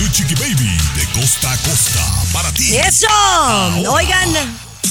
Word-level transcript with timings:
Tu 0.00 0.08
Chiqui 0.08 0.34
Baby 0.36 0.78
de 0.96 1.04
costa 1.20 1.52
a 1.52 1.56
costa 1.58 2.00
para 2.32 2.50
ti. 2.52 2.74
¡Eso! 2.74 3.06
Oigan, 3.92 4.30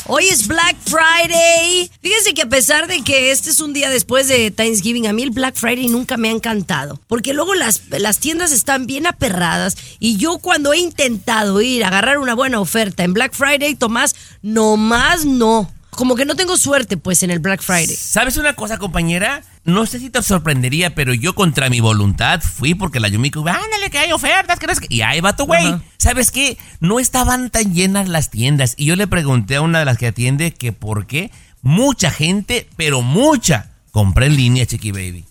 hoy 0.05 0.27
es 0.27 0.45
Black 0.45 0.75
Friday. 0.85 1.89
Fíjense 1.99 2.35
que 2.35 2.43
a 2.43 2.45
pesar 2.47 2.85
de 2.85 3.01
que 3.01 3.31
este 3.31 3.49
es 3.49 3.59
un 3.59 3.73
día 3.73 3.89
después 3.89 4.27
de 4.27 4.51
Thanksgiving, 4.51 5.07
a 5.07 5.13
mí 5.13 5.23
el 5.23 5.31
Black 5.31 5.55
Friday 5.55 5.87
nunca 5.87 6.15
me 6.17 6.29
ha 6.29 6.31
encantado. 6.31 7.01
Porque 7.07 7.33
luego 7.33 7.55
las, 7.55 7.81
las 7.89 8.19
tiendas 8.19 8.51
están 8.51 8.85
bien 8.85 9.07
aperradas 9.07 9.77
y 9.97 10.17
yo 10.17 10.37
cuando 10.37 10.73
he 10.73 10.77
intentado 10.77 11.59
ir 11.59 11.85
a 11.85 11.87
agarrar 11.87 12.19
una 12.19 12.35
buena 12.35 12.59
oferta 12.59 13.03
en 13.03 13.13
Black 13.13 13.33
Friday, 13.33 13.73
Tomás, 13.73 14.15
nomás 14.43 15.25
no. 15.25 15.73
Como 15.89 16.15
que 16.15 16.25
no 16.25 16.35
tengo 16.35 16.55
suerte 16.55 16.97
pues 16.97 17.23
en 17.23 17.31
el 17.31 17.39
Black 17.39 17.63
Friday. 17.63 17.95
¿Sabes 17.95 18.37
una 18.37 18.53
cosa, 18.53 18.77
compañera? 18.77 19.41
No 19.73 19.85
sé 19.85 19.99
si 19.99 20.09
te 20.09 20.21
sorprendería, 20.21 20.95
pero 20.95 21.13
yo 21.13 21.35
contra 21.35 21.69
mi 21.69 21.79
voluntad 21.79 22.41
fui 22.41 22.75
porque 22.75 22.99
la 22.99 23.07
Yumiko, 23.07 23.39
ándale 23.39 23.89
que 23.91 23.99
hay 23.99 24.11
ofertas, 24.11 24.59
que 24.59 24.73
sé 24.73 24.81
qué". 24.81 24.93
Y 24.93 25.01
ahí 25.01 25.21
va 25.21 25.35
tu 25.35 25.45
güey. 25.45 25.75
¿Sabes 25.97 26.31
qué? 26.31 26.57
No 26.79 26.99
estaban 26.99 27.49
tan 27.49 27.73
llenas 27.73 28.07
las 28.07 28.29
tiendas. 28.29 28.73
Y 28.77 28.85
yo 28.85 28.95
le 28.95 29.07
pregunté 29.07 29.57
a 29.57 29.61
una 29.61 29.79
de 29.79 29.85
las 29.85 29.97
que 29.97 30.07
atiende 30.07 30.53
que 30.53 30.71
por 30.71 31.07
qué 31.07 31.31
mucha 31.61 32.11
gente, 32.11 32.67
pero 32.75 33.01
mucha, 33.01 33.71
compré 33.91 34.27
en 34.27 34.35
línea, 34.35 34.65
Chiqui 34.65 34.91
Baby. 34.91 35.25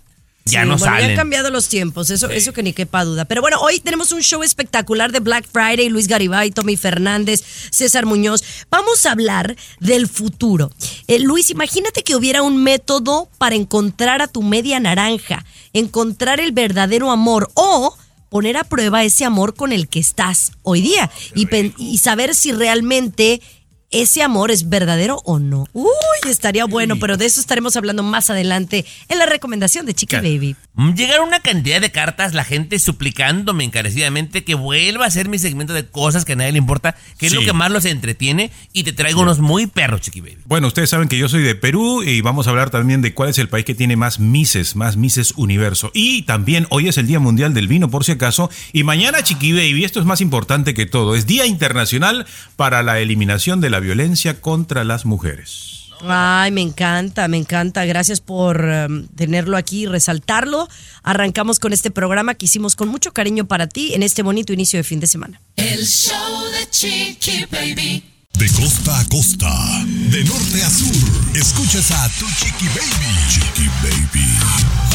Ya 0.51 0.63
Sí, 0.63 0.69
no 0.69 0.77
bueno, 0.77 0.93
Ya 0.95 1.01
salen. 1.01 1.11
han 1.11 1.17
cambiado 1.17 1.51
los 1.51 1.69
tiempos, 1.69 2.11
eso, 2.11 2.29
eso 2.31 2.53
que 2.53 2.63
ni 2.63 2.73
quepa 2.73 3.05
duda. 3.05 3.25
Pero 3.25 3.41
bueno, 3.41 3.59
hoy 3.61 3.81
tenemos 3.81 4.13
un 4.13 4.23
show 4.23 4.43
espectacular 4.43 5.13
de 5.13 5.21
Black 5.21 5.47
Friday, 5.51 5.89
Luis 5.89 6.09
Garibay, 6.09 6.51
Tommy 6.51 6.77
Fernández, 6.77 7.43
César 7.71 8.07
Muñoz. 8.07 8.43
Vamos 8.71 9.07
a 9.07 9.13
hablar 9.13 9.57
del 9.81 10.09
futuro. 10.09 10.71
Eh, 11.07 11.19
Luis, 11.19 11.51
imagínate 11.51 12.03
que 12.03 12.17
hubiera 12.17 12.43
un 12.43 12.63
método 12.63 13.29
para 13.39 13.55
encontrar 13.55 14.23
a 14.23 14.29
tu 14.29 14.43
media 14.43 14.81
naranja, 14.81 15.45
encontrar 15.73 16.41
el 16.41 16.53
verdadero 16.53 17.11
amor 17.11 17.51
o 17.55 17.97
poner 18.29 18.57
a 18.59 18.65
prueba 18.65 19.05
ese 19.05 19.25
amor 19.25 19.55
con 19.55 19.73
el 19.73 19.89
que 19.89 20.01
estás 20.01 20.53
hoy 20.63 20.83
día 20.83 21.11
y 21.35 21.97
saber 21.99 22.35
si 22.35 22.53
realmente 22.53 23.41
ese 23.91 24.22
amor 24.22 24.50
es 24.50 24.69
verdadero 24.69 25.22
o 25.25 25.39
no. 25.39 25.67
Uy, 25.72 25.89
estaría 26.28 26.67
bueno, 26.67 26.98
pero 26.98 27.17
de 27.17 27.25
eso 27.25 27.41
estaremos 27.41 27.75
hablando 27.77 28.03
más 28.03 28.29
adelante 28.29 28.85
en 29.08 29.18
la 29.18 29.24
recomendación 29.24 29.86
de 29.86 29.95
Chiqui 29.95 30.17
Baby. 30.17 30.57
Mm, 30.74 30.95
Llegaron 30.95 31.29
una 31.29 31.40
cantidad 31.40 31.80
de 31.80 31.90
cartas, 31.90 32.35
la 32.35 32.45
gente 32.45 32.79
suplicándome 32.79 33.64
encarecidamente 33.64 34.45
que 34.45 34.55
vuelva 34.55 35.05
a 35.05 35.08
hacer 35.08 35.29
mi 35.29 35.39
segmento 35.39 35.73
de 35.73 35.86
cosas 35.86 36.27
que 36.27 36.35
a 36.35 36.36
nadie 36.36 36.52
le 36.52 36.58
importa, 36.58 36.96
que 37.18 37.27
es 37.27 37.33
lo 37.33 37.40
que 37.40 37.55
más 37.55 37.70
los 37.70 37.86
entretiene, 37.86 38.51
y 38.74 38.85
te 38.85 38.92
traigo 38.92 39.23
unos 39.23 39.39
muy 39.39 39.67
perros, 39.67 40.02
Chiqui 40.02 40.20
Baby. 40.20 40.39
Bueno, 40.45 40.67
ustedes 40.67 40.90
saben 40.90 41.08
que 41.08 41.17
yo 41.17 41.29
soy 41.29 41.42
de 41.42 41.55
Perú 41.55 42.02
y 42.02 42.20
vamos 42.20 42.46
a 42.46 42.51
hablar 42.51 42.68
también 42.68 43.01
de 43.01 43.14
cuál 43.14 43.30
es 43.30 43.39
el 43.39 43.48
país 43.48 43.64
que 43.64 43.74
tiene 43.74 43.96
más 43.96 44.20
Mises, 44.20 44.77
más 44.77 44.98
Mises 44.98 45.33
Universo. 45.36 45.90
Y 45.95 46.23
también 46.23 46.67
hoy 46.68 46.89
es 46.89 46.98
el 46.98 47.07
Día 47.07 47.20
Mundial 47.20 47.55
del 47.55 47.68
Vino, 47.68 47.90
por 47.90 48.05
si 48.05 48.13
acaso. 48.13 48.51
Y 48.74 48.84
mañana, 48.84 49.23
Chiqui 49.23 49.52
Baby, 49.52 49.84
esto 49.84 49.98
es 49.98 50.07
más 50.07 50.20
importante 50.20 50.74
que 50.74 50.84
todo, 50.84 51.14
es 51.14 51.27
Día 51.27 51.46
Internacional 51.46 52.27
para 52.57 52.83
la 52.83 53.01
Eliminación 53.01 53.63
de 53.63 53.70
la 53.70 53.77
Violencia 53.80 54.40
contra 54.40 54.84
las 54.84 55.05
Mujeres. 55.05 55.78
Ay, 56.00 56.52
me 56.52 56.61
encanta, 56.61 57.27
me 57.28 57.36
encanta. 57.36 57.84
Gracias 57.84 58.20
por 58.20 58.64
um, 58.64 59.06
tenerlo 59.08 59.56
aquí 59.56 59.83
y 59.83 59.86
resaltarlo. 59.86 60.68
Arrancamos 61.02 61.58
con 61.58 61.72
este 61.72 61.90
programa 61.90 62.34
que 62.34 62.46
hicimos 62.46 62.77
con 62.77 62.89
mucho 62.89 63.12
cariño 63.12 63.46
para 63.46 63.66
ti 63.66 63.94
en 63.94 64.02
este 64.02 64.22
bonito 64.22 64.52
inicio 64.52 64.78
de 64.78 64.84
fin 64.84 65.00
de 65.00 65.06
semana. 65.06 65.40
El 65.56 65.84
show 65.86 66.44
de 66.52 66.70
Chiqui 66.70 67.46
Baby. 67.50 68.05
De 68.34 68.48
costa 68.52 69.00
a 69.00 69.05
costa, 69.08 69.50
de 69.84 70.22
norte 70.22 70.62
a 70.62 70.70
sur, 70.70 70.95
escuchas 71.34 71.90
a 71.90 72.08
tu 72.20 72.27
Chiqui 72.27 72.68
Baby. 72.68 73.16
Chiqui 73.28 73.68
Baby. 73.83 74.89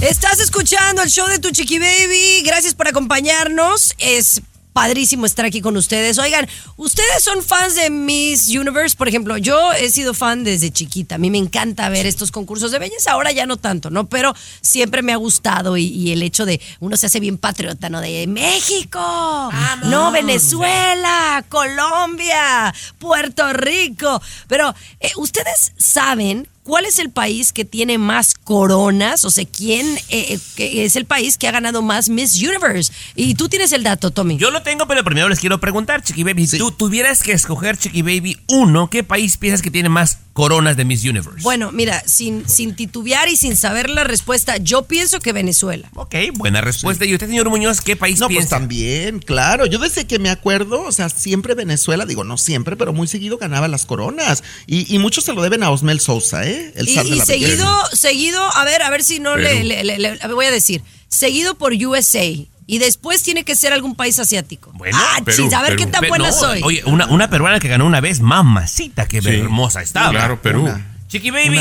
Estás 0.00 0.40
escuchando 0.40 1.00
el 1.02 1.10
show 1.10 1.28
de 1.28 1.38
Tu 1.38 1.50
Chiqui 1.50 1.78
Baby. 1.78 2.42
Gracias 2.44 2.74
por 2.74 2.88
acompañarnos. 2.88 3.94
Es 3.98 4.42
padrísimo 4.72 5.26
estar 5.26 5.44
aquí 5.44 5.60
con 5.60 5.76
ustedes. 5.76 6.18
Oigan, 6.18 6.48
¿ustedes 6.76 7.22
son 7.22 7.42
fans 7.42 7.74
de 7.74 7.90
Miss 7.90 8.48
Universe? 8.48 8.96
Por 8.96 9.08
ejemplo, 9.08 9.36
yo 9.36 9.72
he 9.72 9.90
sido 9.90 10.14
fan 10.14 10.44
desde 10.44 10.70
chiquita. 10.70 11.16
A 11.16 11.18
mí 11.18 11.30
me 11.30 11.38
encanta 11.38 11.88
ver 11.88 12.06
estos 12.06 12.30
concursos 12.30 12.70
de 12.70 12.78
belleza. 12.78 13.12
Ahora 13.12 13.32
ya 13.32 13.46
no 13.46 13.56
tanto, 13.56 13.90
¿no? 13.90 14.08
Pero 14.08 14.34
siempre 14.60 15.02
me 15.02 15.12
ha 15.12 15.16
gustado 15.16 15.76
y, 15.76 15.84
y 15.84 16.12
el 16.12 16.22
hecho 16.22 16.44
de 16.44 16.60
uno 16.80 16.96
se 16.96 17.06
hace 17.06 17.20
bien 17.20 17.38
patriota, 17.38 17.88
¿no? 17.88 18.00
De 18.00 18.26
México, 18.26 19.50
no 19.84 20.12
Venezuela, 20.12 21.44
Colombia, 21.48 22.74
Puerto 22.98 23.52
Rico. 23.52 24.20
Pero, 24.48 24.74
eh, 25.00 25.12
¿ustedes 25.16 25.72
saben 25.76 26.48
¿Cuál 26.64 26.84
es 26.84 27.00
el 27.00 27.10
país 27.10 27.52
que 27.52 27.64
tiene 27.64 27.98
más 27.98 28.34
coronas? 28.34 29.24
O 29.24 29.30
sea, 29.32 29.44
¿quién 29.44 29.84
eh, 30.08 30.34
eh, 30.34 30.38
que 30.54 30.84
es 30.84 30.94
el 30.94 31.06
país 31.06 31.36
que 31.36 31.48
ha 31.48 31.50
ganado 31.50 31.82
más 31.82 32.08
Miss 32.08 32.40
Universe? 32.40 32.92
Y 33.16 33.34
tú 33.34 33.48
tienes 33.48 33.72
el 33.72 33.82
dato, 33.82 34.12
Tommy. 34.12 34.36
Yo 34.36 34.52
lo 34.52 34.62
tengo, 34.62 34.86
pero 34.86 35.02
primero 35.02 35.28
les 35.28 35.40
quiero 35.40 35.58
preguntar, 35.58 36.04
Chiqui 36.04 36.22
Baby, 36.22 36.46
si 36.46 36.58
tú 36.58 36.70
tuvieras 36.70 37.22
que 37.24 37.32
escoger, 37.32 37.76
Chiqui 37.76 38.02
Baby, 38.02 38.38
uno, 38.46 38.88
¿qué 38.90 39.02
país 39.02 39.36
piensas 39.38 39.60
que 39.60 39.72
tiene 39.72 39.88
más 39.88 40.18
coronas 40.34 40.76
de 40.76 40.84
Miss 40.84 41.02
Universe? 41.04 41.42
Bueno, 41.42 41.72
mira, 41.72 42.00
sin, 42.06 42.48
sin 42.48 42.76
titubear 42.76 43.28
y 43.28 43.36
sin 43.36 43.56
saber 43.56 43.90
la 43.90 44.04
respuesta, 44.04 44.56
yo 44.58 44.84
pienso 44.84 45.18
que 45.18 45.32
Venezuela. 45.32 45.90
Ok, 45.94 46.14
buena 46.34 46.60
respuesta. 46.60 47.04
¿Y 47.04 47.12
usted, 47.12 47.26
señor 47.26 47.50
Muñoz, 47.50 47.80
qué 47.80 47.96
país 47.96 48.20
No, 48.20 48.26
pues 48.28 48.36
piensa? 48.38 48.56
también, 48.56 49.18
claro. 49.18 49.66
Yo 49.66 49.80
desde 49.80 50.06
que 50.06 50.20
me 50.20 50.30
acuerdo, 50.30 50.82
o 50.82 50.92
sea, 50.92 51.08
siempre 51.08 51.54
Venezuela, 51.54 52.06
digo, 52.06 52.22
no 52.22 52.38
siempre, 52.38 52.76
pero 52.76 52.92
muy 52.92 53.08
seguido 53.08 53.36
ganaba 53.36 53.66
las 53.66 53.84
coronas. 53.84 54.44
Y, 54.68 54.94
y 54.94 55.00
muchos 55.00 55.24
se 55.24 55.32
lo 55.32 55.42
deben 55.42 55.64
a 55.64 55.70
Osmel 55.70 55.98
Sousa, 55.98 56.46
¿eh? 56.46 56.51
El 56.74 56.88
Y, 56.88 56.94
zar 56.94 57.04
de 57.04 57.10
y 57.10 57.14
la 57.16 57.24
seguido, 57.24 57.86
seguido, 57.92 58.42
a 58.56 58.64
ver, 58.64 58.82
a 58.82 58.90
ver 58.90 59.02
si 59.02 59.20
no 59.20 59.36
le, 59.36 59.64
le- 59.64 59.84
le- 59.84 59.98
le- 59.98 60.18
voy 60.34 60.46
a 60.46 60.50
decir, 60.50 60.82
seguido 61.08 61.54
por 61.56 61.72
USA. 61.72 62.24
Y 62.64 62.78
después 62.78 63.22
tiene 63.22 63.44
que 63.44 63.56
ser 63.56 63.72
algún 63.72 63.96
país 63.96 64.18
asiático. 64.18 64.70
Bueno, 64.74 64.96
ah, 65.00 65.20
Perú, 65.24 65.44
chis, 65.44 65.52
a 65.52 65.62
ver 65.62 65.70
Perú. 65.76 65.84
qué 65.84 65.90
tan 65.90 66.08
buena 66.08 66.26
no, 66.28 66.32
soy. 66.32 66.60
Oye, 66.62 66.82
una, 66.86 67.06
una 67.06 67.28
peruana 67.28 67.58
que 67.58 67.68
ganó 67.68 67.84
una 67.86 68.00
vez, 68.00 68.20
mamacita, 68.20 69.06
qué 69.08 69.18
hermosa 69.18 69.82
estaba. 69.82 70.10
Claro, 70.10 70.40
Perú. 70.40 70.62
Una. 70.62 70.91
Chiqui 71.12 71.30
Baby, 71.30 71.58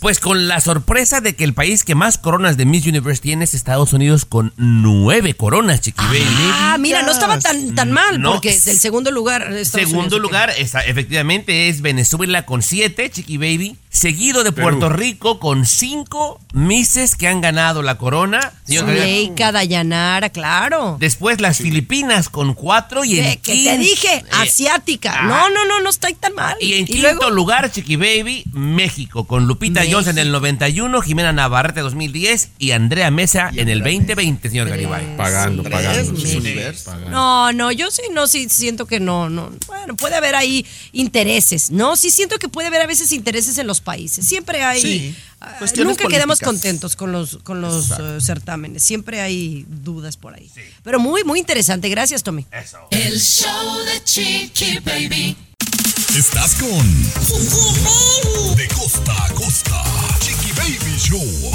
pues 0.00 0.18
con 0.18 0.48
la 0.48 0.60
sorpresa 0.62 1.20
de 1.20 1.36
que 1.36 1.44
el 1.44 1.52
país 1.52 1.84
que 1.84 1.94
más 1.94 2.16
coronas 2.16 2.56
de 2.56 2.64
Miss 2.64 2.86
Universe 2.86 3.20
tiene 3.20 3.44
es 3.44 3.52
Estados 3.52 3.92
Unidos 3.92 4.24
con 4.24 4.54
nueve 4.56 5.34
coronas, 5.34 5.82
Chiqui 5.82 6.02
Baby. 6.06 6.24
Ah, 6.54 6.76
mira, 6.80 7.02
no 7.02 7.12
estaba 7.12 7.38
tan, 7.38 7.74
tan 7.74 7.92
mal, 7.92 8.18
No. 8.18 8.32
porque 8.32 8.48
es 8.50 8.66
el 8.66 8.80
segundo 8.80 9.10
lugar. 9.10 9.52
de 9.52 9.60
Estados 9.60 9.88
Segundo 9.90 10.16
Unidos, 10.16 10.22
lugar, 10.22 10.52
esa- 10.56 10.80
efectivamente, 10.86 11.68
es 11.68 11.82
Venezuela 11.82 12.46
con 12.46 12.62
siete, 12.62 13.10
Chiqui 13.10 13.36
Baby. 13.36 13.76
Seguido 13.90 14.42
de 14.42 14.50
Puerto 14.50 14.88
Rico 14.88 15.38
con 15.38 15.66
cinco 15.66 16.40
Misses 16.52 17.14
que 17.14 17.28
han 17.28 17.40
ganado 17.40 17.80
la 17.82 17.96
corona. 17.96 18.52
Zuleika, 18.66 19.52
Dayanara, 19.52 20.30
claro. 20.30 20.96
Después 20.98 21.40
las 21.40 21.58
Filipinas 21.58 22.28
con 22.28 22.54
cuatro 22.54 23.04
y 23.04 23.20
en 23.20 23.38
que 23.40 23.52
te 23.64 23.78
dije, 23.78 24.14
eh, 24.16 24.24
asiática. 24.32 25.14
ah. 25.20 25.22
No, 25.26 25.48
no, 25.50 25.64
no, 25.66 25.80
no 25.80 25.90
estoy 25.90 26.14
tan 26.14 26.34
mal. 26.34 26.56
Y 26.60 26.74
en 26.74 26.86
quinto 26.86 27.02
luego, 27.02 27.30
lugar, 27.30 27.70
Chiqui 27.70 27.94
Baby, 27.94 28.42
México, 28.52 28.93
con 29.26 29.46
Lupita 29.46 29.80
México. 29.80 29.96
Jones 29.96 30.08
en 30.08 30.18
el 30.18 30.32
91, 30.32 31.00
Jimena 31.02 31.32
Navarrete 31.32 31.80
2010 31.80 32.50
y 32.58 32.70
Andrea 32.72 33.10
Mesa 33.10 33.50
en 33.54 33.68
el 33.68 33.80
2020, 33.80 34.48
señor 34.48 34.68
Garibay. 34.68 35.16
Pagando, 35.16 35.62
pagando. 35.62 36.16
Sí, 36.16 36.40
pagando. 36.84 37.10
No, 37.10 37.52
no, 37.52 37.72
yo 37.72 37.90
sí, 37.90 38.02
no, 38.12 38.26
sí 38.26 38.48
siento 38.48 38.86
que 38.86 39.00
no, 39.00 39.28
no. 39.28 39.50
Bueno, 39.66 39.96
puede 39.96 40.14
haber 40.16 40.34
ahí 40.34 40.66
intereses, 40.92 41.70
¿no? 41.70 41.96
Sí 41.96 42.10
siento 42.10 42.38
que 42.38 42.48
puede 42.48 42.68
haber 42.68 42.82
a 42.82 42.86
veces 42.86 43.12
intereses 43.12 43.58
en 43.58 43.66
los 43.66 43.80
países. 43.80 44.26
Siempre 44.26 44.62
hay, 44.62 44.80
Sí, 44.80 45.16
cuestiones 45.58 45.96
nunca 45.96 46.08
quedamos 46.08 46.40
contentos 46.40 46.96
con 46.96 47.12
los, 47.12 47.38
con 47.42 47.60
los 47.60 47.90
eh, 47.92 48.20
certámenes. 48.20 48.82
Siempre 48.82 49.20
hay 49.20 49.64
dudas 49.68 50.16
por 50.16 50.34
ahí. 50.34 50.50
Pero 50.82 50.98
muy, 51.00 51.24
muy 51.24 51.38
interesante. 51.38 51.88
Gracias, 51.88 52.22
Tommy. 52.22 52.46
El 52.90 53.20
show 53.20 53.78
de 53.84 54.02
Chiqui 54.04 54.78
Baby. 54.80 55.36
Estás 56.16 56.54
con 56.54 57.02
De 58.56 58.68
costa 58.68 59.24
a 59.24 59.28
costa. 59.34 59.82
Chiqui 60.20 60.52
Baby 60.52 60.96
Show. 60.98 61.52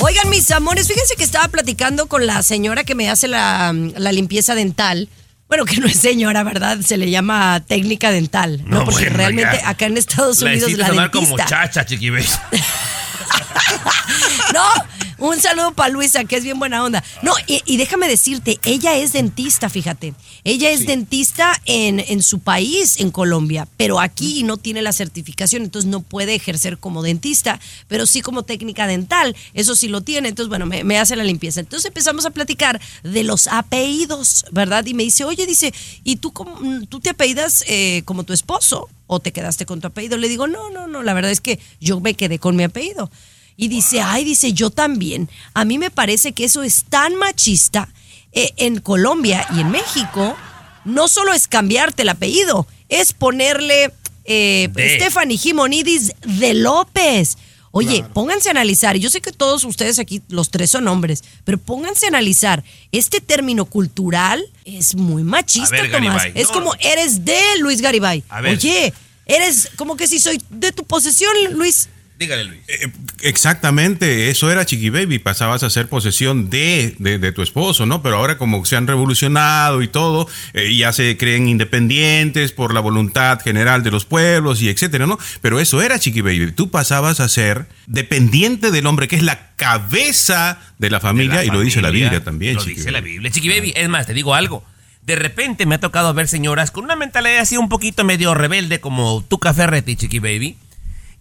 Oigan, 0.00 0.28
mis 0.30 0.50
amores, 0.50 0.86
fíjense 0.86 1.16
que 1.16 1.24
estaba 1.24 1.48
platicando 1.48 2.06
con 2.06 2.26
la 2.26 2.42
señora 2.42 2.84
que 2.84 2.94
me 2.94 3.10
hace 3.10 3.26
la, 3.28 3.72
la 3.96 4.12
limpieza 4.12 4.54
dental. 4.54 5.08
Bueno, 5.48 5.64
que 5.64 5.76
no 5.78 5.86
es 5.86 5.96
señora, 5.96 6.42
¿verdad? 6.44 6.78
Se 6.84 6.96
le 6.96 7.08
llama 7.10 7.64
técnica 7.66 8.10
dental. 8.10 8.62
No, 8.66 8.78
No, 8.80 8.84
porque 8.84 9.04
bueno, 9.04 9.16
realmente 9.16 9.58
ya. 9.62 9.68
acá 9.70 9.86
en 9.86 9.96
Estados 9.96 10.40
La 10.42 10.50
Unidos 10.50 10.68
hiciste 10.70 10.82
la 10.82 10.88
sonar 10.88 11.10
como 11.10 11.26
dentista. 11.28 11.46
chacha, 11.48 11.84
Chiqui 11.86 12.10
Baby. 12.10 12.26
No, 14.54 15.26
un 15.28 15.40
saludo 15.40 15.72
para 15.74 15.88
Luisa, 15.90 16.24
que 16.24 16.36
es 16.36 16.44
bien 16.44 16.58
buena 16.58 16.82
onda. 16.84 17.02
No, 17.22 17.32
y, 17.46 17.62
y 17.66 17.76
déjame 17.76 18.08
decirte, 18.08 18.58
ella 18.64 18.96
es 18.96 19.12
dentista, 19.12 19.68
fíjate. 19.68 20.14
Ella 20.44 20.70
es 20.70 20.86
dentista 20.86 21.60
en, 21.64 21.98
en 22.00 22.22
su 22.22 22.38
país, 22.38 23.00
en 23.00 23.10
Colombia, 23.10 23.66
pero 23.76 23.98
aquí 24.00 24.42
no 24.44 24.56
tiene 24.56 24.82
la 24.82 24.92
certificación, 24.92 25.62
entonces 25.64 25.90
no 25.90 26.00
puede 26.00 26.34
ejercer 26.34 26.78
como 26.78 27.02
dentista, 27.02 27.58
pero 27.88 28.06
sí 28.06 28.20
como 28.20 28.44
técnica 28.44 28.86
dental. 28.86 29.34
Eso 29.54 29.74
sí 29.74 29.88
lo 29.88 30.02
tiene, 30.02 30.28
entonces 30.28 30.48
bueno, 30.48 30.66
me, 30.66 30.84
me 30.84 30.98
hace 30.98 31.16
la 31.16 31.24
limpieza. 31.24 31.60
Entonces 31.60 31.86
empezamos 31.86 32.24
a 32.26 32.30
platicar 32.30 32.80
de 33.02 33.24
los 33.24 33.48
apellidos, 33.48 34.44
¿verdad? 34.52 34.86
Y 34.86 34.94
me 34.94 35.02
dice, 35.02 35.24
oye, 35.24 35.46
dice, 35.46 35.74
¿y 36.04 36.16
tú, 36.16 36.32
cómo- 36.32 36.58
tú 36.88 37.00
te 37.00 37.10
apellidas 37.10 37.64
eh, 37.66 38.02
como 38.04 38.22
tu 38.24 38.32
esposo 38.32 38.88
o 39.06 39.20
te 39.20 39.32
quedaste 39.32 39.66
con 39.66 39.80
tu 39.80 39.88
apellido? 39.88 40.16
Le 40.16 40.28
digo, 40.28 40.46
no, 40.46 40.70
no, 40.70 40.86
no, 40.86 41.02
la 41.02 41.14
verdad 41.14 41.30
es 41.30 41.40
que 41.40 41.58
yo 41.80 42.00
me 42.00 42.14
quedé 42.14 42.38
con 42.38 42.56
mi 42.56 42.64
apellido. 42.64 43.10
Y 43.56 43.68
dice, 43.68 44.00
ay, 44.00 44.24
dice, 44.24 44.52
yo 44.52 44.70
también. 44.70 45.30
A 45.54 45.64
mí 45.64 45.78
me 45.78 45.90
parece 45.90 46.32
que 46.32 46.44
eso 46.44 46.62
es 46.62 46.84
tan 46.84 47.14
machista. 47.16 47.88
Eh, 48.32 48.52
en 48.58 48.80
Colombia 48.80 49.46
y 49.54 49.60
en 49.60 49.70
México, 49.70 50.36
no 50.84 51.08
solo 51.08 51.32
es 51.32 51.48
cambiarte 51.48 52.02
el 52.02 52.10
apellido, 52.10 52.66
es 52.90 53.14
ponerle 53.14 53.92
eh. 54.26 54.68
Stephanie 54.98 55.38
Jimonidis 55.38 56.12
de 56.20 56.52
López. 56.52 57.38
Oye, 57.76 58.04
pónganse 58.14 58.48
a 58.48 58.52
analizar, 58.52 58.96
y 58.96 59.00
yo 59.00 59.10
sé 59.10 59.20
que 59.20 59.32
todos 59.32 59.64
ustedes 59.64 59.98
aquí, 59.98 60.22
los 60.28 60.50
tres 60.50 60.70
son 60.70 60.88
hombres, 60.88 61.22
pero 61.44 61.58
pónganse 61.58 62.06
a 62.06 62.08
analizar, 62.08 62.64
este 62.90 63.20
término 63.20 63.66
cultural 63.66 64.42
es 64.64 64.94
muy 64.94 65.22
machista, 65.24 65.82
ver, 65.82 65.90
Tomás. 65.90 66.22
Garibay, 66.22 66.32
Es 66.40 66.48
no, 66.48 66.54
como 66.54 66.74
eres 66.80 67.24
de 67.24 67.38
Luis 67.58 67.82
Garibay. 67.82 68.24
A 68.30 68.40
ver. 68.40 68.56
Oye, 68.56 68.94
eres 69.26 69.70
como 69.76 69.96
que 69.96 70.06
si 70.06 70.18
soy 70.18 70.40
de 70.48 70.72
tu 70.72 70.84
posesión, 70.84 71.32
Luis. 71.52 71.90
Dígale, 72.18 72.44
Luis. 72.44 72.60
Eh, 72.68 72.88
Exactamente, 73.22 74.30
eso 74.30 74.50
era 74.50 74.64
Chiqui 74.64 74.90
Baby, 74.90 75.18
pasabas 75.18 75.62
a 75.62 75.70
ser 75.70 75.88
posesión 75.88 76.48
de, 76.48 76.94
de, 76.98 77.18
de 77.18 77.32
tu 77.32 77.42
esposo, 77.42 77.86
¿no? 77.86 78.02
Pero 78.02 78.16
ahora 78.16 78.38
como 78.38 78.64
se 78.64 78.76
han 78.76 78.86
revolucionado 78.86 79.82
y 79.82 79.88
todo, 79.88 80.28
eh, 80.54 80.74
ya 80.76 80.92
se 80.92 81.16
creen 81.16 81.48
independientes 81.48 82.52
por 82.52 82.72
la 82.72 82.80
voluntad 82.80 83.40
general 83.40 83.82
de 83.82 83.90
los 83.90 84.04
pueblos 84.04 84.62
y 84.62 84.68
etcétera, 84.68 85.06
¿no? 85.06 85.18
Pero 85.42 85.60
eso 85.60 85.82
era 85.82 85.98
Chiqui 85.98 86.20
Baby, 86.20 86.52
tú 86.52 86.70
pasabas 86.70 87.20
a 87.20 87.28
ser 87.28 87.66
dependiente 87.86 88.70
del 88.70 88.86
hombre, 88.86 89.08
que 89.08 89.16
es 89.16 89.22
la 89.22 89.50
cabeza 89.56 90.58
de 90.78 90.90
la 90.90 91.00
familia, 91.00 91.40
De 91.40 91.46
y 91.46 91.50
lo 91.50 91.60
dice 91.60 91.82
la 91.82 91.90
Biblia 91.90 92.22
también, 92.22 92.54
Lo 92.56 92.60
Chiqui 92.62 92.76
dice 92.76 92.90
la. 92.90 93.00
Biblia. 93.00 93.30
Chiqui 93.30 93.48
Baby, 93.48 93.72
es 93.76 93.88
más, 93.88 94.06
te 94.06 94.14
digo 94.14 94.34
algo. 94.34 94.64
De 95.02 95.16
repente 95.16 95.66
me 95.66 95.76
ha 95.76 95.80
tocado 95.80 96.12
ver 96.14 96.26
señoras 96.28 96.70
con 96.70 96.84
una 96.84 96.96
mentalidad 96.96 97.38
así 97.38 97.56
un 97.56 97.68
poquito 97.68 98.02
medio 98.04 98.34
rebelde 98.34 98.80
como 98.80 99.22
tu 99.22 99.38
café 99.38 99.62
Ferretti, 99.62 99.96
Chiqui 99.96 100.18
Baby. 100.18 100.56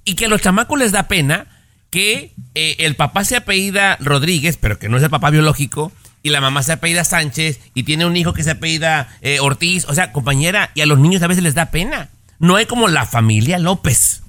Y 0.05 0.15
que 0.15 0.25
a 0.25 0.29
los 0.29 0.41
chamacos 0.41 0.77
les 0.79 0.91
da 0.91 1.07
pena 1.07 1.47
que 1.89 2.33
eh, 2.55 2.75
el 2.79 2.95
papá 2.95 3.23
se 3.25 3.35
apellida 3.35 3.97
Rodríguez, 3.99 4.57
pero 4.57 4.77
que 4.79 4.89
no 4.89 4.97
es 4.97 5.03
el 5.03 5.09
papá 5.09 5.29
biológico, 5.31 5.91
y 6.23 6.29
la 6.29 6.41
mamá 6.41 6.63
se 6.63 6.71
apellida 6.73 7.03
Sánchez, 7.03 7.59
y 7.73 7.83
tiene 7.83 8.05
un 8.05 8.15
hijo 8.17 8.33
que 8.33 8.43
se 8.43 8.51
apellida 8.51 9.07
eh, 9.21 9.39
Ortiz. 9.39 9.85
O 9.87 9.93
sea, 9.93 10.11
compañera, 10.11 10.71
y 10.75 10.81
a 10.81 10.85
los 10.85 10.99
niños 10.99 11.21
a 11.23 11.27
veces 11.27 11.43
les 11.43 11.53
da 11.55 11.71
pena. 11.71 12.09
No 12.39 12.55
hay 12.55 12.65
como 12.65 12.87
la 12.87 13.05
familia 13.05 13.59
López, 13.59 14.23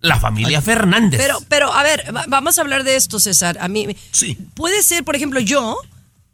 la 0.00 0.18
familia 0.18 0.62
Fernández. 0.62 1.20
Pero, 1.20 1.38
pero, 1.48 1.72
a 1.72 1.82
ver, 1.82 2.04
va- 2.16 2.24
vamos 2.28 2.56
a 2.56 2.62
hablar 2.62 2.84
de 2.84 2.96
esto, 2.96 3.18
César. 3.20 3.58
A 3.60 3.68
mí, 3.68 3.86
Sí. 4.12 4.38
puede 4.54 4.82
ser, 4.82 5.04
por 5.04 5.14
ejemplo, 5.16 5.40
yo, 5.40 5.76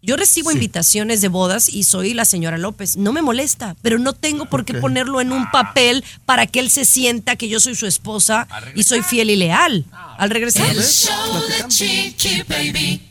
yo 0.06 0.17
recibo 0.17 0.53
invitaciones 0.53 1.20
de 1.20 1.26
bodas 1.29 1.69
y 1.69 1.82
soy 1.82 2.14
la 2.14 2.25
señora 2.25 2.58
López. 2.58 2.97
No 2.97 3.12
me 3.12 3.23
molesta, 3.23 3.75
pero 3.82 3.99
no 3.99 4.12
tengo 4.12 4.47
por 4.47 4.64
qué 4.64 4.75
ponerlo 4.75 5.20
en 5.20 5.32
un 5.32 5.50
papel 5.50 6.05
para 6.25 6.47
que 6.47 6.61
él 6.61 6.70
se 6.70 6.85
sienta 6.85 7.35
que 7.35 7.49
yo 7.49 7.58
soy 7.58 7.75
su 7.75 7.87
esposa 7.87 8.47
y 8.76 8.85
soy 8.85 9.03
fiel 9.03 9.31
y 9.31 9.37
leal. 9.37 9.85
Al 10.17 10.31
regresar. 10.31 10.70
El 10.70 10.82
show 10.82 11.43
de 11.49 11.69
Chiqui 11.69 12.43
Baby. 12.49 13.03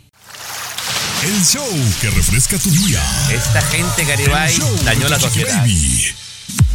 El 1.24 1.44
show 1.46 1.68
que 2.00 2.10
refresca 2.12 2.58
tu 2.58 2.70
día. 2.70 3.02
Esta 3.32 3.62
gente, 3.62 4.06
Garibay, 4.06 4.58
dañó 4.86 5.10
la 5.10 5.20
sociedad. 5.20 5.58
Baby. 5.62 6.06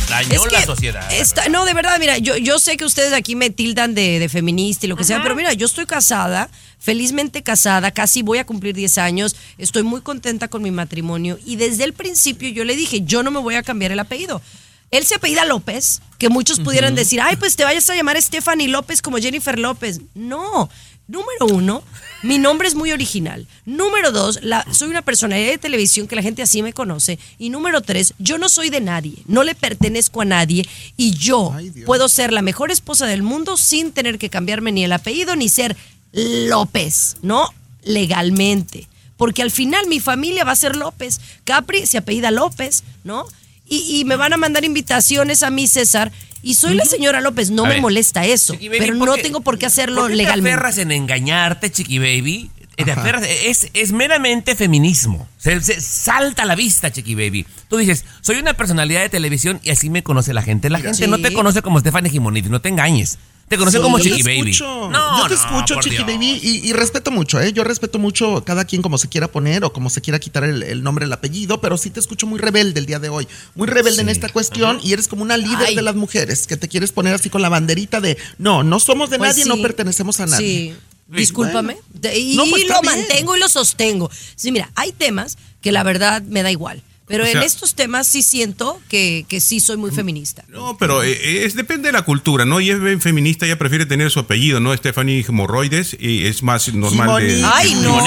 Dañó 0.09 0.45
Es 0.45 0.53
la 0.53 0.65
sociedad. 0.67 1.13
está- 1.13 1.49
no, 1.49 1.65
de 1.65 1.73
verdad, 1.73 1.97
mira, 2.01 2.19
yo, 2.19 2.37
yo 2.37 2.59
sé 2.59 2.77
que 2.77 2.85
ustedes 2.85 3.13
aquí 3.13 3.37
me 3.37 3.51
tildan 3.51 3.95
de, 3.95 4.19
de 4.19 4.29
feminista 4.29 4.85
y 4.87 4.89
lo 4.89 4.97
que 4.97 5.05
sea, 5.05 5.23
pero 5.23 5.37
mira, 5.37 5.53
yo 5.53 5.67
estoy 5.67 5.87
casada, 5.87 6.51
felizmente 6.81 7.43
casada, 7.43 7.93
casi 7.93 8.23
voy 8.23 8.39
a 8.39 8.47
cumplir 8.47 8.75
10 8.75 8.99
años, 8.99 9.37
estoy 9.59 9.85
muy 9.85 10.01
contenta 10.01 10.49
con 10.49 10.63
mi 10.63 10.73
matrimonio 10.73 11.39
y 11.47 11.57
desde 11.57 11.85
el 11.85 11.93
principio 11.93 12.49
yo 12.49 12.65
le 12.65 12.75
dije, 12.75 13.03
yo 13.03 13.23
no 13.23 13.31
me 13.31 13.39
voy 13.39 13.55
a 13.55 13.63
cambiar 13.63 13.93
el 13.93 14.01
apellido. 14.01 14.43
Él 14.91 15.05
se 15.05 15.15
apellida 15.15 15.45
López, 15.45 16.03
que 16.19 16.29
muchos 16.29 16.59
pudieran 16.59 16.97
decir, 16.97 17.21
ay, 17.21 17.37
pues 17.37 17.55
te 17.55 17.63
vayas 17.63 17.89
a 17.89 17.95
llamar 17.95 18.21
Stephanie 18.21 18.67
López 18.67 19.03
como 19.03 19.19
Jennifer 19.19 19.57
López. 19.57 20.01
No, 20.15 20.69
número 21.07 21.47
uno, 21.47 21.85
mi 22.25 22.39
nombre 22.39 22.67
es 22.67 22.75
muy 22.75 22.91
original. 22.91 23.47
Número 23.65 24.11
dos, 24.11 24.41
la, 24.43 24.67
soy 24.73 24.89
una 24.89 25.03
personalidad 25.03 25.51
de 25.51 25.59
televisión 25.59 26.09
que 26.09 26.17
la 26.17 26.23
gente 26.23 26.43
así 26.43 26.63
me 26.63 26.73
conoce. 26.73 27.21
Y 27.39 27.51
número 27.51 27.83
tres, 27.83 28.15
yo 28.19 28.37
no 28.37 28.49
soy 28.49 28.69
de 28.69 28.81
nadie, 28.81 29.15
no 29.27 29.45
le 29.45 29.55
pertenezco 29.55 30.23
a 30.23 30.25
nadie 30.25 30.67
y 30.97 31.13
yo 31.13 31.53
Ay, 31.55 31.71
puedo 31.87 32.09
ser 32.09 32.33
la 32.33 32.43
mejor 32.43 32.73
esposa 32.73 33.07
del 33.07 33.23
mundo 33.23 33.57
sin 33.57 33.93
tener 33.93 34.19
que 34.19 34.29
cambiarme 34.29 34.73
ni 34.73 34.83
el 34.83 34.93
apellido 34.93 35.37
ni 35.37 35.49
ser 35.49 35.77
López, 36.13 37.17
¿no? 37.23 37.49
Legalmente. 37.83 38.89
Porque 39.17 39.43
al 39.43 39.51
final 39.51 39.87
mi 39.87 40.01
familia 40.01 40.45
va 40.45 40.53
a 40.53 40.57
ser 40.57 40.77
López. 40.77 41.21
Capri 41.45 41.87
se 41.87 41.99
apellida 41.99 42.31
López, 42.31 42.85
¿no? 43.05 43.27
Y, 43.69 43.99
y 44.01 44.05
me 44.05 44.17
van 44.17 44.33
a 44.33 44.37
mandar 44.37 44.65
invitaciones 44.65 45.43
a 45.43 45.51
mí, 45.51 45.69
César. 45.69 46.11
Y 46.43 46.55
soy 46.55 46.75
la 46.75 46.87
señora 46.87 47.21
López, 47.21 47.51
no 47.51 47.65
A 47.65 47.69
me 47.69 47.75
ver, 47.75 47.83
molesta 47.83 48.25
eso. 48.25 48.55
Baby, 48.55 48.71
pero 48.79 48.99
¿por 48.99 49.09
no 49.09 49.15
qué- 49.15 49.23
tengo 49.23 49.41
por 49.43 49.59
qué 49.59 49.67
hacerlo 49.67 50.01
¿por 50.01 50.11
qué 50.11 50.17
legalmente. 50.17 50.49
te 50.51 50.55
aferras 50.55 50.79
en 50.79 50.91
engañarte, 50.93 51.71
Chiqui 51.71 51.99
Baby? 51.99 52.51
Te 52.77 52.91
aferras- 52.93 53.27
es, 53.29 53.69
es 53.75 53.93
meramente 53.93 54.57
feminismo. 54.57 55.29
Se, 55.37 55.61
se 55.61 55.83
salta 55.83 56.45
a 56.45 56.47
la 56.47 56.55
vista, 56.55 56.91
Chiqui 56.91 57.15
Baby. 57.15 57.45
Tú 57.69 57.77
dices, 57.77 58.07
soy 58.23 58.37
una 58.39 58.55
personalidad 58.55 59.03
de 59.03 59.11
televisión 59.11 59.61
y 59.63 59.69
así 59.69 59.91
me 59.91 60.03
conoce 60.03 60.33
la 60.33 60.41
gente. 60.43 60.71
La 60.71 60.81
gente 60.81 61.07
no 61.09 61.19
te 61.21 61.31
conoce 61.35 61.61
como 61.61 61.79
Stephanie 61.79 62.11
Jimonidis, 62.11 62.51
no 62.51 62.63
te 62.63 62.71
engañes. 62.71 63.19
Te 63.51 63.59
conoce 63.59 63.79
Sí, 63.79 63.83
como 63.83 63.99
yo 63.99 64.05
Chiqui 64.05 64.23
te 64.23 64.29
Baby. 64.39 64.51
escucho. 64.53 64.89
No, 64.91 65.19
yo 65.19 65.25
te 65.29 65.35
no, 65.35 65.41
escucho, 65.41 65.75
Chiqui 65.81 65.97
Dios. 65.97 66.07
Baby, 66.07 66.39
y, 66.41 66.69
y 66.69 66.73
respeto 66.73 67.11
mucho, 67.11 67.41
¿eh? 67.41 67.53
Yo 67.53 67.65
respeto 67.65 67.99
mucho 67.99 68.45
cada 68.45 68.65
quien 68.65 68.81
como 68.81 68.97
se 68.97 69.09
quiera 69.09 69.27
poner 69.27 69.65
o 69.65 69.73
como 69.73 69.91
se 69.91 70.01
quiera 70.01 70.21
quitar 70.21 70.45
el, 70.45 70.63
el 70.63 70.85
nombre, 70.85 71.05
el 71.05 71.13
apellido, 71.13 71.61
pero 71.61 71.77
sí 71.77 71.91
te 71.91 71.99
escucho 71.99 72.29
muy 72.29 72.39
rebelde 72.39 72.79
el 72.79 72.87
día 72.87 73.01
de 73.01 73.09
hoy. 73.09 73.27
Muy 73.57 73.67
rebelde 73.67 74.03
en 74.03 74.09
esta 74.09 74.29
cuestión 74.29 74.79
y 74.85 74.93
eres 74.93 75.09
como 75.09 75.23
una 75.23 75.37
líder 75.37 75.67
Ay. 75.67 75.75
de 75.75 75.83
las 75.83 75.97
mujeres 75.97 76.47
que 76.47 76.57
te 76.57 76.69
quieres 76.69 76.93
poner 76.93 77.13
así 77.13 77.29
con 77.29 77.43
la 77.43 77.49
banderita 77.49 78.01
de 78.01 78.17
no, 78.39 78.63
no 78.63 78.79
somos 78.79 79.11
de 79.11 79.19
Pues 79.19 79.31
nadie, 79.31 79.43
sí. 79.43 79.49
no 79.49 79.61
pertenecemos 79.61 80.21
a 80.21 80.27
nadie. 80.27 80.47
Sí. 80.73 80.77
Discúlpame. 81.09 81.75
Bueno. 81.75 81.89
De- 81.93 82.17
y 82.17 82.37
No, 82.37 82.45
pues 82.49 82.63
lo 82.69 82.81
bien. 82.83 82.85
mantengo 82.85 83.37
y 83.37 83.41
lo 83.41 83.49
sostengo. 83.49 84.09
Sí, 84.37 84.53
mira, 84.53 84.71
hay 84.77 84.93
temas 84.93 85.37
que 85.61 85.73
la 85.73 85.83
verdad 85.83 86.23
me 86.23 86.45
da 86.45 86.53
igual. 86.53 86.85
Pero 87.11 87.25
O 87.25 87.27
en 87.27 87.43
estos 87.43 87.75
temas 87.75 88.07
sí 88.07 88.23
siento 88.23 88.81
que, 88.89 89.27
que 89.29 89.41
sí 89.41 89.59
soy 89.59 89.77
muy 89.77 89.91
feminista. 89.91 90.45
No, 90.49 90.77
pero 90.79 91.03
eh, 91.03 91.45
es 91.45 91.57
depende 91.57 91.89
de 91.89 91.93
la 91.93 92.03
cultura, 92.03 92.45
¿no? 92.45 92.61
Y 92.61 92.71
es 92.71 92.81
bien 92.81 93.01
feminista, 93.01 93.47
ella 93.47 93.59
prefiere 93.59 93.85
tener 93.85 94.13
su 94.13 94.21
apellido, 94.21 94.61
¿no? 94.61 94.75
Stephanie 94.77 95.25
Hemorroides, 95.29 95.97
y 95.99 96.27
es 96.27 96.45
más 96.45 96.73
normal 96.73 97.21
de... 97.21 97.43
Ay, 97.45 97.75
no. 97.83 97.99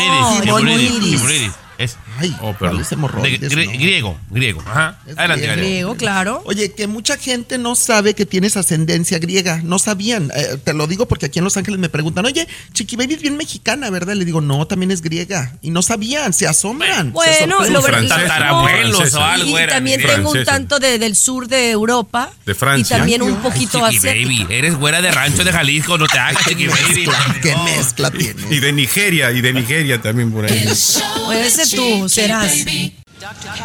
Es 1.83 1.97
Ay, 2.19 2.33
Oh, 2.39 2.53
¿cuál 2.53 2.57
perdón. 2.57 2.81
es 2.81 2.91
hemorroides? 2.91 3.39
de- 3.41 3.49
grie- 3.49 3.65
No. 3.65 3.71
griego, 3.73 4.19
griego. 4.29 4.61
Ajá. 4.65 4.99
Es 5.07 5.17
Adelante, 5.17 5.45
griego. 5.47 5.61
Griego, 5.61 5.95
claro. 5.95 6.41
Oye, 6.45 6.71
que 6.73 6.87
mucha 6.87 7.17
gente 7.17 7.57
no 7.57 7.75
sabe 7.75 8.13
que 8.13 8.25
tienes 8.25 8.55
ascendencia 8.57 9.19
griega, 9.19 9.61
no 9.63 9.79
sabían. 9.79 10.31
Eh, 10.35 10.57
te 10.63 10.73
lo 10.73 10.87
digo 10.87 11.07
porque 11.07 11.25
aquí 11.27 11.39
en 11.39 11.45
Los 11.45 11.57
Ángeles 11.57 11.79
me 11.79 11.89
preguntan, 11.89 12.25
oye, 12.25 12.47
Chiqui 12.73 12.95
Baby 12.95 13.15
es 13.15 13.21
bien 13.21 13.37
mexicana, 13.37 13.89
¿verdad? 13.89 14.13
Le 14.15 14.25
digo, 14.25 14.41
no, 14.41 14.65
también 14.67 14.91
es 14.91 15.01
griega. 15.01 15.57
Y 15.61 15.69
no 15.71 15.81
sabían, 15.81 16.33
se 16.33 16.47
asombran. 16.47 17.07
se 17.07 17.11
Bueno, 17.11 17.57
sorprenden. 17.65 18.09
lo 18.09 18.15
tatarabuelos 18.15 19.13
o 19.15 19.23
algo 19.23 19.59
Y 19.59 19.67
también 19.67 20.01
tengo 20.01 20.31
un 20.31 20.43
tanto 20.45 20.79
de- 20.79 20.99
del 20.99 21.15
sur 21.15 21.47
de 21.47 21.71
Europa. 21.71 22.31
De 22.45 22.53
Francia. 22.55 22.95
Y 22.95 22.99
también 22.99 23.21
un 23.21 23.31
Ay, 23.33 23.39
poquito 23.43 23.79
Chiqui 23.89 23.97
asiático. 23.97 24.29
Baby, 24.29 24.47
eres 24.49 24.75
güera 24.75 25.01
de 25.01 25.11
rancho 25.11 25.43
de 25.43 25.51
Jalisco, 25.51 25.97
no 25.97 26.07
te 26.07 26.19
hagas, 26.19 26.43
Chiqui 26.47 26.67
Baby. 26.67 26.83
Mezcla, 27.07 27.35
¿Qué 27.41 27.51
No. 27.55 27.63
mezcla 27.63 28.11
Y 28.13 28.17
tienes? 28.17 28.61
de 28.61 28.73
Nigeria, 28.73 29.31
y 29.31 29.41
de 29.41 29.53
Nigeria 29.53 30.01
también 30.01 30.31
por 30.31 30.45
ahí. 30.45 30.63
Pues 31.25 31.59
ese 31.59 31.72
tú 31.75 32.09
serás. 32.09 32.53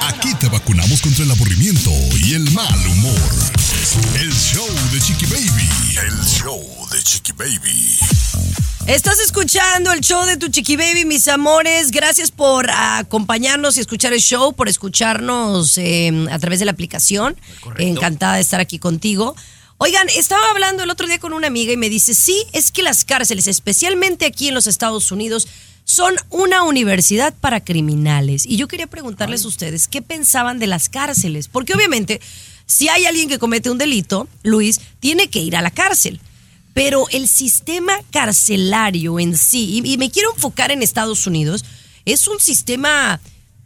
Aquí 0.03 0.35
te 0.39 0.49
vacunamos 0.49 1.01
contra 1.01 1.25
el 1.25 1.31
aburrimiento 1.31 1.91
y 2.25 2.35
el 2.35 2.51
mal 2.53 2.87
humor. 2.87 3.31
El 4.21 4.33
show 4.33 4.69
de 4.93 5.01
Chiqui 5.01 5.27
Baby. 5.27 5.69
El 6.07 6.25
show 6.25 6.63
de 6.91 7.03
Chiqui 7.03 7.33
Baby. 7.33 7.99
Estás 8.87 9.19
escuchando 9.21 9.93
el 9.93 10.01
show 10.01 10.25
de 10.25 10.39
tu 10.39 10.49
chiqui 10.49 10.77
baby, 10.77 11.05
mis 11.05 11.29
amores. 11.29 11.91
Gracias 11.91 12.31
por 12.31 12.71
acompañarnos 12.71 13.77
y 13.77 13.81
escuchar 13.81 14.15
el 14.15 14.21
show, 14.21 14.55
por 14.55 14.67
escucharnos 14.67 15.77
eh, 15.77 16.11
a 16.31 16.39
través 16.39 16.59
de 16.59 16.65
la 16.65 16.73
aplicación. 16.73 17.37
Encantada 17.77 18.37
de 18.37 18.41
estar 18.41 18.61
aquí 18.61 18.79
contigo. 18.79 19.37
Oigan, 19.77 20.09
estaba 20.09 20.51
hablando 20.51 20.83
el 20.83 20.91
otro 20.91 21.07
día 21.07 21.19
con 21.19 21.35
una 21.35 21.47
amiga 21.49 21.73
y 21.73 21.77
me 21.77 21.91
dice, 21.91 22.15
sí, 22.15 22.45
es 22.53 22.73
que 22.73 22.83
las 22.83 23.05
cárceles, 23.05 23.47
especialmente 23.47 24.25
aquí 24.25 24.49
en 24.49 24.55
los 24.55 24.67
Estados 24.67 25.13
Unidos, 25.13 25.47
son 25.89 26.15
una 26.29 26.65
universidad 26.65 27.33
para 27.33 27.65
criminales. 27.65 28.45
Y 28.45 28.59
yo 28.59 28.69
quería 28.69 28.87
preguntarles 28.87 29.47
a 29.47 29.49
ustedes, 29.49 29.89
¿qué 29.89 30.03
pensaban 30.03 30.59
de 30.59 30.67
las 30.67 30.91
cárceles? 30.91 31.49
Porque 31.49 31.73
obviamente, 31.73 32.21
si 32.67 32.91
hay 32.91 33.07
alguien 33.07 33.27
que 33.31 33.39
comete 33.39 33.71
un 33.71 33.79
delito, 33.79 34.29
Luis, 34.43 34.83
tiene 35.01 35.29
que 35.29 35.39
ir 35.39 35.57
a 35.57 35.63
la 35.63 35.71
cárcel. 35.71 36.21
Pero 36.75 37.07
el 37.11 37.27
sistema 37.27 37.95
carcelario 38.11 39.19
en 39.19 39.39
sí, 39.39 39.81
y, 39.83 39.95
y 39.95 39.97
me 39.97 40.11
quiero 40.11 40.35
enfocar 40.35 40.71
en 40.71 40.83
Estados 40.83 41.27
Unidos, 41.27 41.65
es 42.05 42.29
un 42.29 42.39
sistema 42.39 43.19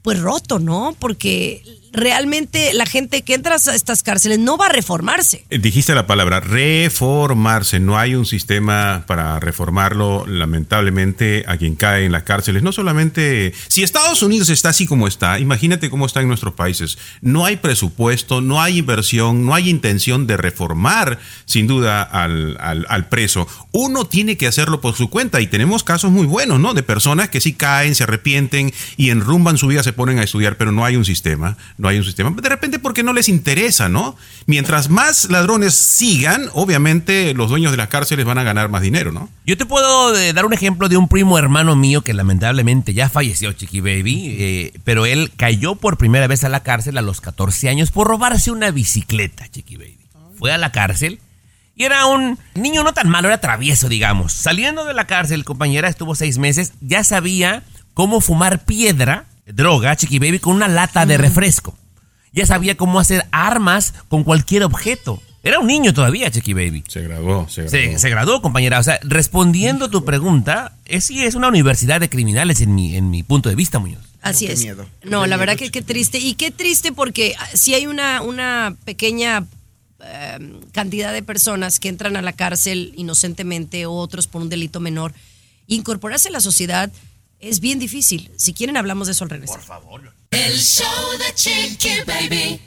pues 0.03 0.21
roto, 0.21 0.61
¿no? 0.61 0.95
Porque 1.01 1.65
realmente 1.93 2.73
la 2.75 2.87
gente 2.87 3.23
que 3.23 3.35
entra 3.35 3.55
a 3.57 3.75
estas 3.75 4.03
cárceles 4.03 4.39
no 4.39 4.57
va 4.57 4.67
a 4.67 4.69
reformarse. 4.71 5.45
Eh, 5.51 5.59
Dijiste 5.59 5.95
la 5.95 6.07
palabra 6.07 6.41
reformarse. 6.41 7.81
No 7.81 7.99
hay 7.99 8.15
un 8.15 8.27
sistema 8.27 9.05
para 9.07 9.39
reformarlo, 9.41 10.25
lamentablemente, 10.27 11.45
a 11.47 11.57
quien 11.57 11.75
cae 11.75 12.05
en 12.07 12.13
las 12.13 12.23
cárceles. 12.25 12.63
No 12.63 12.73
solamente. 12.73 13.53
Si 13.69 13.83
Estados 13.83 14.23
Unidos 14.23 14.49
está 14.49 14.71
así 14.71 14.87
como 14.87 15.07
está, 15.07 15.39
imagínate 15.39 15.91
cómo 15.91 16.07
está 16.07 16.21
en 16.21 16.29
nuestros 16.29 16.55
países. 16.55 16.99
No 17.21 17.45
hay 17.45 17.57
presupuesto, 17.57 18.41
no 18.41 18.61
hay 18.63 18.79
inversión, 18.79 19.45
no 19.45 19.55
hay 19.55 19.69
intención 19.69 20.27
de 20.27 20.37
reformar, 20.37 21.19
sin 21.45 21.67
duda, 21.67 22.03
al, 22.03 22.57
al- 22.61 22.87
al 22.89 23.09
preso. 23.09 23.47
Uno 23.73 24.07
tiene 24.07 24.37
que 24.37 24.47
hacerlo 24.47 24.81
por 24.81 24.95
su 24.95 25.11
cuenta 25.11 25.41
y 25.41 25.47
tenemos 25.47 25.85
casos 25.85 26.11
muy 26.11 26.27
buenos, 26.27 26.61
¿no? 26.61 26.75
De 26.75 26.83
personas 26.83 27.29
que 27.29 27.41
sí 27.41 27.53
caen, 27.53 27.95
se 27.95 28.05
arrepienten 28.05 28.73
y 28.97 29.11
enrumban 29.11 29.59
su 29.59 29.67
vida, 29.67 29.83
se 29.83 29.93
ponen 29.93 30.19
a 30.19 30.23
estudiar, 30.25 30.57
pero 30.57 30.73
no 30.73 30.85
hay 30.85 30.97
un 30.97 31.05
sistema. 31.05 31.57
No 31.83 31.89
hay 31.89 31.99
un 31.99 32.05
sistema. 32.05 32.31
De 32.31 32.49
repente 32.49 32.79
porque 32.79 33.03
no 33.03 33.13
les 33.13 33.29
interesa, 33.29 33.89
¿no? 33.89 34.15
Mientras 34.47 34.89
más 34.89 35.29
ladrones 35.29 35.75
sigan, 35.75 36.49
obviamente 36.53 37.35
los 37.35 37.51
dueños 37.51 37.73
de 37.73 37.77
las 37.77 37.89
cárceles 37.89 38.25
van 38.25 38.39
a 38.39 38.45
ganar 38.45 38.69
más 38.69 38.83
dinero, 38.83 39.11
¿no? 39.11 39.29
Yo 39.45 39.57
te 39.57 39.67
puedo 39.67 40.17
eh, 40.17 40.33
dar 40.33 40.47
un 40.47 40.53
ejemplo 40.53 40.89
de 40.89 40.97
un 40.97 41.09
primo 41.09 41.39
hermano 41.39 41.75
mío 41.75 42.03
que 42.03 42.15
lamentablemente 42.15 42.95
ya 42.95 43.09
falleció, 43.09 43.51
Chiqui 43.53 43.81
Baby, 43.81 44.37
eh, 44.39 44.73
pero 44.85 45.07
él 45.07 45.33
cayó 45.37 45.75
por 45.75 45.99
primera 45.99 46.29
vez 46.29 46.45
a 46.45 46.49
la 46.49 46.63
cárcel 46.63 46.99
a 46.99 47.03
los 47.03 47.21
14 47.21 47.69
años 47.69 47.91
por 47.91 48.07
robarse 48.07 48.53
una 48.53 48.71
bicicleta, 48.71 49.49
Chiqui 49.49 49.77
Baby. 49.77 49.99
Fue 50.39 50.53
a 50.53 50.59
la 50.59 50.71
cárcel 50.71 51.19
y 51.75 51.83
era 51.83 52.07
un 52.07 52.39
niño 52.55 52.85
no 52.85 52.95
tan 52.95 53.09
malo, 53.09 53.27
era 53.27 53.41
travieso, 53.41 53.89
digamos. 53.89 54.33
Saliendo 54.33 54.85
de 54.85 54.95
la 54.95 55.09
cárcel, 55.09 55.45
compañera, 55.45 55.89
estuvo 55.89 56.15
seis 56.15 56.39
meses, 56.39 56.75
ya 56.81 57.03
sabía 57.03 57.65
cómo 57.93 58.21
fumar 58.21 58.65
piedra, 58.65 59.25
droga, 59.47 59.97
Chiqui 59.97 60.19
Baby, 60.19 60.39
con 60.39 60.55
una 60.57 60.69
lata 60.69 61.07
de 61.07 61.19
refresco. 61.19 61.77
Ya 62.33 62.47
sabía 62.47 62.77
cómo 62.77 62.99
hacer 63.01 63.27
armas 63.31 63.93
con 64.09 64.25
cualquier 64.25 64.65
objeto. 64.65 65.23
Era 65.45 65.59
un 65.59 65.67
niño 65.67 65.93
todavía, 65.93 66.31
Chiqui 66.31 66.53
Baby. 66.55 66.85
Se 66.87 67.03
graduó, 67.03 67.49
se 67.49 67.63
graduó. 67.63 67.71
Se, 67.71 67.99
se 67.99 68.11
graduó, 68.11 68.41
compañera. 68.43 68.79
O 68.79 68.83
sea, 68.83 69.01
respondiendo 69.03 69.87
a 69.87 69.91
tu 69.91 70.05
pregunta, 70.05 70.77
es, 70.85 71.05
sí 71.05 71.25
es 71.25 71.35
una 71.35 71.49
universidad 71.49 72.01
de 72.01 72.09
criminales 72.09 72.61
en 72.61 72.75
mi, 72.75 72.95
en 72.97 73.11
mi 73.11 73.23
punto 73.25 73.49
de 73.49 73.57
vista, 73.57 73.79
Muñoz. 73.81 74.03
Así 74.23 74.47
No, 74.47 74.53
es. 74.53 74.61
miedo. 74.61 74.83
No, 74.85 74.89
Qué 75.03 75.11
la 75.11 75.27
miedo, 75.27 75.39
verdad 75.41 75.57
que 75.57 75.71
qué 75.73 75.83
triste. 75.83 76.19
Y 76.19 76.35
qué 76.35 76.53
triste 76.53 76.93
porque 76.93 77.35
si 77.55 77.75
hay 77.75 77.87
una, 77.89 78.23
una 78.23 78.77
pequeña 78.85 79.45
eh, 80.05 80.39
cantidad 80.73 81.13
de 81.13 81.25
personas 81.25 81.81
que 81.81 81.89
entran 81.89 82.17
a 82.17 82.23
la 82.23 82.33
cárcel 82.33 82.93
inocentemente 82.97 83.85
o 83.87 83.93
otros 83.95 84.29
por 84.29 84.43
un 84.43 84.49
delito 84.49 84.79
menor, 84.79 85.13
incorporarse 85.67 86.29
a 86.29 86.33
la 86.33 86.41
sociedad 86.41 86.91
es 87.43 87.61
bien 87.61 87.79
difícil. 87.79 88.31
Si 88.37 88.55
quieren, 88.55 88.77
hablamos 88.77 89.09
de 89.09 89.13
eso 89.13 89.25
al 89.25 89.31
regresar. 89.31 89.61
El 90.31 90.59
show 90.59 90.87
de 91.19 91.35
Chiqui 91.35 91.91
Baby. 92.07 92.61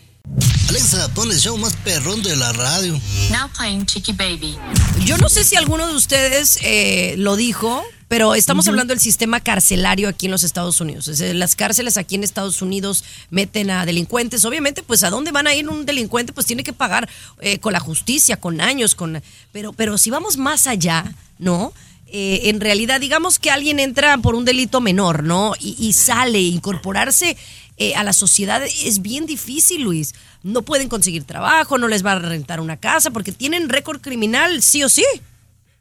Alexa, 0.69 1.07
pon 1.13 1.31
el 1.31 1.39
show 1.39 1.57
más 1.57 1.75
perrón 1.77 2.21
de 2.21 2.35
la 2.35 2.51
radio. 2.51 2.99
Now 3.31 3.49
playing 3.55 3.85
Chicky 3.85 4.11
Baby. 4.11 4.57
Yo 5.05 5.17
no 5.17 5.29
sé 5.29 5.43
si 5.43 5.55
alguno 5.55 5.87
de 5.87 5.95
ustedes 5.95 6.59
eh, 6.63 7.15
lo 7.17 7.35
dijo, 7.35 7.83
pero 8.07 8.35
estamos 8.35 8.67
hablando 8.67 8.91
del 8.91 8.99
sistema 8.99 9.39
carcelario 9.39 10.09
aquí 10.09 10.25
en 10.25 10.31
los 10.31 10.43
Estados 10.43 10.81
Unidos. 10.81 11.07
Las 11.19 11.55
cárceles 11.55 11.97
aquí 11.97 12.15
en 12.15 12.23
Estados 12.23 12.61
Unidos 12.61 13.05
meten 13.29 13.69
a 13.69 13.85
delincuentes. 13.85 14.43
Obviamente, 14.43 14.83
pues 14.83 15.03
a 15.03 15.09
dónde 15.09 15.31
van 15.31 15.47
a 15.47 15.53
ir 15.53 15.69
un 15.69 15.85
delincuente, 15.85 16.33
pues 16.33 16.47
tiene 16.47 16.63
que 16.63 16.73
pagar 16.73 17.07
eh, 17.39 17.59
con 17.59 17.71
la 17.71 17.79
justicia, 17.79 18.37
con 18.37 18.59
años, 18.59 18.95
con. 18.95 19.21
Pero, 19.51 19.71
pero 19.71 19.97
si 19.97 20.09
vamos 20.09 20.37
más 20.37 20.67
allá, 20.67 21.13
¿no? 21.37 21.71
Eh, 22.17 22.49
en 22.49 22.61
realidad, 22.61 23.01
digamos 23.01 23.39
que 23.39 23.51
alguien 23.51 23.77
entra 23.77 24.17
por 24.19 24.35
un 24.35 24.45
delito 24.45 24.79
menor, 24.79 25.23
¿no? 25.23 25.53
Y, 25.59 25.75
y 25.77 25.91
sale, 25.91 26.39
incorporarse 26.39 27.35
eh, 27.75 27.93
a 27.95 28.05
la 28.05 28.13
sociedad 28.13 28.63
es 28.63 29.01
bien 29.01 29.25
difícil, 29.25 29.81
Luis. 29.81 30.15
No 30.41 30.61
pueden 30.61 30.87
conseguir 30.87 31.25
trabajo, 31.25 31.77
no 31.77 31.89
les 31.89 32.05
va 32.05 32.13
a 32.13 32.19
rentar 32.19 32.61
una 32.61 32.77
casa 32.77 33.11
porque 33.11 33.33
tienen 33.33 33.67
récord 33.67 33.99
criminal, 33.99 34.61
sí 34.61 34.81
o 34.81 34.87
sí. 34.87 35.03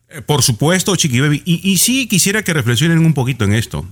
Eh, 0.09 0.23
Por 0.23 0.43
supuesto, 0.43 0.97
Chiqui 0.97 1.21
Baby. 1.21 1.43
Y, 1.45 1.71
y 1.71 1.79
sí 1.79 2.09
quisiera 2.09 2.43
que 2.43 2.53
reflexionen 2.53 2.99
un 2.99 3.15
poquito 3.15 3.45
en 3.45 3.55
esto. 3.55 3.89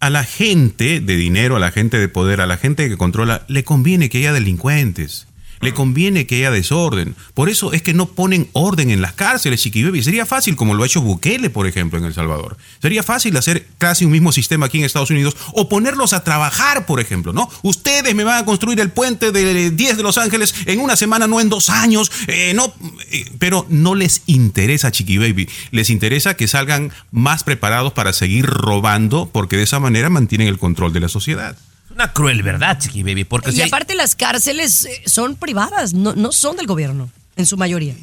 A 0.00 0.10
la 0.10 0.24
gente 0.24 0.98
de 0.98 1.14
dinero, 1.14 1.54
a 1.54 1.60
la 1.60 1.70
gente 1.70 2.00
de 2.00 2.08
poder, 2.08 2.40
a 2.40 2.46
la 2.46 2.56
gente 2.56 2.88
que 2.88 2.96
controla, 2.96 3.44
le 3.46 3.62
conviene 3.62 4.08
que 4.08 4.18
haya 4.18 4.32
delincuentes. 4.32 5.28
Le 5.64 5.74
conviene 5.74 6.26
que 6.26 6.36
haya 6.36 6.50
desorden. 6.50 7.16
Por 7.34 7.48
eso 7.48 7.72
es 7.72 7.82
que 7.82 7.94
no 7.94 8.06
ponen 8.06 8.48
orden 8.52 8.90
en 8.90 9.00
las 9.00 9.12
cárceles, 9.12 9.62
Chiqui 9.62 9.82
Baby. 9.82 10.02
Sería 10.02 10.26
fácil, 10.26 10.56
como 10.56 10.74
lo 10.74 10.82
ha 10.82 10.86
hecho 10.86 11.00
Bukele, 11.00 11.50
por 11.50 11.66
ejemplo, 11.66 11.98
en 11.98 12.04
El 12.04 12.14
Salvador. 12.14 12.56
Sería 12.80 13.02
fácil 13.02 13.36
hacer 13.36 13.66
casi 13.78 14.04
un 14.04 14.12
mismo 14.12 14.32
sistema 14.32 14.66
aquí 14.66 14.78
en 14.78 14.84
Estados 14.84 15.10
Unidos 15.10 15.36
o 15.52 15.68
ponerlos 15.68 16.12
a 16.12 16.22
trabajar, 16.24 16.86
por 16.86 17.00
ejemplo, 17.00 17.32
¿no? 17.32 17.48
Ustedes 17.62 18.14
me 18.14 18.24
van 18.24 18.42
a 18.42 18.44
construir 18.44 18.80
el 18.80 18.90
puente 18.90 19.32
de 19.32 19.70
10 19.70 19.96
de 19.96 20.02
Los 20.02 20.18
Ángeles 20.18 20.54
en 20.66 20.80
una 20.80 20.96
semana, 20.96 21.26
no 21.26 21.40
en 21.40 21.48
dos 21.48 21.70
años. 21.70 22.10
eh, 22.28 22.52
no, 22.54 22.72
eh, 23.10 23.24
pero 23.38 23.66
no 23.68 23.94
les 23.94 24.22
interesa, 24.26 24.92
Chiqui 24.92 25.18
Baby. 25.18 25.48
Les 25.70 25.90
interesa 25.90 26.34
que 26.34 26.48
salgan 26.48 26.92
más 27.10 27.44
preparados 27.44 27.92
para 27.92 28.12
seguir 28.12 28.46
robando, 28.46 29.28
porque 29.32 29.56
de 29.56 29.62
esa 29.62 29.80
manera 29.80 30.10
mantienen 30.10 30.48
el 30.48 30.58
control 30.58 30.92
de 30.92 31.00
la 31.00 31.08
sociedad. 31.08 31.56
Una 31.94 32.12
cruel 32.12 32.42
verdad, 32.42 32.78
Chiqui 32.80 33.02
Baby, 33.02 33.24
porque 33.24 33.50
Y 33.50 33.54
si 33.54 33.62
hay- 33.62 33.68
aparte 33.68 33.94
las 33.94 34.14
cárceles 34.16 34.84
eh, 34.86 35.02
son 35.06 35.36
privadas, 35.36 35.94
no, 35.94 36.14
no 36.14 36.32
son 36.32 36.56
del 36.56 36.66
gobierno, 36.66 37.10
en 37.36 37.46
su 37.46 37.56
mayoría, 37.56 37.94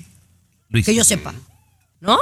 Luis, 0.69 0.85
que 0.85 0.95
yo 0.95 1.03
sepa. 1.03 1.33
¿No? 1.99 2.17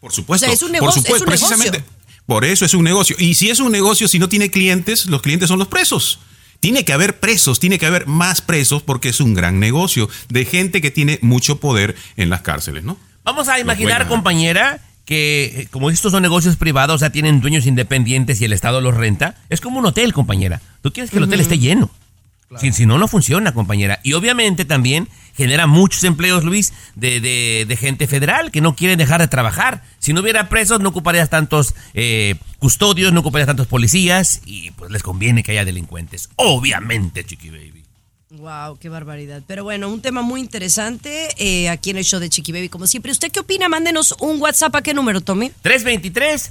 Por 0.00 0.12
supuesto. 0.12 0.44
O 0.44 0.48
sea, 0.48 0.54
es 0.54 0.62
un 0.62 0.68
por 0.68 0.72
negocio, 0.80 1.02
supuesto, 1.02 1.16
es 1.16 1.22
un 1.22 1.26
precisamente. 1.48 1.78
negocio. 1.78 1.94
Por 2.26 2.44
eso 2.44 2.64
es 2.64 2.74
un 2.74 2.84
negocio. 2.84 3.16
Y 3.18 3.34
si 3.34 3.50
es 3.50 3.58
un 3.60 3.72
negocio, 3.72 4.06
si 4.08 4.18
no 4.18 4.28
tiene 4.28 4.50
clientes, 4.50 5.06
los 5.06 5.22
clientes 5.22 5.48
son 5.48 5.58
los 5.58 5.68
presos. 5.68 6.20
Tiene 6.60 6.84
que 6.84 6.92
haber 6.94 7.20
presos, 7.20 7.58
tiene 7.60 7.78
que 7.78 7.84
haber 7.86 8.06
más 8.06 8.40
presos 8.40 8.82
porque 8.82 9.10
es 9.10 9.20
un 9.20 9.34
gran 9.34 9.60
negocio 9.60 10.08
de 10.28 10.44
gente 10.46 10.80
que 10.80 10.90
tiene 10.90 11.18
mucho 11.20 11.56
poder 11.60 11.96
en 12.16 12.30
las 12.30 12.40
cárceles, 12.42 12.84
¿no? 12.84 12.96
Vamos 13.24 13.48
a 13.48 13.58
imaginar, 13.58 14.08
compañera, 14.08 14.80
que 15.04 15.44
eh, 15.62 15.68
como 15.70 15.90
estos 15.90 16.12
son 16.12 16.22
negocios 16.22 16.56
privados, 16.56 17.00
sea, 17.00 17.10
tienen 17.10 17.40
dueños 17.40 17.66
independientes 17.66 18.40
y 18.40 18.44
el 18.44 18.52
Estado 18.52 18.80
los 18.80 18.94
renta. 18.94 19.36
Es 19.50 19.60
como 19.60 19.78
un 19.78 19.86
hotel, 19.86 20.12
compañera. 20.12 20.60
Tú 20.82 20.92
quieres 20.92 21.10
que 21.10 21.18
el 21.18 21.24
hotel 21.24 21.40
esté 21.40 21.58
lleno. 21.58 21.90
Si, 22.60 22.70
si 22.72 22.86
no, 22.86 22.98
no 22.98 23.08
funciona, 23.08 23.52
compañera. 23.52 23.98
Y 24.04 24.12
obviamente 24.12 24.64
también 24.64 25.08
genera 25.36 25.66
muchos 25.66 26.04
empleos, 26.04 26.44
Luis, 26.44 26.72
de, 26.94 27.18
de- 27.20 27.64
de 27.66 27.76
gente 27.76 28.06
federal 28.06 28.52
que 28.52 28.60
no 28.60 28.76
quieren 28.76 28.96
dejar 28.98 29.20
de 29.20 29.26
trabajar. 29.26 29.82
Si 29.98 30.12
no 30.12 30.20
hubiera 30.20 30.48
presos, 30.48 30.78
no 30.78 30.90
ocuparías 30.90 31.30
tantos 31.30 31.74
eh, 31.94 32.36
custodios, 32.60 33.12
no 33.12 33.20
ocuparías 33.20 33.48
tantos 33.48 33.66
policías 33.66 34.40
y 34.46 34.70
pues 34.72 34.92
les 34.92 35.02
conviene 35.02 35.42
que 35.42 35.50
haya 35.52 35.64
delincuentes. 35.64 36.28
Obviamente, 36.36 37.24
Chiqui 37.24 37.50
Baby. 37.50 37.73
Wow, 38.44 38.76
qué 38.78 38.90
barbaridad. 38.90 39.42
Pero 39.46 39.64
bueno, 39.64 39.88
un 39.88 40.02
tema 40.02 40.20
muy 40.20 40.38
interesante 40.38 41.28
eh, 41.38 41.70
aquí 41.70 41.88
en 41.88 41.96
el 41.96 42.04
show 42.04 42.20
de 42.20 42.28
Chiqui 42.28 42.52
Baby, 42.52 42.68
como 42.68 42.86
siempre. 42.86 43.10
¿Usted 43.10 43.32
qué 43.32 43.40
opina? 43.40 43.70
Mándenos 43.70 44.14
un 44.20 44.38
WhatsApp. 44.38 44.74
¿A 44.76 44.82
qué 44.82 44.92
número, 44.92 45.22
Tommy? 45.22 45.50
323 45.62 46.50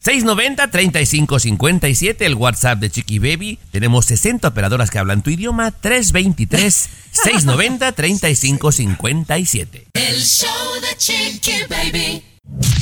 690 0.00 0.68
3557 0.68 2.26
el 2.26 2.34
WhatsApp 2.34 2.80
de 2.80 2.90
Chiqui 2.90 3.20
Baby. 3.20 3.60
Tenemos 3.70 4.06
60 4.06 4.48
operadoras 4.48 4.90
que 4.90 4.98
hablan 4.98 5.22
tu 5.22 5.30
idioma. 5.30 5.70
323 5.70 6.88
690 7.12 7.92
3557. 7.92 9.86
El 9.94 10.20
show 10.20 10.50
de 10.80 10.96
Chiqui 10.96 11.52
Baby. 11.70 12.37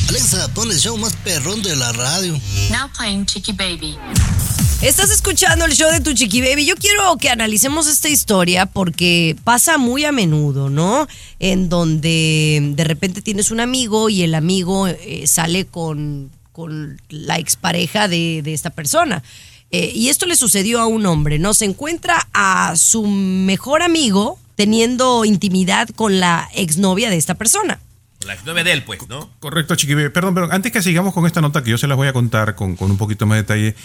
Alexa, 0.09 0.49
pon 0.55 0.71
el 0.71 0.79
show 0.79 0.97
más 0.97 1.15
perrón 1.17 1.63
de 1.63 1.75
la 1.77 1.93
radio. 1.93 2.33
Now 2.71 2.89
playing 2.97 3.27
Chicky 3.27 3.53
Baby. 3.53 3.97
Estás 4.81 5.11
escuchando 5.11 5.65
el 5.65 5.73
show 5.75 5.91
de 5.91 6.01
tu 6.01 6.13
Chiqui 6.13 6.41
Baby. 6.41 6.67
Yo 6.67 6.77
quiero 6.77 7.17
que 7.17 7.31
analicemos 7.31 7.87
esta 7.87 8.09
historia 8.09 8.67
porque 8.67 9.35
pasa 9.43 9.79
muy 9.79 10.05
a 10.05 10.13
menudo, 10.13 10.71
¿no? 10.71 11.09
En 11.39 11.69
donde 11.69 12.61
de 12.75 12.85
repente 12.85 13.23
tienes 13.23 13.51
un 13.51 13.61
amigo 13.61 14.09
y 14.11 14.23
el 14.23 14.35
amigo 14.35 14.87
eh, 14.87 15.25
sale 15.27 15.67
con, 15.67 16.31
con 16.53 17.01
la 17.09 17.39
expareja 17.39 18.07
de, 18.07 18.43
de 18.43 18.55
esta 18.55 18.71
persona. 18.71 19.23
eh, 19.73 19.91
y 19.95 20.11
esto 20.11 20.27
le 20.27 20.37
sucedió 20.37 20.81
a 20.81 20.87
un 20.87 21.07
hombre, 21.07 21.39
¿no? 21.39 21.55
Se 21.55 21.65
encuentra 21.65 22.29
a 22.33 22.75
su 22.77 23.07
mejor 23.07 23.83
amigo 23.83 24.39
teniendo 24.55 25.25
intimidad 25.25 25.89
con 25.89 26.21
la 26.21 26.49
exnovia 26.55 27.11
de 27.11 27.17
esta 27.17 27.35
persona. 27.35 27.81
La 28.27 28.35
exnovia 28.35 28.65
de 28.65 28.73
él, 28.73 28.83
pues, 28.83 29.09
¿no? 29.09 29.31
Correcto, 29.39 29.77
Chiqui. 29.77 29.95
Perdón, 30.11 30.35
pero 30.35 30.53
antes 30.53 30.73
que 30.73 30.83
sigamos 30.83 31.15
con 31.15 31.27
esta 31.27 31.41
nota 31.41 31.63
que 31.63 31.71
yo 31.71 31.79
se 31.79 31.87
las 31.87 31.97
voy 31.97 32.09
a 32.09 32.13
contar 32.13 32.55
con, 32.55 32.77
con 32.77 32.91
un 32.91 32.97
poquito 32.97 33.25
más 33.27 33.37
de 33.37 33.43
detalle, 33.43 33.77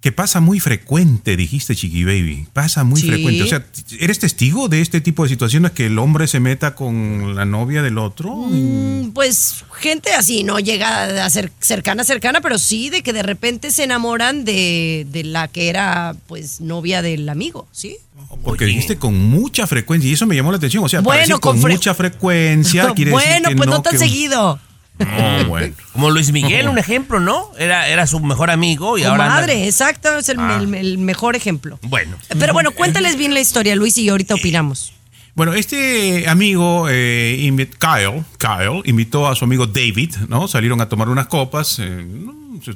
que 0.00 0.12
pasa 0.12 0.40
muy 0.40 0.60
frecuente, 0.60 1.36
dijiste 1.36 1.76
Chiqui 1.76 2.04
Baby. 2.04 2.46
Pasa 2.54 2.84
muy 2.84 3.02
Sí. 3.02 3.08
frecuente. 3.08 3.42
O 3.42 3.46
sea, 3.46 3.66
¿eres 3.98 4.18
testigo 4.18 4.68
de 4.68 4.80
este 4.80 5.02
tipo 5.02 5.24
de 5.24 5.28
situaciones 5.28 5.72
que 5.72 5.86
el 5.86 5.98
hombre 5.98 6.26
se 6.26 6.40
meta 6.40 6.74
con 6.74 7.34
la 7.36 7.44
novia 7.44 7.82
del 7.82 7.98
otro? 7.98 8.34
Mm, 8.34 9.10
Pues 9.12 9.64
gente 9.78 10.12
así, 10.14 10.42
no 10.42 10.58
llega 10.58 11.24
a 11.26 11.28
ser 11.28 11.52
cercana, 11.60 12.04
cercana, 12.04 12.40
pero 12.40 12.58
sí 12.58 12.88
de 12.88 13.02
que 13.02 13.12
de 13.12 13.22
repente 13.22 13.70
se 13.70 13.84
enamoran 13.84 14.44
de, 14.46 15.06
de 15.10 15.24
la 15.24 15.48
que 15.48 15.68
era 15.68 16.14
pues 16.28 16.60
novia 16.62 17.02
del 17.02 17.28
amigo, 17.28 17.68
¿sí? 17.70 17.96
Porque 18.42 18.64
dijiste 18.64 18.96
con 18.96 19.18
mucha 19.18 19.66
frecuencia 19.66 20.08
y 20.08 20.14
eso 20.14 20.26
me 20.26 20.34
llamó 20.36 20.50
la 20.50 20.56
atención. 20.58 20.82
O 20.84 20.88
sea, 20.88 21.00
Bueno, 21.00 21.20
decir 21.20 21.34
con, 21.40 21.60
con 21.60 21.62
fre- 21.70 21.72
mucha 21.74 21.92
frecuencia 21.94 22.90
quiere 22.94 23.10
decir 23.10 23.28
bueno, 23.30 23.48
que 23.50 23.56
pues 23.56 23.68
no, 23.68 23.76
no 23.76 23.82
tan 23.82 23.92
que- 23.92 23.98
seguido. 23.98 24.58
No, 25.00 25.44
bueno. 25.48 25.74
Como 25.92 26.10
Luis 26.10 26.30
Miguel, 26.32 26.68
un 26.68 26.78
ejemplo, 26.78 27.20
¿no? 27.20 27.50
Era, 27.58 27.88
era 27.88 28.06
su 28.06 28.20
mejor 28.20 28.50
amigo 28.50 28.98
y 28.98 29.02
ahora. 29.04 29.24
anda- 29.24 29.34
madre, 29.36 29.66
exacto, 29.66 30.18
es 30.18 30.28
el, 30.28 30.38
Ah. 30.40 30.58
el- 30.62 30.74
el 30.74 30.98
mejor 30.98 31.36
ejemplo. 31.36 31.78
Bueno. 31.82 32.16
Pero 32.38 32.52
bueno, 32.52 32.70
cuéntales 32.72 33.16
bien 33.16 33.34
la 33.34 33.40
historia, 33.40 33.74
Luis, 33.76 33.96
y 33.98 34.08
ahorita 34.08 34.34
opinamos. 34.34 34.92
Bueno, 35.34 35.54
este 35.54 36.28
amigo, 36.28 36.86
eh, 36.90 37.38
Kyle, 37.78 38.24
Kyle, 38.36 38.82
invitó 38.84 39.28
a 39.28 39.34
su 39.36 39.44
amigo 39.44 39.66
David, 39.66 40.14
¿no? 40.28 40.48
Salieron 40.48 40.80
a 40.80 40.88
tomar 40.88 41.08
unas 41.08 41.28
copas, 41.28 41.78
eh, 41.78 42.04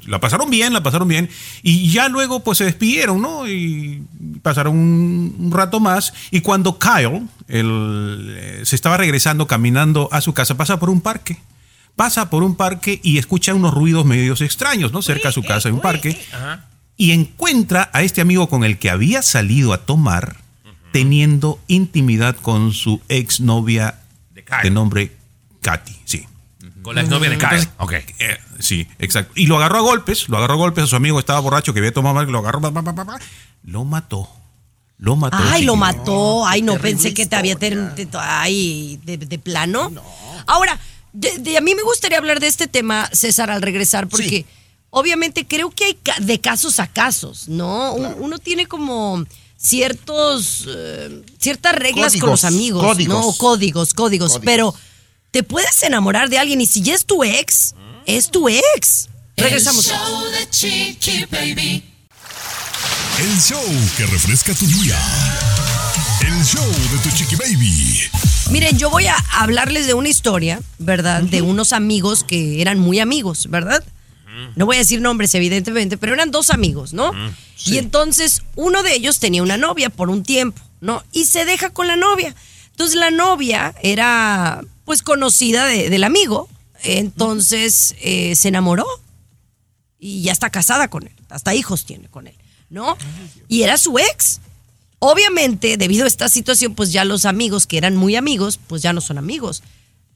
la 0.06 0.18
pasaron 0.20 0.48
bien, 0.48 0.72
la 0.72 0.82
pasaron 0.82 1.08
bien, 1.08 1.28
y 1.62 1.90
ya 1.90 2.08
luego 2.08 2.40
pues 2.44 2.58
se 2.58 2.64
despidieron, 2.64 3.20
¿no? 3.20 3.46
Y 3.48 4.02
pasaron 4.40 4.78
un, 4.78 5.34
un 5.38 5.52
rato 5.52 5.80
más, 5.80 6.14
y 6.30 6.40
cuando 6.40 6.78
Kyle 6.78 7.22
el, 7.48 8.34
eh, 8.38 8.60
se 8.64 8.76
estaba 8.76 8.96
regresando 8.96 9.46
caminando 9.46 10.08
a 10.12 10.20
su 10.20 10.32
casa, 10.32 10.56
pasa 10.56 10.78
por 10.78 10.88
un 10.90 11.00
parque. 11.00 11.36
Pasa 11.96 12.28
por 12.30 12.42
un 12.42 12.56
parque 12.56 13.00
y 13.02 13.18
escucha 13.18 13.54
unos 13.54 13.72
ruidos 13.72 14.04
medios 14.04 14.40
extraños, 14.40 14.92
¿no? 14.92 15.00
Cerca 15.02 15.28
de 15.28 15.32
su 15.34 15.42
casa 15.42 15.68
hay 15.68 15.74
un 15.74 15.80
parque. 15.80 16.20
Ajá. 16.32 16.66
Y 16.96 17.12
encuentra 17.12 17.90
a 17.92 18.02
este 18.02 18.20
amigo 18.20 18.48
con 18.48 18.64
el 18.64 18.78
que 18.78 18.90
había 18.90 19.22
salido 19.22 19.72
a 19.72 19.78
tomar, 19.86 20.36
teniendo 20.92 21.60
intimidad 21.66 22.36
con 22.36 22.72
su 22.72 23.00
exnovia 23.08 24.00
De 24.32 24.44
de 24.62 24.70
nombre 24.70 25.16
Katy, 25.60 25.96
sí. 26.04 26.26
Con 26.82 26.94
la 26.96 27.00
exnovia 27.00 27.30
de 27.30 27.38
Kyle. 27.38 27.48
Entonces, 27.52 27.70
Ok. 27.78 27.92
eh, 28.18 28.38
sí, 28.58 28.86
exacto. 28.98 29.32
Y 29.34 29.46
lo 29.46 29.56
agarró 29.56 29.78
a 29.78 29.80
golpes, 29.80 30.28
lo 30.28 30.36
agarró 30.36 30.54
a 30.54 30.56
golpes, 30.58 30.84
a 30.84 30.86
su 30.86 30.96
amigo 30.96 31.18
estaba 31.18 31.40
borracho 31.40 31.72
que 31.72 31.80
había 31.80 31.92
tomado 31.94 32.14
mal, 32.14 32.26
lo 32.30 32.38
agarró, 32.40 32.60
pa, 32.60 32.70
pa, 32.72 32.82
pa, 32.82 32.94
pa, 32.94 33.04
pa, 33.06 33.18
lo 33.64 33.84
mató. 33.84 34.28
Lo 34.98 35.16
mató. 35.16 35.38
Ay, 35.40 35.64
lo 35.64 35.74
mató. 35.76 36.46
Ay, 36.46 36.62
no 36.62 36.78
pensé 36.78 37.12
que 37.14 37.26
te 37.26 37.34
había 37.36 37.56
ter- 37.56 37.94
te- 37.94 38.08
Ay, 38.18 39.00
de, 39.04 39.16
de 39.16 39.38
plano. 39.38 39.90
Ahora, 40.46 40.78
de, 41.14 41.38
de- 41.38 41.56
a 41.56 41.60
mí 41.62 41.74
me 41.74 41.82
gustaría 41.82 42.18
hablar 42.18 42.38
de 42.40 42.48
este 42.48 42.66
tema, 42.66 43.08
César, 43.12 43.50
al 43.50 43.62
regresar, 43.62 44.06
porque 44.08 44.28
Sí. 44.28 44.46
obviamente 44.90 45.46
creo 45.46 45.70
que 45.70 45.84
hay 45.86 45.94
ca- 45.94 46.18
de 46.20 46.38
casos 46.40 46.78
a 46.80 46.86
casos, 46.86 47.48
¿no? 47.48 47.94
Un- 47.94 48.14
Uno 48.18 48.38
tiene 48.38 48.66
como 48.66 49.24
ciertos 49.56 50.64
eh, 50.68 51.22
ciertas 51.38 51.74
reglas 51.74 52.14
con 52.18 52.28
los 52.30 52.44
amigos, 52.44 52.84
códigos. 52.84 53.26
¿no? 53.26 53.32
Códigos, 53.38 53.94
códigos, 53.94 54.32
Códigos. 54.32 54.44
pero 54.44 54.74
te 55.30 55.42
puedes 55.42 55.82
enamorar 55.82 56.28
de 56.28 56.38
alguien 56.38 56.60
y 56.60 56.66
si 56.66 56.82
ya 56.82 56.94
es 56.94 57.04
tu 57.06 57.24
ex, 57.24 57.74
es 58.06 58.30
tu 58.30 58.48
ex. 58.48 59.08
Regresamos. 59.36 59.86
El 59.88 59.94
show 59.96 60.24
de 60.30 60.50
Chiqui 60.50 61.24
Baby. 61.30 61.82
El 63.18 63.40
show 63.40 63.62
que 63.96 64.06
refresca 64.06 64.54
tu 64.54 64.66
día. 64.66 64.98
El 66.20 66.44
show 66.44 66.64
de 66.92 66.98
tu 66.98 67.16
chiqui 67.16 67.36
baby. 67.36 68.10
Miren, 68.50 68.78
yo 68.78 68.90
voy 68.90 69.06
a 69.06 69.16
hablarles 69.32 69.86
de 69.86 69.94
una 69.94 70.08
historia, 70.08 70.60
¿verdad? 70.78 71.22
De 71.22 71.42
unos 71.42 71.72
amigos 71.72 72.24
que 72.24 72.60
eran 72.60 72.78
muy 72.78 73.00
amigos, 73.00 73.48
¿verdad? 73.50 73.82
No 74.56 74.66
voy 74.66 74.76
a 74.76 74.80
decir 74.80 75.00
nombres, 75.00 75.34
evidentemente, 75.34 75.96
pero 75.96 76.12
eran 76.14 76.30
dos 76.30 76.50
amigos, 76.50 76.92
¿no? 76.92 77.12
Y 77.66 77.78
entonces 77.78 78.42
uno 78.56 78.82
de 78.82 78.94
ellos 78.94 79.18
tenía 79.18 79.42
una 79.42 79.56
novia 79.56 79.90
por 79.90 80.10
un 80.10 80.22
tiempo, 80.22 80.60
¿no? 80.80 81.02
Y 81.12 81.24
se 81.24 81.44
deja 81.44 81.70
con 81.70 81.86
la 81.86 81.96
novia. 81.96 82.34
Entonces 82.70 82.96
la 82.96 83.10
novia 83.10 83.74
era, 83.82 84.60
pues, 84.84 85.02
conocida 85.02 85.66
de- 85.66 85.88
del 85.90 86.04
amigo. 86.04 86.48
Entonces 86.82 87.94
eh, 88.00 88.34
se 88.36 88.48
enamoró 88.48 88.86
y 89.98 90.22
ya 90.22 90.32
está 90.32 90.50
casada 90.50 90.88
con 90.88 91.04
él. 91.06 91.12
Hasta 91.30 91.54
hijos 91.54 91.86
tiene 91.86 92.08
con 92.08 92.26
él, 92.26 92.36
¿no? 92.70 92.96
Y 93.48 93.62
era 93.62 93.78
su 93.78 93.98
ex. 93.98 94.40
Obviamente, 95.06 95.76
debido 95.76 96.04
a 96.04 96.08
esta 96.08 96.30
situación, 96.30 96.74
pues 96.74 96.90
ya 96.90 97.04
los 97.04 97.26
amigos 97.26 97.66
que 97.66 97.76
eran 97.76 97.94
muy 97.94 98.16
amigos, 98.16 98.58
pues 98.66 98.80
ya 98.80 98.94
no 98.94 99.02
son 99.02 99.18
amigos. 99.18 99.62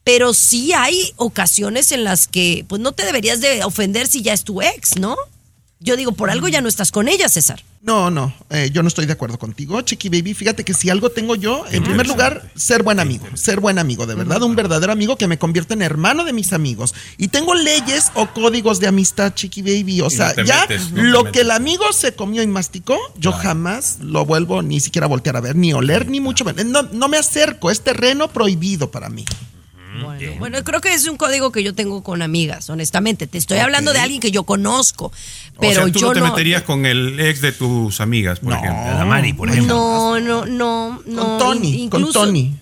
Pero 0.03 0.33
sí 0.33 0.73
hay 0.73 1.13
ocasiones 1.15 1.91
en 1.91 2.03
las 2.03 2.27
que, 2.27 2.65
pues 2.67 2.81
no 2.81 2.91
te 2.91 3.05
deberías 3.05 3.39
de 3.39 3.63
ofender 3.63 4.07
si 4.07 4.23
ya 4.23 4.33
es 4.33 4.43
tu 4.43 4.63
ex, 4.63 4.97
¿no? 4.97 5.15
Yo 5.79 5.95
digo, 5.95 6.13
por 6.13 6.31
algo 6.31 6.47
ya 6.47 6.61
no 6.61 6.67
estás 6.67 6.91
con 6.91 7.07
ella, 7.07 7.29
César. 7.29 7.63
No, 7.81 8.11
no, 8.11 8.33
eh, 8.49 8.69
yo 8.73 8.81
no 8.81 8.89
estoy 8.89 9.05
de 9.05 9.13
acuerdo 9.13 9.39
contigo, 9.39 9.79
Chiqui 9.81 10.09
Baby. 10.09 10.33
Fíjate 10.33 10.65
que 10.65 10.73
si 10.73 10.89
algo 10.89 11.11
tengo 11.11 11.35
yo, 11.35 11.63
en 11.71 11.81
primer 11.81 12.07
lugar, 12.07 12.51
ser 12.53 12.83
buen 12.83 12.99
amigo, 12.99 13.25
ser 13.35 13.61
buen 13.61 13.79
amigo, 13.79 14.05
de 14.05 14.15
verdad, 14.15 14.41
un 14.43 14.53
verdadero 14.53 14.91
amigo 14.91 15.15
que 15.15 15.27
me 15.27 15.39
convierte 15.39 15.75
en 15.75 15.81
hermano 15.81 16.25
de 16.25 16.33
mis 16.33 16.51
amigos. 16.51 16.93
Y 17.17 17.29
tengo 17.29 17.55
leyes 17.55 18.11
o 18.15 18.27
códigos 18.27 18.81
de 18.81 18.87
amistad, 18.87 19.33
Chiqui 19.33 19.61
Baby. 19.61 20.01
O 20.01 20.09
sea, 20.09 20.33
no 20.35 20.43
ya 20.43 20.61
metes, 20.61 20.91
no 20.91 20.97
te 20.97 21.03
lo 21.03 21.31
que 21.31 21.41
el 21.41 21.51
amigo 21.51 21.93
se 21.93 22.13
comió 22.13 22.43
y 22.43 22.47
masticó, 22.47 22.97
yo 23.17 23.31
jamás 23.31 23.99
lo 24.01 24.25
vuelvo 24.25 24.61
ni 24.61 24.81
siquiera 24.81 25.05
a 25.05 25.09
voltear 25.09 25.37
a 25.37 25.41
ver, 25.41 25.55
ni 25.55 25.71
oler, 25.71 26.09
ni 26.09 26.19
mucho 26.19 26.43
menos. 26.43 26.65
No, 26.65 26.83
no 26.83 27.07
me 27.07 27.17
acerco, 27.17 27.71
es 27.71 27.79
terreno 27.79 28.27
prohibido 28.27 28.91
para 28.91 29.07
mí. 29.07 29.23
Bueno, 30.27 30.39
bueno, 30.39 30.63
creo 30.63 30.81
que 30.81 30.93
es 30.93 31.07
un 31.07 31.17
código 31.17 31.51
que 31.51 31.63
yo 31.63 31.73
tengo 31.73 32.03
con 32.03 32.21
amigas, 32.21 32.69
honestamente. 32.69 33.27
Te 33.27 33.37
estoy 33.37 33.59
hablando 33.59 33.93
de 33.93 33.99
alguien 33.99 34.19
que 34.21 34.31
yo 34.31 34.43
conozco, 34.43 35.11
pero 35.59 35.81
o 35.81 35.85
sea, 35.85 35.93
tú 35.93 35.99
yo 35.99 36.07
no 36.07 36.13
te 36.13 36.19
no. 36.19 36.25
meterías 36.27 36.61
con 36.63 36.85
el 36.85 37.19
ex 37.19 37.41
de 37.41 37.51
tus 37.51 37.99
amigas, 38.01 38.39
por 38.39 38.53
ejemplo. 38.53 38.93
La 38.97 39.05
Mari, 39.05 39.33
por 39.33 39.49
ejemplo. 39.49 39.75
No, 39.75 40.19
no, 40.19 40.45
no, 40.45 41.01
no. 41.05 41.21
Con 41.23 41.37
Tony, 41.37 41.89
con 41.89 42.11
Tony. 42.11 42.55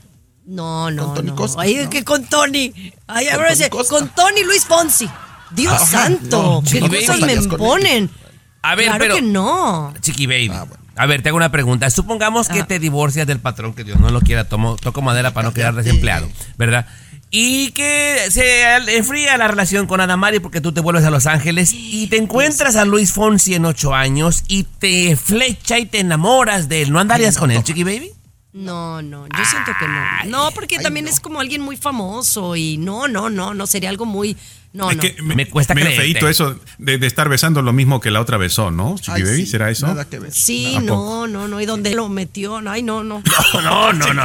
No, 0.46 0.90
no, 0.92 1.08
Con 1.08 1.16
Tony 1.16 1.28
no. 1.30 1.36
Costa, 1.36 1.62
Ay, 1.62 1.76
¿no? 1.84 1.90
que 1.90 2.04
con 2.06 2.26
Tony. 2.26 2.72
Ay, 3.08 3.26
Con 3.26 3.36
ahora 3.36 3.54
Tony 3.56 3.70
Costa. 3.70 3.96
con 3.96 4.10
Tony 4.10 4.44
Luis 4.44 4.64
Fonsi. 4.66 5.10
Dios 5.52 5.74
Ajá, 5.74 5.86
santo, 5.86 6.62
no, 6.64 6.64
qué 6.70 6.80
cosas 6.80 7.20
me 7.22 7.34
imponen. 7.34 8.10
A 8.62 8.76
ver, 8.76 8.86
claro 8.86 9.00
pero. 9.02 9.16
que 9.16 9.22
no. 9.22 9.94
Chiqui 10.02 10.26
Baby. 10.26 10.52
Ah, 10.54 10.64
bueno. 10.64 10.84
A 11.00 11.06
ver, 11.06 11.22
te 11.22 11.30
hago 11.30 11.38
una 11.38 11.52
pregunta. 11.52 11.90
Supongamos 11.90 12.48
que 12.50 12.62
Ah. 12.62 12.66
te 12.66 12.80
divorcias 12.80 13.28
del 13.28 13.40
patrón, 13.40 13.74
que 13.76 13.84
Dios 13.84 14.00
no 14.00 14.10
lo 14.10 14.20
quiera, 14.22 14.50
tomo, 14.50 14.78
toco 14.78 15.02
madera 15.02 15.32
para 15.32 15.48
no 15.50 15.54
quedar 15.54 15.76
desempleado, 15.76 16.28
¿verdad? 16.58 16.88
Y 17.30 17.72
que 17.72 18.20
se 18.30 18.64
enfría 18.96 19.38
la 19.38 19.48
relación 19.48 19.86
con 19.86 20.00
Adamari 20.00 20.40
porque 20.40 20.62
tú 20.62 20.72
te 20.72 20.80
vuelves 20.80 21.04
a 21.04 21.10
Los 21.10 21.26
Ángeles 21.26 21.74
y 21.74 22.08
te 22.08 22.18
encuentras 22.18 22.76
a 22.78 22.86
Luis 22.86 23.12
Fonsi 23.12 23.54
en 23.56 23.66
ocho 23.66 23.94
años 23.94 24.44
y 24.48 24.64
te 24.64 25.16
flecha 25.18 25.78
y 25.78 25.86
te 25.86 26.00
enamoras 26.00 26.70
de 26.70 26.84
él. 26.84 26.92
¿No 26.92 27.00
andarías 27.00 27.38
con 27.38 27.52
él, 27.52 27.64
Chiqui 27.64 27.84
Baby? 27.84 28.12
No, 28.58 29.02
no, 29.02 29.28
yo 29.28 29.46
siento 29.46 29.72
que 29.80 29.88
no. 29.88 30.30
No, 30.46 30.52
porque 30.52 30.80
también 30.80 31.08
es 31.08 31.20
como 31.20 31.40
alguien 31.40 31.62
muy 31.62 31.78
famoso 31.78 32.56
y 32.56 32.78
no, 32.78 33.08
no, 33.08 33.30
no, 33.30 33.54
no, 33.54 33.68
sería 33.68 33.90
algo 33.90 34.06
muy... 34.06 34.36
No, 34.74 34.92
Es 34.92 34.98
no. 34.98 35.02
que 35.02 35.16
Me 35.24 35.48
cuesta 35.48 35.74
medio 35.74 35.96
feíto 35.96 36.28
eso 36.28 36.60
de, 36.78 36.98
de 36.98 37.08
estar 37.08 37.30
besando 37.30 37.62
lo 37.62 37.72
mismo 37.74 38.00
que 38.00 38.12
la 38.12 38.20
otra 38.22 38.38
besó, 38.38 38.70
¿no? 38.70 38.96
Chiqui 38.98 39.12
Ay, 39.12 39.24
Baby, 39.24 39.46
sí, 39.46 39.52
¿será 39.52 39.70
eso? 39.72 39.88
Nada 39.88 40.06
que 40.06 40.20
ver. 40.20 40.32
Sí, 40.34 40.76
¿A 40.76 40.82
no, 40.82 41.26
no, 41.26 41.48
no. 41.48 41.62
¿Y 41.62 41.66
dónde 41.66 41.96
lo 41.96 42.10
metió? 42.10 42.58
Ay, 42.68 42.84
no, 42.84 43.04
no. 43.04 43.24
No, 43.64 43.94
no, 43.94 44.14
no. 44.14 44.24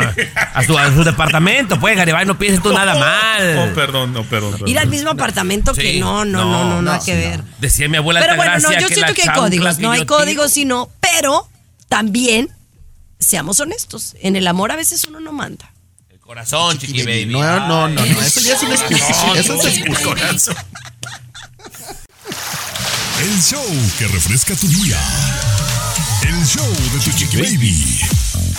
A 0.55 0.63
su, 0.65 0.77
a 0.77 0.93
su 0.93 1.05
departamento, 1.05 1.79
pues, 1.81 1.97
Garibay, 1.97 2.27
no 2.27 2.37
pienses 2.39 2.63
tú 2.63 2.73
nada 2.73 2.95
Oh, 2.97 2.99
mal. 3.01 3.73
perdón, 3.75 4.13
no, 4.13 4.25
perdón. 4.25 4.53
perdón. 4.53 4.69
Ir 4.69 4.79
al 4.79 4.89
mismo 4.89 5.11
apartamento 5.11 5.73
que 5.75 5.93
Sí, 5.93 6.01
no, 6.01 6.25
no, 6.25 6.39
no, 6.45 6.51
no, 6.51 6.69
no, 6.77 6.83
nada 6.83 6.99
no, 6.99 7.05
que 7.05 7.15
ver. 7.15 7.43
Decía 7.59 7.89
mi 7.89 7.97
abuela 7.99 8.21
Pero 8.21 8.37
bueno, 8.37 8.53
no, 8.59 8.73
yo 8.73 8.89
que 8.89 8.95
siento 8.95 9.15
que 9.15 9.23
hay 9.23 9.39
códigos, 9.39 9.79
no 9.79 9.91
hay 9.93 10.05
códigos, 10.07 10.53
sino, 10.53 10.91
pero 11.01 11.49
también 11.89 12.51
seamos 13.23 13.61
honestos. 13.61 14.15
En 14.21 14.37
el 14.37 14.47
amor 14.47 14.73
a 14.73 14.77
veces 14.77 15.05
uno 15.05 15.21
no 15.21 15.33
manda. 15.33 15.73
El 16.11 16.19
corazón, 16.21 16.79
Chiqui 16.79 17.03
Baby. 17.03 17.27
No, 17.27 17.43
no, 17.43 17.89
no, 17.89 18.05
no, 18.05 18.21
eso 18.23 18.41
ya 18.41 18.55
es 18.55 18.63
una 18.63 18.75
excusa. 18.75 19.27
No, 19.27 19.35
Eso 19.35 19.55
es 19.55 19.79
excusa. 19.79 20.55
El 23.21 23.41
show 23.41 23.65
que 23.99 24.09
refresca 24.09 24.57
tu 24.57 24.67
día. 24.67 24.99
El 26.27 26.45
show 26.47 26.67
de 26.69 26.99
tu 27.05 27.11
chiqui 27.17 27.37
baby. 27.37 28.01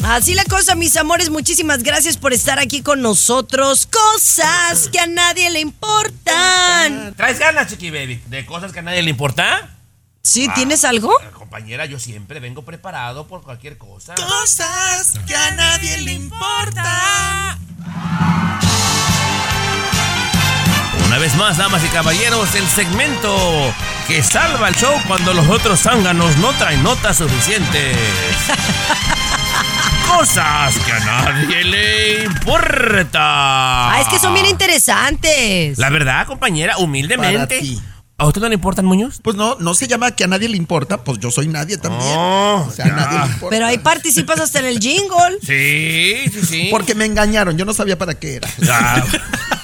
Así 0.04 0.34
la 0.36 0.46
cosa, 0.46 0.76
mis 0.76 0.96
amores, 0.96 1.30
muchísimas 1.30 1.84
gracias 1.84 2.18
por 2.18 2.32
estar 2.34 2.60
aquí 2.60 2.82
con 2.82 3.02
nosotros. 3.02 3.88
Cosas 3.88 4.90
que 4.90 5.00
a 5.00 5.08
nadie 5.08 5.50
le 5.50 5.60
importan. 5.60 7.14
¿Traes 7.16 7.40
ganas, 7.40 7.68
Chiqui 7.68 7.90
Baby? 7.90 8.22
¿De 8.28 8.46
cosas 8.46 8.72
que 8.72 8.80
a 8.80 8.84
nadie 8.84 9.02
le 9.02 9.10
importa? 9.10 9.70
¿Sí? 10.26 10.48
¿Tienes 10.56 10.86
algo? 10.86 11.12
Compañera, 11.34 11.86
yo 11.86 12.00
siempre 12.00 12.40
vengo 12.40 12.62
preparado 12.64 13.28
por 13.28 13.44
cualquier 13.44 13.78
cosa. 13.78 14.16
Cosas 14.16 15.16
que 15.28 15.36
a 15.36 15.52
nadie 15.52 15.98
le 15.98 16.14
importa. 16.14 17.58
Una 21.06 21.18
vez 21.18 21.36
más, 21.36 21.58
damas 21.58 21.84
y 21.84 21.90
caballeros, 21.90 22.56
el 22.56 22.66
segmento 22.70 23.36
que 24.08 24.24
salva 24.24 24.70
el 24.70 24.76
show 24.78 24.94
cuando 25.10 25.34
los 25.34 25.46
otros 25.50 25.82
zánganos 25.82 26.38
no 26.38 26.54
traen 26.54 26.82
notas 26.84 27.18
suficientes. 27.18 27.98
Cosas 30.08 30.74
que 30.86 30.92
a 30.94 31.00
nadie 31.02 31.66
le 31.66 32.24
importa. 32.24 33.92
Ah, 33.92 34.00
es 34.00 34.08
que 34.08 34.20
son 34.20 34.34
bien 34.34 34.46
interesantes. 34.46 35.78
La 35.78 35.90
verdad, 35.90 36.26
compañera, 36.28 36.76
Para 36.76 36.86
humildemente. 36.86 37.60
ti. 37.60 37.82
¿A 38.24 38.28
usted 38.28 38.40
no 38.40 38.48
le 38.48 38.56
importan, 38.56 38.86
Muñoz? 38.86 39.20
Pues 39.22 39.36
no, 39.36 39.58
no 39.60 39.74
se 39.74 39.86
llama 39.86 40.12
que 40.12 40.24
a 40.24 40.28
nadie 40.28 40.48
le 40.48 40.56
importa, 40.56 41.04
pues 41.04 41.20
yo 41.20 41.30
soy 41.30 41.50
nadie 41.50 41.78
también. 41.78 42.16
Oh, 42.16 42.66
o 42.70 42.72
sea, 42.72 42.86
a 42.86 42.88
nadie 42.88 43.20
le 43.20 43.26
importa. 43.26 43.50
Pero 43.50 43.66
ahí 43.66 43.78
participas 43.80 44.40
hasta 44.40 44.60
en 44.60 44.66
el 44.68 44.80
jingle. 44.80 45.40
Sí, 45.42 46.32
sí, 46.32 46.46
sí. 46.48 46.68
Porque 46.72 46.96
me 46.96 47.04
engañaron, 47.04 47.58
yo 47.58 47.66
no 47.66 47.74
sabía 47.74 47.98
para 47.98 48.14
qué 48.14 48.36
era. 48.36 48.50
Ah, 48.72 49.04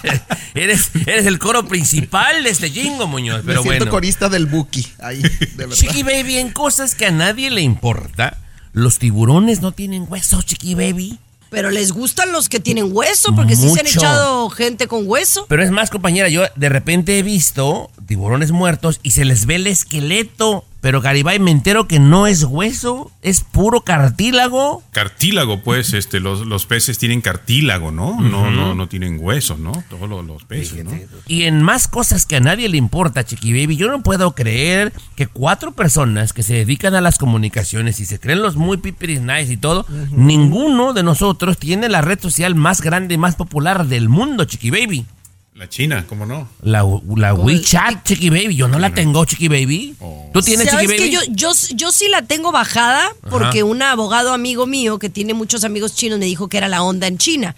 eres, 0.55 0.91
eres 1.05 1.25
el 1.25 1.39
coro 1.39 1.69
principal 1.69 2.43
de 2.43 2.49
este 2.49 2.69
jingo, 2.69 3.07
Muñoz. 3.07 3.43
Pero 3.45 3.61
me 3.61 3.69
siento 3.69 3.85
bueno. 3.85 3.91
corista 3.91 4.27
del 4.27 4.45
Buki, 4.45 4.85
ahí, 4.99 5.21
de 5.21 5.47
verdad. 5.55 5.75
Chiqui 5.77 6.03
Baby, 6.03 6.39
en 6.39 6.51
cosas 6.51 6.95
que 6.95 7.05
a 7.05 7.11
nadie 7.11 7.49
le 7.51 7.61
importa, 7.61 8.39
los 8.73 8.99
tiburones 8.99 9.61
no 9.61 9.71
tienen 9.71 10.05
huesos, 10.09 10.45
Chiqui 10.45 10.75
Baby. 10.75 11.17
Pero 11.49 11.71
les 11.71 11.93
gustan 11.93 12.31
los 12.31 12.47
que 12.47 12.59
tienen 12.59 12.89
hueso, 12.91 13.33
porque 13.33 13.55
sí 13.55 13.69
se 13.69 13.79
han 13.79 13.87
echado 13.87 14.49
gente 14.49 14.87
con 14.87 15.07
hueso. 15.07 15.45
Pero 15.49 15.63
es 15.63 15.71
más, 15.71 15.89
compañera, 15.89 16.29
yo 16.29 16.43
de 16.55 16.69
repente 16.69 17.17
he 17.17 17.23
visto 17.23 17.89
tiburones 18.09 18.51
muertos 18.51 18.99
y 19.03 19.11
se 19.11 19.23
les 19.23 19.45
ve 19.45 19.55
el 19.55 19.67
esqueleto. 19.67 20.65
Pero 20.81 21.01
Garibay, 21.01 21.39
me 21.39 21.51
entero 21.51 21.89
que 21.89 21.99
no 21.99 22.25
es 22.25 22.45
hueso, 22.45 23.11
es 23.21 23.41
puro 23.41 23.81
cartílago. 23.81 24.81
Cartílago, 24.91 25.61
pues, 25.61 25.93
este, 25.93 26.21
los, 26.21 26.47
los 26.47 26.65
peces 26.65 26.97
tienen 26.97 27.19
cartílago, 27.19 27.91
¿no? 27.91 28.19
No, 28.19 28.49
no, 28.49 28.73
no 28.73 28.87
tienen 28.87 29.17
huesos, 29.19 29.59
¿no? 29.59 29.73
Todos 29.89 30.09
los, 30.09 30.25
los 30.25 30.45
peces, 30.45 30.85
¿no? 30.85 30.91
Y 31.27 31.43
en 31.43 31.61
más 31.61 31.89
cosas 31.89 32.25
que 32.25 32.37
a 32.37 32.39
nadie 32.39 32.69
le 32.69 32.77
importa, 32.77 33.25
Chiqui 33.25 33.51
Baby, 33.51 33.75
yo 33.75 33.91
no 33.91 34.01
puedo 34.03 34.31
creer 34.31 34.93
que 35.17 35.27
cuatro 35.27 35.73
personas 35.73 36.31
que 36.31 36.43
se 36.43 36.53
dedican 36.53 36.95
a 36.95 37.01
las 37.01 37.17
comunicaciones 37.17 37.99
y 37.99 38.05
se 38.05 38.19
creen 38.19 38.41
los 38.41 38.55
muy 38.55 38.77
pipiris 38.77 39.19
nice 39.19 39.51
y 39.51 39.57
todo, 39.57 39.85
ninguno 40.11 40.93
de 40.93 41.03
nosotros 41.03 41.57
tiene 41.57 41.89
la 41.89 42.01
red 42.01 42.19
social 42.21 42.55
más 42.55 42.81
grande 42.81 43.15
y 43.15 43.17
más 43.17 43.35
popular 43.35 43.85
del 43.85 44.07
mundo, 44.07 44.45
Chiqui 44.45 44.71
Baby. 44.71 45.05
La 45.55 45.67
China, 45.67 46.05
¿cómo 46.07 46.25
no? 46.25 46.47
La, 46.61 46.85
la 47.17 47.33
WeChat, 47.33 48.05
Chiqui 48.05 48.29
Baby. 48.29 48.55
Yo 48.55 48.69
no 48.69 48.79
la 48.79 48.93
tengo, 48.93 49.25
Chiqui 49.25 49.49
Baby. 49.49 49.93
¿Tú 50.31 50.41
tienes, 50.41 50.67
Chiqui 50.67 50.85
¿Sabes 50.85 50.87
Baby? 50.87 50.97
que 50.97 51.11
yo, 51.11 51.19
yo, 51.31 51.51
yo 51.75 51.91
sí 51.91 52.07
la 52.07 52.21
tengo 52.21 52.53
bajada 52.53 53.09
porque 53.29 53.63
un 53.63 53.81
abogado 53.81 54.31
amigo 54.33 54.65
mío 54.67 54.99
que 54.99 55.09
tiene 55.09 55.33
muchos 55.33 55.65
amigos 55.65 55.95
chinos 55.95 56.17
me 56.17 56.25
dijo 56.25 56.47
que 56.47 56.57
era 56.57 56.69
la 56.69 56.81
onda 56.81 57.07
en 57.07 57.17
China. 57.17 57.55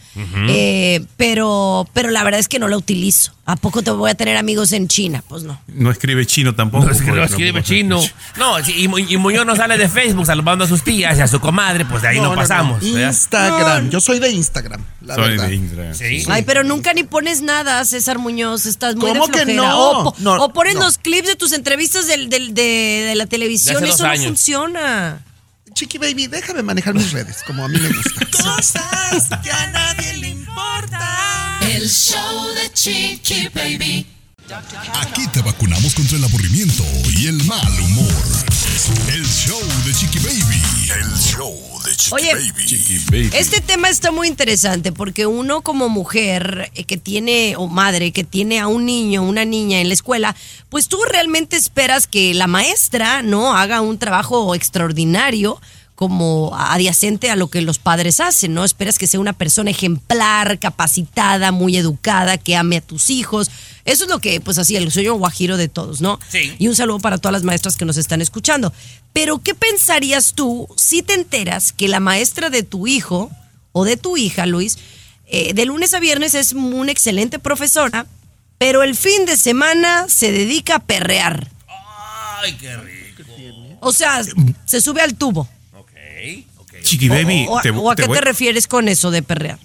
Eh, 0.48 1.06
pero, 1.16 1.88
pero 1.94 2.10
la 2.10 2.24
verdad 2.24 2.40
es 2.40 2.48
que 2.48 2.58
no 2.58 2.68
la 2.68 2.78
utilizo. 2.78 3.34
¿A 3.46 3.56
poco 3.56 3.82
te 3.82 3.92
voy 3.92 4.10
a 4.10 4.16
tener 4.16 4.38
amigos 4.38 4.72
en 4.72 4.88
China? 4.88 5.24
Pues 5.28 5.44
no. 5.44 5.60
No 5.68 5.92
escribe 5.92 6.26
chino 6.26 6.56
tampoco. 6.56 6.86
No, 6.86 6.92
es 6.92 7.02
que 7.02 7.12
no 7.12 7.24
escribe 7.24 7.62
chino. 7.62 8.00
No, 8.38 8.60
y, 8.62 8.86
y 8.86 9.18
Muñoz 9.18 9.46
no 9.46 9.56
sale 9.56 9.78
de 9.78 9.90
Facebook 9.90 10.26
saludando 10.26 10.64
a 10.64 10.68
sus 10.68 10.84
tías 10.84 11.18
y 11.18 11.22
a 11.22 11.28
su 11.28 11.40
comadre, 11.40 11.84
pues 11.86 12.02
de 12.02 12.08
ahí 12.10 12.20
no, 12.20 12.34
pasamos. 12.34 12.82
Instagram, 12.82 13.90
yo 13.90 14.00
soy 14.00 14.20
de 14.20 14.32
Instagram, 14.32 14.82
la 15.02 15.16
Soy 15.16 15.30
verdad. 15.32 15.48
de 15.50 15.56
Instagram. 15.56 15.94
Sí. 15.96 16.24
Ay, 16.30 16.44
pero 16.44 16.64
nunca 16.64 16.94
ni 16.94 17.04
pones 17.04 17.42
nada, 17.42 17.84
César 17.92 18.18
Muñoz. 18.18 18.66
Estás 18.66 18.96
muy 18.96 19.10
¿Cómo 19.12 19.28
de 19.28 19.46
que 19.46 19.46
no? 19.54 19.90
O, 19.90 20.04
po- 20.06 20.16
No, 20.20 20.44
o 20.44 20.52
pones 20.54 20.74
no. 20.76 20.82
los 20.82 20.98
clips 20.98 21.28
de 21.28 21.36
tus 21.36 21.52
entrevistas 21.52 22.08
del, 22.08 22.30
del- 22.30 22.54
de, 22.56 22.64
de 23.08 23.16
la 23.16 23.28
televisión. 23.28 23.82
De 23.84 23.90
Eso 23.90 24.08
no 24.08 24.16
funciona. 24.18 25.24
Chiqui 25.74 25.98
Baby, 25.98 26.28
déjame 26.28 26.64
manejar 26.64 26.94
mis 26.94 27.12
redes, 27.14 27.38
como 27.48 27.64
a 27.64 27.68
mí 27.70 27.80
me 27.80 27.88
gusta. 27.90 28.26
Cosas 28.44 29.30
que 29.42 29.52
a 29.52 29.68
nadie 29.68 30.14
le 30.18 30.28
importa. 30.30 31.60
El 31.72 31.88
show 31.90 32.48
de 32.56 32.74
Chiqui 32.74 33.48
Baby. 33.54 34.06
Aquí 34.54 35.28
te 35.32 35.42
vacunamos 35.42 35.96
contra 35.96 36.18
el 36.18 36.26
aburrimiento 36.26 36.84
y 37.18 37.28
el 37.28 37.42
mal 37.46 37.80
humor. 37.80 38.12
El 39.08 39.26
show 39.26 39.62
de 39.86 39.94
Chiqui 39.94 40.20
Baby. 40.20 40.62
El 40.94 41.18
show 41.18 41.58
de 41.86 41.96
Chiqui 41.96 42.16
Oye, 42.16 42.34
Baby. 43.10 43.30
Este 43.32 43.62
tema 43.62 43.88
está 43.88 44.12
muy 44.12 44.28
interesante 44.28 44.92
porque 44.92 45.26
uno 45.26 45.62
como 45.62 45.88
mujer 45.88 46.70
eh, 46.76 46.84
que 46.84 46.98
tiene, 46.98 47.56
o 47.56 47.68
madre, 47.68 48.12
que 48.12 48.26
tiene 48.26 48.60
a 48.60 48.68
un 48.68 48.86
niño, 48.86 49.24
una 49.24 49.46
niña 49.46 49.80
en 49.80 49.88
la 49.88 49.94
escuela, 49.94 50.36
pues 50.68 50.90
tú 50.90 50.98
realmente 51.10 51.56
esperas 51.56 52.08
que 52.08 52.34
la 52.34 52.48
maestra, 52.48 53.22
¿no? 53.22 53.56
Haga 53.56 53.80
un 53.80 54.00
trabajo 54.00 54.54
extraordinario 54.54 55.62
como 55.96 56.56
adyacente 56.56 57.30
a 57.30 57.36
lo 57.36 57.50
que 57.50 57.62
los 57.62 57.78
padres 57.78 58.20
hacen, 58.20 58.54
¿no? 58.54 58.66
Esperas 58.66 58.98
que 58.98 59.08
sea 59.08 59.20
una 59.20 59.34
persona 59.34 59.70
ejemplar, 59.70 60.58
capacitada, 60.58 61.52
muy 61.52 61.78
educada, 61.78 62.38
que 62.38 62.56
ame 62.56 62.78
a 62.78 62.82
tus 62.82 63.10
hijos. 63.10 63.52
Eso 63.86 64.06
es 64.06 64.10
lo 64.10 64.20
que, 64.20 64.42
pues 64.42 64.58
así, 64.58 64.76
el 64.76 64.92
sueño 64.92 65.14
guajiro 65.16 65.58
de 65.58 65.68
todos, 65.68 66.02
¿no? 66.02 66.20
Sí. 66.30 66.56
Y 66.58 66.68
un 66.68 66.76
saludo 66.76 67.00
para 67.00 67.18
todas 67.18 67.34
las 67.34 67.44
maestras 67.44 67.78
que 67.78 67.86
nos 67.86 67.98
están 67.98 68.22
escuchando. 68.22 68.74
Pero, 69.14 69.40
¿qué 69.40 69.54
pensarías 69.54 70.34
tú 70.34 70.68
si 70.76 71.04
te 71.04 71.14
enteras 71.14 71.72
que 71.72 71.88
la 71.88 72.00
maestra 72.00 72.50
de 72.50 72.64
tu 72.64 72.88
hijo 72.88 73.30
o 73.72 73.86
de 73.86 73.98
tu 73.98 74.18
hija, 74.18 74.46
Luis, 74.46 74.80
eh, 75.28 75.54
de 75.54 75.66
lunes 75.66 75.94
a 75.94 76.00
viernes 76.00 76.34
es 76.34 76.54
una 76.54 76.92
excelente 76.92 77.40
profesora, 77.40 78.08
pero 78.58 78.84
el 78.84 78.96
fin 78.96 79.26
de 79.26 79.38
semana 79.38 80.08
se 80.10 80.32
dedica 80.32 80.76
a 80.76 80.80
perrear? 80.80 81.50
Ay, 82.42 82.54
qué 82.54 82.76
rico. 82.78 83.24
O 83.82 83.92
sea, 83.92 84.22
se 84.66 84.82
sube 84.82 85.02
al 85.02 85.16
tubo. 85.16 85.48
Ok, 86.58 86.74
ok. 86.76 86.82
Chiqui 86.84 87.10
Baby, 87.10 87.46
o, 87.50 87.54
o- 87.58 87.62
te- 87.62 87.72
o 87.72 87.90
a 87.92 87.96
te 87.96 88.04
qué 88.04 88.08
voy- 88.08 88.18
te 88.18 88.24
refieres 88.26 88.68
con 88.68 88.88
eso 88.88 89.12
de 89.12 89.22
perrear? 89.24 89.60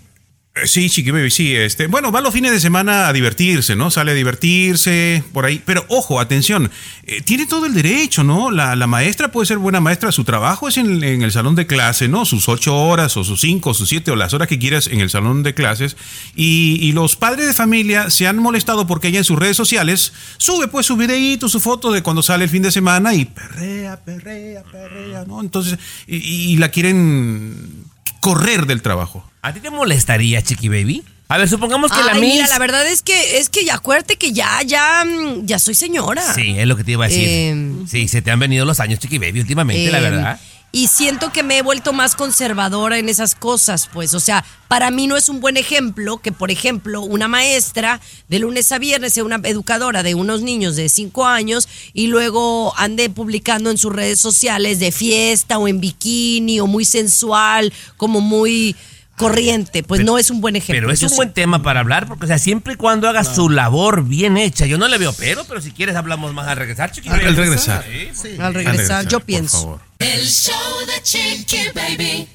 Eh, 0.56 0.66
Sí, 0.66 0.90
Chiqui 0.90 1.10
Baby, 1.10 1.30
sí. 1.30 1.54
Este, 1.54 1.86
bueno, 1.86 2.10
va 2.10 2.20
los 2.20 2.32
fines 2.32 2.50
de 2.50 2.60
semana 2.60 3.08
a 3.08 3.12
divertirse, 3.12 3.76
¿no? 3.76 3.90
Sale 3.90 4.12
a 4.12 4.14
divertirse 4.14 5.22
por 5.32 5.44
ahí. 5.44 5.62
Pero 5.64 5.84
ojo, 5.88 6.18
atención, 6.20 6.70
eh, 7.04 7.20
tiene 7.22 7.46
todo 7.46 7.66
el 7.66 7.74
derecho, 7.74 8.24
¿no? 8.24 8.50
La, 8.50 8.74
maestra 8.86 9.32
puede 9.32 9.46
ser 9.46 9.58
buena 9.58 9.80
maestra, 9.80 10.12
su 10.12 10.24
trabajo 10.24 10.68
es 10.68 10.76
en, 10.76 11.02
el 11.02 11.32
salón 11.32 11.56
de 11.56 11.66
clase, 11.66 12.08
¿no? 12.08 12.24
Sus 12.24 12.48
ocho 12.48 12.76
horas 12.76 13.16
o 13.16 13.24
sus 13.24 13.40
cinco 13.40 13.74
sus 13.74 13.88
siete 13.88 14.10
o 14.10 14.16
las 14.16 14.32
horas 14.32 14.48
que 14.48 14.58
quieras 14.58 14.86
en 14.86 15.00
el 15.00 15.10
salón 15.10 15.42
de 15.42 15.54
clases. 15.54 15.96
Y, 16.34 16.78
y 16.80 16.92
los 16.92 17.16
padres 17.16 17.46
de 17.46 17.52
familia 17.52 18.10
se 18.10 18.26
han 18.26 18.38
molestado 18.38 18.86
porque 18.86 19.08
ella 19.08 19.18
en 19.18 19.24
sus 19.24 19.38
redes 19.38 19.56
sociales 19.56 20.12
sube 20.38 20.68
pues 20.68 20.86
su 20.86 20.96
videíto, 20.96 21.48
su 21.48 21.60
foto 21.60 21.92
de 21.92 22.02
cuando 22.02 22.22
sale 22.22 22.44
el 22.44 22.50
fin 22.50 22.62
de 22.62 22.70
semana 22.70 23.14
y 23.14 23.24
perrea, 23.24 24.02
perrea, 24.04 24.62
perrea, 24.64 25.24
¿no? 25.26 25.40
Entonces, 25.40 25.78
y, 26.06 26.16
y 26.16 26.56
la 26.56 26.70
quieren 26.70 27.85
correr 28.26 28.66
del 28.66 28.82
trabajo. 28.82 29.24
¿A 29.40 29.52
ti 29.52 29.60
te 29.60 29.70
molestaría, 29.70 30.42
Chiqui 30.42 30.68
Baby? 30.68 31.04
A 31.28 31.38
ver, 31.38 31.48
supongamos 31.48 31.92
que 31.92 32.02
la 32.02 32.14
Miss... 32.14 32.34
mira, 32.34 32.48
la 32.48 32.58
verdad 32.58 32.84
es 32.86 33.02
que 33.02 33.38
es 33.38 33.48
que 33.48 33.64
ya 33.64 33.74
acuérdate 33.74 34.16
que 34.16 34.32
ya 34.32 34.62
ya 34.66 35.04
mm, 35.04 35.46
ya 35.46 35.60
soy 35.60 35.74
señora. 35.76 36.22
Sí, 36.34 36.54
es 36.58 36.66
lo 36.66 36.76
que 36.76 36.82
te 36.82 36.92
iba 36.92 37.04
a 37.04 37.08
decir. 37.08 37.28
Em, 37.28 37.86
sí, 37.86 38.08
se 38.08 38.22
te 38.22 38.32
han 38.32 38.40
venido 38.40 38.64
los 38.64 38.80
años, 38.80 38.98
Chiqui 38.98 39.18
Baby, 39.18 39.40
últimamente, 39.40 39.92
la 39.92 39.98
Eh, 39.98 40.02
verdad. 40.02 40.40
Y 40.76 40.88
siento 40.88 41.32
que 41.32 41.42
me 41.42 41.56
he 41.56 41.62
vuelto 41.62 41.94
más 41.94 42.14
conservadora 42.16 42.98
en 42.98 43.08
esas 43.08 43.34
cosas, 43.34 43.88
pues, 43.90 44.12
o 44.12 44.20
sea, 44.20 44.44
para 44.68 44.90
mí 44.90 45.06
no 45.06 45.16
es 45.16 45.30
un 45.30 45.40
buen 45.40 45.56
ejemplo 45.56 46.18
que, 46.18 46.32
por 46.32 46.50
ejemplo, 46.50 47.00
una 47.00 47.28
maestra 47.28 47.98
de 48.28 48.40
lunes 48.40 48.70
a 48.72 48.78
viernes 48.78 49.14
sea 49.14 49.24
una 49.24 49.40
educadora 49.44 50.02
de 50.02 50.14
unos 50.14 50.42
niños 50.42 50.76
de 50.76 50.90
5 50.90 51.24
años 51.24 51.66
y 51.94 52.08
luego 52.08 52.74
ande 52.76 53.08
publicando 53.08 53.70
en 53.70 53.78
sus 53.78 53.90
redes 53.90 54.20
sociales 54.20 54.78
de 54.78 54.92
fiesta 54.92 55.56
o 55.56 55.66
en 55.66 55.80
bikini 55.80 56.60
o 56.60 56.66
muy 56.66 56.84
sensual, 56.84 57.72
como 57.96 58.20
muy 58.20 58.76
corriente, 59.16 59.82
pues 59.82 60.04
no 60.04 60.18
es 60.18 60.30
un 60.30 60.40
buen 60.40 60.56
ejemplo. 60.56 60.80
Pero 60.82 60.92
es 60.92 61.00
Yo 61.00 61.06
un 61.06 61.10
sí- 61.10 61.16
buen 61.16 61.32
tema 61.32 61.62
para 61.62 61.80
hablar, 61.80 62.06
porque, 62.06 62.24
o 62.24 62.28
sea, 62.28 62.38
siempre 62.38 62.74
y 62.74 62.76
cuando 62.76 63.08
haga 63.08 63.24
su 63.24 63.48
labor 63.50 64.04
bien 64.04 64.36
hecha. 64.36 64.66
Yo 64.66 64.78
no 64.78 64.86
le 64.88 64.98
veo 64.98 65.12
pero, 65.12 65.44
pero 65.44 65.60
si 65.60 65.70
quieres 65.72 65.96
hablamos 65.96 66.32
más 66.34 66.46
al 66.48 66.56
regresar, 66.56 66.92
Chiqui 66.92 67.08
Al- 67.08 67.16
Baby. 67.16 67.28
al 67.28 67.36
regresar. 67.36 67.84
Sí. 68.14 68.28
Al 68.38 68.54
regresar, 68.54 69.08
yo 69.08 69.18
por 69.20 69.26
pienso. 69.26 69.60
favor. 69.62 69.80
El 69.98 70.26
show 70.26 70.54
de 70.86 71.02
Chiqui 71.02 71.58
Baby. 71.74 72.28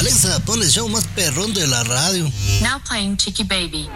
Alexa, 0.00 0.38
pon 0.46 0.62
el 0.62 0.70
show 0.70 0.88
más 0.88 1.06
perrón 1.08 1.52
de 1.52 1.66
la 1.66 1.84
radio. 1.84 2.24
Now 2.62 2.80
playing 2.88 3.16
Chiqui 3.16 3.44
Baby. 3.44 3.88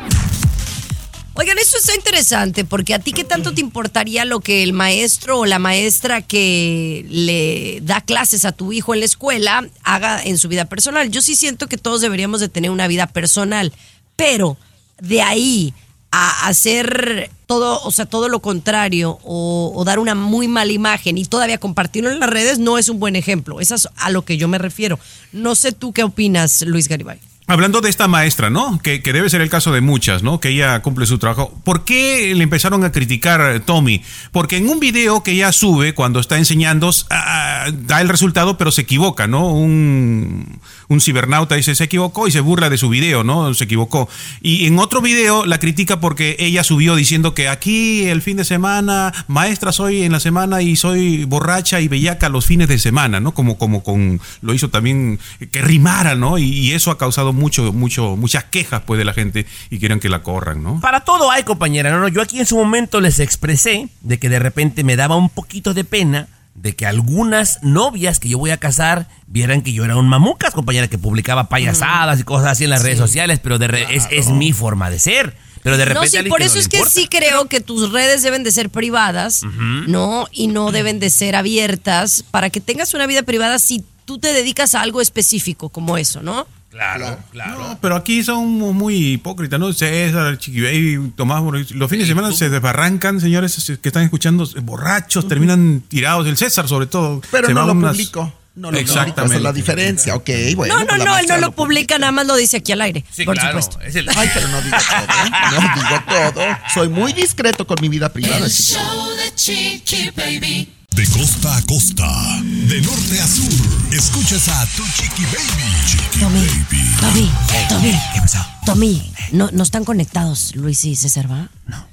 Oigan, 1.36 1.58
eso 1.58 1.76
está 1.78 1.96
interesante 1.96 2.64
porque 2.64 2.94
a 2.94 3.00
ti 3.00 3.12
qué 3.12 3.24
tanto 3.24 3.52
te 3.52 3.60
importaría 3.60 4.24
lo 4.24 4.38
que 4.38 4.62
el 4.62 4.72
maestro 4.72 5.40
o 5.40 5.46
la 5.46 5.58
maestra 5.58 6.22
que 6.22 7.04
le 7.08 7.80
da 7.82 8.00
clases 8.00 8.44
a 8.44 8.52
tu 8.52 8.72
hijo 8.72 8.94
en 8.94 9.00
la 9.00 9.06
escuela 9.06 9.68
haga 9.82 10.22
en 10.22 10.38
su 10.38 10.48
vida 10.48 10.66
personal. 10.66 11.10
Yo 11.10 11.20
sí 11.22 11.34
siento 11.34 11.66
que 11.66 11.76
todos 11.76 12.00
deberíamos 12.00 12.40
de 12.40 12.48
tener 12.48 12.70
una 12.70 12.86
vida 12.86 13.08
personal, 13.08 13.72
pero 14.14 14.56
de 15.00 15.22
ahí 15.22 15.74
a 16.12 16.46
hacer 16.46 17.32
todo, 17.46 17.82
o 17.82 17.90
sea, 17.90 18.06
todo 18.06 18.28
lo 18.28 18.38
contrario 18.38 19.18
o, 19.24 19.72
o 19.74 19.84
dar 19.84 19.98
una 19.98 20.14
muy 20.14 20.46
mala 20.46 20.70
imagen 20.70 21.18
y 21.18 21.24
todavía 21.24 21.58
compartirlo 21.58 22.12
en 22.12 22.20
las 22.20 22.30
redes 22.30 22.60
no 22.60 22.78
es 22.78 22.88
un 22.88 23.00
buen 23.00 23.16
ejemplo. 23.16 23.60
Eso 23.60 23.74
es 23.74 23.88
a 23.96 24.10
lo 24.10 24.24
que 24.24 24.36
yo 24.36 24.46
me 24.46 24.58
refiero. 24.58 25.00
No 25.32 25.56
sé 25.56 25.72
tú 25.72 25.92
qué 25.92 26.04
opinas, 26.04 26.62
Luis 26.62 26.86
Garibay. 26.86 27.18
Hablando 27.46 27.82
de 27.82 27.90
esta 27.90 28.08
maestra, 28.08 28.48
¿no? 28.48 28.80
Que, 28.82 29.02
que 29.02 29.12
debe 29.12 29.28
ser 29.28 29.42
el 29.42 29.50
caso 29.50 29.70
de 29.70 29.82
muchas, 29.82 30.22
¿no? 30.22 30.40
Que 30.40 30.48
ella 30.48 30.80
cumple 30.80 31.04
su 31.04 31.18
trabajo. 31.18 31.52
¿Por 31.62 31.84
qué 31.84 32.32
le 32.34 32.42
empezaron 32.42 32.84
a 32.84 32.90
criticar 32.90 33.42
a 33.42 33.60
Tommy? 33.60 34.02
Porque 34.32 34.56
en 34.56 34.66
un 34.70 34.80
video 34.80 35.22
que 35.22 35.32
ella 35.32 35.52
sube 35.52 35.92
cuando 35.92 36.20
está 36.20 36.38
enseñando, 36.38 36.90
da 37.10 38.00
el 38.00 38.08
resultado, 38.08 38.56
pero 38.56 38.70
se 38.70 38.80
equivoca, 38.80 39.26
¿no? 39.26 39.52
Un, 39.52 40.58
un 40.88 41.00
cibernauta 41.02 41.54
dice 41.54 41.74
se 41.74 41.84
equivocó 41.84 42.26
y 42.26 42.30
se 42.30 42.40
burla 42.40 42.70
de 42.70 42.78
su 42.78 42.88
video, 42.88 43.24
¿no? 43.24 43.52
Se 43.52 43.64
equivocó. 43.64 44.08
Y 44.40 44.64
en 44.64 44.78
otro 44.78 45.02
video 45.02 45.44
la 45.44 45.58
critica 45.58 46.00
porque 46.00 46.36
ella 46.38 46.64
subió 46.64 46.96
diciendo 46.96 47.34
que 47.34 47.48
aquí 47.48 48.04
el 48.04 48.22
fin 48.22 48.38
de 48.38 48.46
semana, 48.46 49.12
maestra 49.28 49.70
soy 49.70 50.04
en 50.04 50.12
la 50.12 50.20
semana 50.20 50.62
y 50.62 50.76
soy 50.76 51.26
borracha 51.26 51.82
y 51.82 51.88
bellaca 51.88 52.30
los 52.30 52.46
fines 52.46 52.68
de 52.68 52.78
semana, 52.78 53.20
¿no? 53.20 53.34
Como, 53.34 53.58
como 53.58 53.82
con, 53.82 54.18
lo 54.40 54.54
hizo 54.54 54.70
también 54.70 55.18
que 55.50 55.60
rimara, 55.60 56.14
¿no? 56.14 56.38
Y, 56.38 56.44
y 56.44 56.72
eso 56.72 56.90
ha 56.90 56.96
causado 56.96 57.33
mucho, 57.34 57.72
mucho, 57.72 58.16
muchas 58.16 58.44
quejas 58.44 58.82
pues 58.86 58.98
de 58.98 59.04
la 59.04 59.12
gente 59.12 59.46
y 59.70 59.78
quieren 59.78 60.00
que 60.00 60.08
la 60.08 60.22
corran, 60.22 60.62
¿no? 60.62 60.80
Para 60.80 61.00
todo 61.00 61.30
hay, 61.30 61.42
compañera. 61.42 61.90
No, 61.90 61.98
no, 62.00 62.08
yo 62.08 62.22
aquí 62.22 62.38
en 62.40 62.46
su 62.46 62.56
momento 62.56 63.00
les 63.00 63.18
expresé 63.20 63.88
de 64.00 64.18
que 64.18 64.28
de 64.28 64.38
repente 64.38 64.84
me 64.84 64.96
daba 64.96 65.16
un 65.16 65.28
poquito 65.28 65.74
de 65.74 65.84
pena 65.84 66.28
de 66.54 66.76
que 66.76 66.86
algunas 66.86 67.58
novias 67.62 68.20
que 68.20 68.28
yo 68.28 68.38
voy 68.38 68.50
a 68.52 68.58
casar 68.58 69.08
vieran 69.26 69.62
que 69.62 69.72
yo 69.72 69.84
era 69.84 69.96
un 69.96 70.08
mamucas, 70.08 70.54
compañera, 70.54 70.86
que 70.88 70.98
publicaba 70.98 71.48
payasadas 71.48 72.20
y 72.20 72.22
cosas 72.22 72.52
así 72.52 72.64
en 72.64 72.70
las 72.70 72.82
redes 72.84 72.98
sociales, 72.98 73.40
pero 73.42 73.58
de 73.58 73.66
re- 73.66 73.94
es, 73.96 74.06
es 74.12 74.28
mi 74.28 74.52
forma 74.52 74.88
de 74.88 75.00
ser. 75.00 75.36
Pero 75.64 75.76
de 75.78 75.84
repente 75.86 76.18
No, 76.18 76.22
sí, 76.24 76.28
por 76.28 76.42
eso 76.42 76.54
no 76.56 76.60
es 76.60 76.68
que 76.68 76.76
importa. 76.76 76.92
sí 76.94 77.08
creo 77.08 77.46
que 77.46 77.60
tus 77.60 77.90
redes 77.90 78.22
deben 78.22 78.44
de 78.44 78.52
ser 78.52 78.68
privadas, 78.70 79.42
¿no? 79.88 80.28
Y 80.30 80.46
no 80.46 80.70
deben 80.72 81.00
de 81.00 81.08
ser 81.10 81.34
abiertas 81.34 82.22
para 82.30 82.50
que 82.50 82.60
tengas 82.60 82.94
una 82.94 83.06
vida 83.06 83.22
privada 83.22 83.58
si 83.58 83.82
tú 84.04 84.18
te 84.18 84.32
dedicas 84.32 84.74
a 84.74 84.82
algo 84.82 85.00
específico 85.00 85.70
como 85.70 85.96
eso, 85.96 86.22
¿no? 86.22 86.46
Claro, 86.74 87.18
claro. 87.30 87.58
No, 87.68 87.78
pero 87.80 87.94
aquí 87.94 88.24
son 88.24 88.48
muy 88.48 89.12
hipócritas, 89.12 89.60
¿no? 89.60 89.72
César, 89.72 90.36
Chiqui 90.38 90.60
Baby, 90.60 91.12
Tomás, 91.14 91.40
los 91.70 91.88
fines 91.88 92.08
de 92.08 92.14
semana 92.14 92.32
se 92.32 92.48
desbarrancan, 92.50 93.20
señores 93.20 93.78
que 93.80 93.88
están 93.88 94.02
escuchando, 94.02 94.44
borrachos, 94.62 95.28
terminan 95.28 95.84
tirados, 95.86 96.26
el 96.26 96.36
César 96.36 96.66
sobre 96.66 96.86
todo. 96.86 97.20
Pero 97.30 97.46
se 97.46 97.54
no 97.54 97.60
va 97.60 97.66
lo 97.66 97.72
unas- 97.74 97.92
publico. 97.92 98.32
No 98.56 98.70
lo 98.70 98.76
publico, 98.78 98.92
Exactamente. 98.92 99.34
esa 99.34 99.36
es 99.36 99.42
la 99.42 99.52
diferencia. 99.52 100.14
Ok, 100.16 100.30
bueno. 100.56 100.74
no, 100.74 100.80
no, 100.80 100.86
pues 100.86 100.98
la 100.98 101.04
no, 101.04 101.18
él 101.18 101.26
no 101.28 101.34
lo 101.36 101.40
lo 101.42 101.52
publica, 101.52 101.98
nada 101.98 102.10
más 102.12 102.26
lo 102.26 102.34
dice 102.36 102.56
aquí 102.58 102.70
al 102.72 102.80
aire. 102.82 103.04
Sí, 103.10 103.24
por 103.24 103.34
claro. 103.36 103.60
supuesto. 103.60 103.80
Es 103.84 103.94
el- 103.96 104.08
Ay, 104.16 104.28
pero 104.34 104.48
no 104.48 104.60
digo 104.62 104.76
todo, 104.76 105.26
¿eh? 105.26 105.30
No 105.52 105.60
digo 105.60 106.32
todo. 106.40 106.44
Soy 106.72 106.88
muy 106.88 107.12
discreto 107.12 107.66
con 107.66 107.76
mi 107.80 107.88
vida 107.88 108.12
privada. 108.12 108.38
El 108.44 108.50
show 108.50 108.80
de 109.16 109.34
Chiqui 109.34 110.10
Baby. 110.16 110.72
De 110.94 111.04
costa 111.08 111.56
a 111.56 111.62
costa, 111.62 112.40
de 112.42 112.80
norte 112.80 113.20
a 113.20 113.26
sur, 113.26 113.92
escuchas 113.92 114.48
a 114.48 114.64
tu 114.76 114.84
chiqui 114.84 115.24
baby. 115.24 115.86
Chiqui 115.86 116.20
Tommy, 116.20 116.38
baby. 116.38 116.96
Tommy, 117.00 117.30
Tommy, 117.68 117.90
¿Qué 118.14 118.20
pasó? 118.20 118.38
Tommy, 118.64 119.12
no, 119.32 119.50
no 119.50 119.64
están 119.64 119.84
conectados 119.84 120.54
Luis 120.54 120.84
y 120.84 120.94
César, 120.94 121.28
¿va? 121.28 121.50
No. 121.66 121.84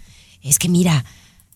Es 0.43 0.59
que 0.59 0.69
mira, 0.69 1.03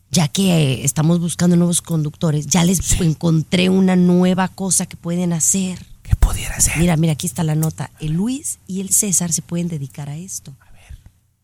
ya 0.10 0.28
que 0.28 0.56
eh, 0.56 0.86
estamos 0.86 1.20
buscando 1.20 1.56
nuevos 1.56 1.84
conductores, 1.84 2.48
ya 2.48 2.64
les 2.64 3.00
encontré 3.00 3.70
una 3.70 3.96
nueva 3.96 4.48
cosa 4.48 4.88
que 4.88 4.98
pueden 4.98 5.32
hacer. 5.32 5.86
¿Qué 6.02 6.16
pudiera 6.16 6.60
ser? 6.60 6.80
Mira, 6.80 6.98
mira, 6.98 7.14
aquí 7.14 7.28
está 7.28 7.44
la 7.44 7.54
nota. 7.54 7.92
El 8.00 8.14
Luis 8.14 8.58
y 8.66 8.82
el 8.82 8.90
César 8.90 9.32
se 9.32 9.44
pueden 9.44 9.68
dedicar 9.68 10.10
a 10.10 10.18
esto. 10.18 10.56
A 10.62 10.72
ver. 10.72 10.98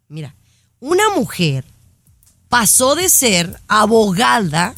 Mira, 0.10 0.34
una 0.80 1.12
mujer 1.16 1.64
pasó 2.50 2.96
de 2.96 3.08
ser 3.08 3.62
abogada 3.68 4.74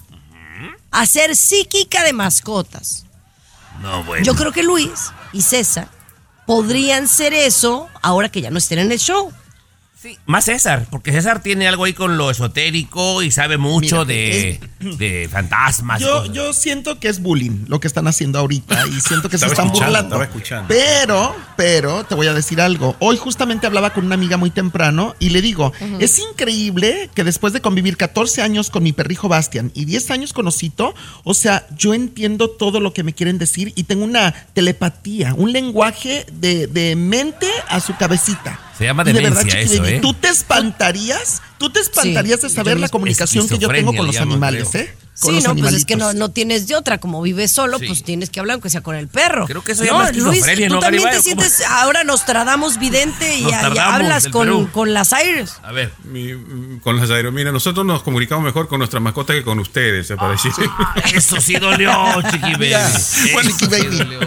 a 0.94 1.06
ser 1.08 1.36
psíquica 1.36 2.04
de 2.04 2.14
mascotas. 2.14 3.06
No, 3.82 4.04
bueno. 4.04 4.24
Yo 4.24 4.36
creo 4.36 4.52
que 4.52 4.62
Luis 4.62 5.12
y 5.34 5.42
César 5.42 5.90
podrían 6.46 7.08
ser 7.08 7.34
eso 7.34 7.90
ahora 8.02 8.30
que 8.30 8.42
ya 8.42 8.52
no 8.52 8.60
estén 8.60 8.80
en 8.80 8.92
el 8.92 9.00
show. 9.00 9.34
Sí, 10.04 10.20
más 10.26 10.44
César, 10.44 10.86
porque 10.92 11.14
César 11.14 11.42
tiene 11.42 11.66
algo 11.66 11.86
ahí 11.86 11.94
con 11.94 12.18
lo 12.18 12.30
esotérico 12.30 13.24
y 13.24 13.32
sabe 13.32 13.58
mucho 13.58 14.04
Mira, 14.04 14.06
de, 14.06 14.60
de 14.98 15.30
fantasmas. 15.32 16.02
Yo, 16.02 16.24
cosas. 16.24 16.36
yo 16.36 16.52
siento 16.52 17.00
que 17.00 17.08
es 17.08 17.22
bullying 17.22 17.64
lo 17.70 17.80
que 17.80 17.88
están 17.88 18.06
haciendo 18.08 18.38
ahorita 18.38 18.86
y 18.88 19.00
siento 19.00 19.30
que 19.30 19.38
se 19.38 19.46
están 19.46 19.70
burlando. 19.70 20.22
escuchando. 20.22 20.68
Pero, 20.68 21.34
pero, 21.56 22.04
te 22.04 22.16
voy 22.16 22.28
a 22.28 22.34
decir 22.34 22.60
algo. 22.60 22.98
Hoy 23.00 23.16
justamente 23.16 23.66
hablaba 23.66 23.94
con 23.94 24.06
una 24.06 24.16
amiga 24.16 24.36
muy 24.36 24.50
temprano 24.50 25.16
y 25.20 25.30
le 25.30 25.42
digo, 25.42 25.72
es 26.02 26.20
increíble 26.20 27.10
que 27.16 27.24
después 27.24 27.54
de 27.54 27.62
convivir 27.62 27.96
14 27.96 28.42
años 28.42 28.70
con 28.72 28.84
mi 28.84 28.92
perrijo 28.92 29.30
Bastian 29.30 29.72
y 29.74 29.86
10 29.86 30.12
años 30.12 30.34
con 30.34 30.46
Osito, 30.48 30.94
o 31.24 31.34
sea, 31.34 31.66
yo 31.78 31.94
entiendo 31.94 32.50
todo 32.50 32.82
lo 32.82 32.92
que 32.92 33.04
me 33.04 33.14
quieren 33.14 33.38
decir 33.38 33.72
y 33.74 33.86
tengo 33.86 34.04
una 34.04 34.34
telepatía, 34.54 35.34
un 35.34 35.54
lenguaje 35.54 36.26
de, 36.34 36.68
de 36.68 36.98
mente 36.98 37.48
a 37.70 37.80
su 37.80 37.96
cabecita. 37.96 38.60
Se 38.78 38.86
llama 38.86 39.04
de 39.04 39.14
verdad, 39.14 39.46
eso, 39.48 39.86
¿eh? 39.86 40.00
Tú 40.02 40.14
te 40.14 40.30
espantarías, 40.30 41.42
tú 41.58 41.70
te 41.70 41.80
espantarías 41.80 42.42
de 42.42 42.50
saber 42.50 42.80
la 42.80 42.90
comunicación 42.90 43.48
que 43.48 43.58
yo 43.58 43.68
tengo 43.70 43.96
con 43.96 44.08
los 44.08 44.18
animales, 44.18 44.70
creo. 44.72 44.84
¿eh? 44.84 44.96
Con 45.20 45.36
Sí, 45.40 45.44
no, 45.48 45.56
pues 45.56 45.74
es 45.74 45.86
que 45.86 45.96
no, 45.96 46.12
no 46.14 46.32
tienes 46.32 46.66
de 46.68 46.76
otra. 46.76 46.98
Como 46.98 47.22
vives 47.22 47.52
solo, 47.52 47.78
Sí. 47.78 47.86
pues 47.86 48.04
tienes 48.04 48.32
que 48.32 48.40
hablar 48.40 48.56
aunque 48.56 48.72
sea 48.72 48.82
con 48.82 48.96
el 48.96 49.08
perro. 49.08 49.46
Creo 49.46 49.64
que 49.64 49.74
eso 49.74 49.84
no, 49.86 50.12
Luis, 50.12 50.44
tú 50.44 50.62
¿no, 50.70 50.80
también 50.80 50.80
te 50.80 50.80
Garibay? 50.80 51.12
¿Cómo? 51.12 51.22
sientes 51.22 51.62
ahora 51.70 52.04
Nostradamus 52.04 52.80
vidente 52.80 53.38
y, 53.38 53.46
hablas 53.54 54.28
con, 54.30 54.66
con 54.68 54.92
las 54.96 55.14
aires. 55.14 55.54
A 55.62 55.72
ver. 55.72 55.92
Mi- 56.06 56.80
con 56.82 56.98
las 56.98 57.12
aerominas, 57.12 57.34
mira, 57.44 57.52
nosotros 57.52 57.86
nos 57.86 58.02
comunicamos 58.02 58.44
mejor 58.44 58.68
con 58.68 58.80
nuestras 58.80 59.04
mascotas 59.04 59.36
que 59.36 59.44
con 59.44 59.60
ustedes, 59.60 60.08
se 60.08 60.16
parece. 60.18 60.50
Eso 61.14 61.40
sí 61.40 61.54
dolió, 61.58 61.92
chiqui 62.32 62.54
baby. 62.54 62.58
Mira, 62.58 62.88
Eso 62.90 63.28
bueno, 63.34 63.52
sí 63.52 63.56
Chiqui 63.58 63.72
Baby. 63.72 63.98
dolió. 64.00 64.20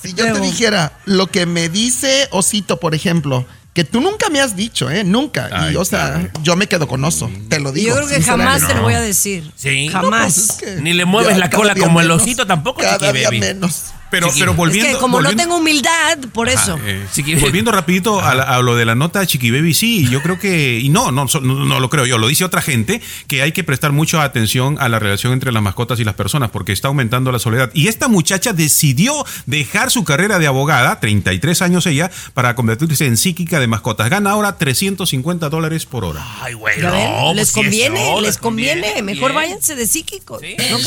Si 0.00 0.14
yo 0.14 0.32
te 0.32 0.40
dijera 0.40 0.92
lo 1.06 1.26
que 1.26 1.44
me 1.44 1.68
dice 1.68 2.28
Osito, 2.30 2.78
por 2.78 2.94
ejemplo, 2.94 3.44
que 3.72 3.84
tú 3.84 4.00
nunca 4.00 4.28
me 4.30 4.40
has 4.40 4.56
dicho, 4.56 4.90
¿eh? 4.90 5.04
Nunca. 5.04 5.48
Ay, 5.52 5.74
y, 5.74 5.76
o 5.76 5.84
sea, 5.84 6.12
claro. 6.12 6.30
yo 6.42 6.56
me 6.56 6.66
quedo 6.66 6.88
con 6.88 7.04
oso. 7.04 7.30
Te 7.48 7.60
lo 7.60 7.70
digo. 7.72 7.88
yo 7.88 7.96
creo 7.96 8.08
que 8.08 8.22
jamás 8.22 8.66
te 8.66 8.74
lo 8.74 8.82
voy 8.82 8.94
a 8.94 9.00
decir. 9.00 9.50
Sí. 9.54 9.88
Jamás. 9.88 10.22
Pues 10.22 10.50
es 10.50 10.56
que 10.56 10.82
Ni 10.82 10.92
le 10.92 11.04
mueves 11.04 11.38
la 11.38 11.50
cola 11.50 11.74
como 11.74 12.00
el 12.00 12.10
osito 12.10 12.46
tampoco, 12.46 12.80
Cada 12.80 13.12
día 13.12 13.28
Baby. 13.28 13.40
menos. 13.40 13.92
Pero, 14.10 14.28
pero 14.38 14.50
es 14.50 14.56
volviendo. 14.56 14.92
que 14.92 14.98
como 14.98 15.16
volviendo- 15.18 15.36
no 15.36 15.42
tengo 15.42 15.56
humildad, 15.58 16.18
por 16.32 16.48
eso. 16.48 16.78
Eh, 16.84 17.06
volviendo 17.40 17.70
rapidito 17.72 18.20
a, 18.20 18.34
la- 18.34 18.42
a 18.44 18.60
lo 18.62 18.74
de 18.76 18.84
la 18.84 18.94
nota 18.94 19.24
Chiqui 19.26 19.50
Baby, 19.50 19.74
sí, 19.74 20.08
yo 20.10 20.20
creo 20.22 20.38
que, 20.38 20.78
y 20.80 20.88
no, 20.88 21.12
no, 21.12 21.28
so- 21.28 21.40
no, 21.40 21.64
no 21.64 21.80
lo 21.80 21.88
creo 21.90 22.06
yo, 22.06 22.18
lo 22.18 22.26
dice 22.28 22.44
otra 22.44 22.60
gente, 22.62 23.00
que 23.28 23.42
hay 23.42 23.52
que 23.52 23.62
prestar 23.64 23.92
mucha 23.92 24.22
atención 24.24 24.76
a 24.80 24.88
la 24.88 24.98
relación 24.98 25.32
entre 25.32 25.52
las 25.52 25.62
mascotas 25.62 26.00
y 26.00 26.04
las 26.04 26.14
personas, 26.14 26.50
porque 26.50 26.72
está 26.72 26.88
aumentando 26.88 27.30
la 27.32 27.38
soledad. 27.38 27.70
Y 27.74 27.88
esta 27.88 28.08
muchacha 28.08 28.52
decidió 28.52 29.14
dejar 29.46 29.90
su 29.90 30.04
carrera 30.04 30.38
de 30.38 30.46
abogada, 30.46 30.98
33 31.00 31.62
años 31.62 31.86
ella, 31.86 32.10
para 32.34 32.54
convertirse 32.54 33.06
en 33.06 33.16
psíquica 33.16 33.60
de 33.60 33.66
mascotas. 33.66 34.10
Gana 34.10 34.30
ahora 34.32 34.58
350 34.58 35.48
dólares 35.48 35.86
por 35.86 36.04
hora. 36.04 36.24
Ay, 36.42 36.54
güey, 36.54 36.80
no. 36.80 37.32
les 37.34 37.34
pues 37.34 37.48
sí, 37.48 37.54
conviene, 37.54 38.10
eso, 38.12 38.20
les 38.20 38.38
conviene. 38.38 39.02
Mejor 39.02 39.30
bien. 39.32 39.34
váyanse 39.42 39.74
de 39.76 39.86
psíquico. 39.86 40.38
Sí. 40.40 40.56
¿No 40.70 40.78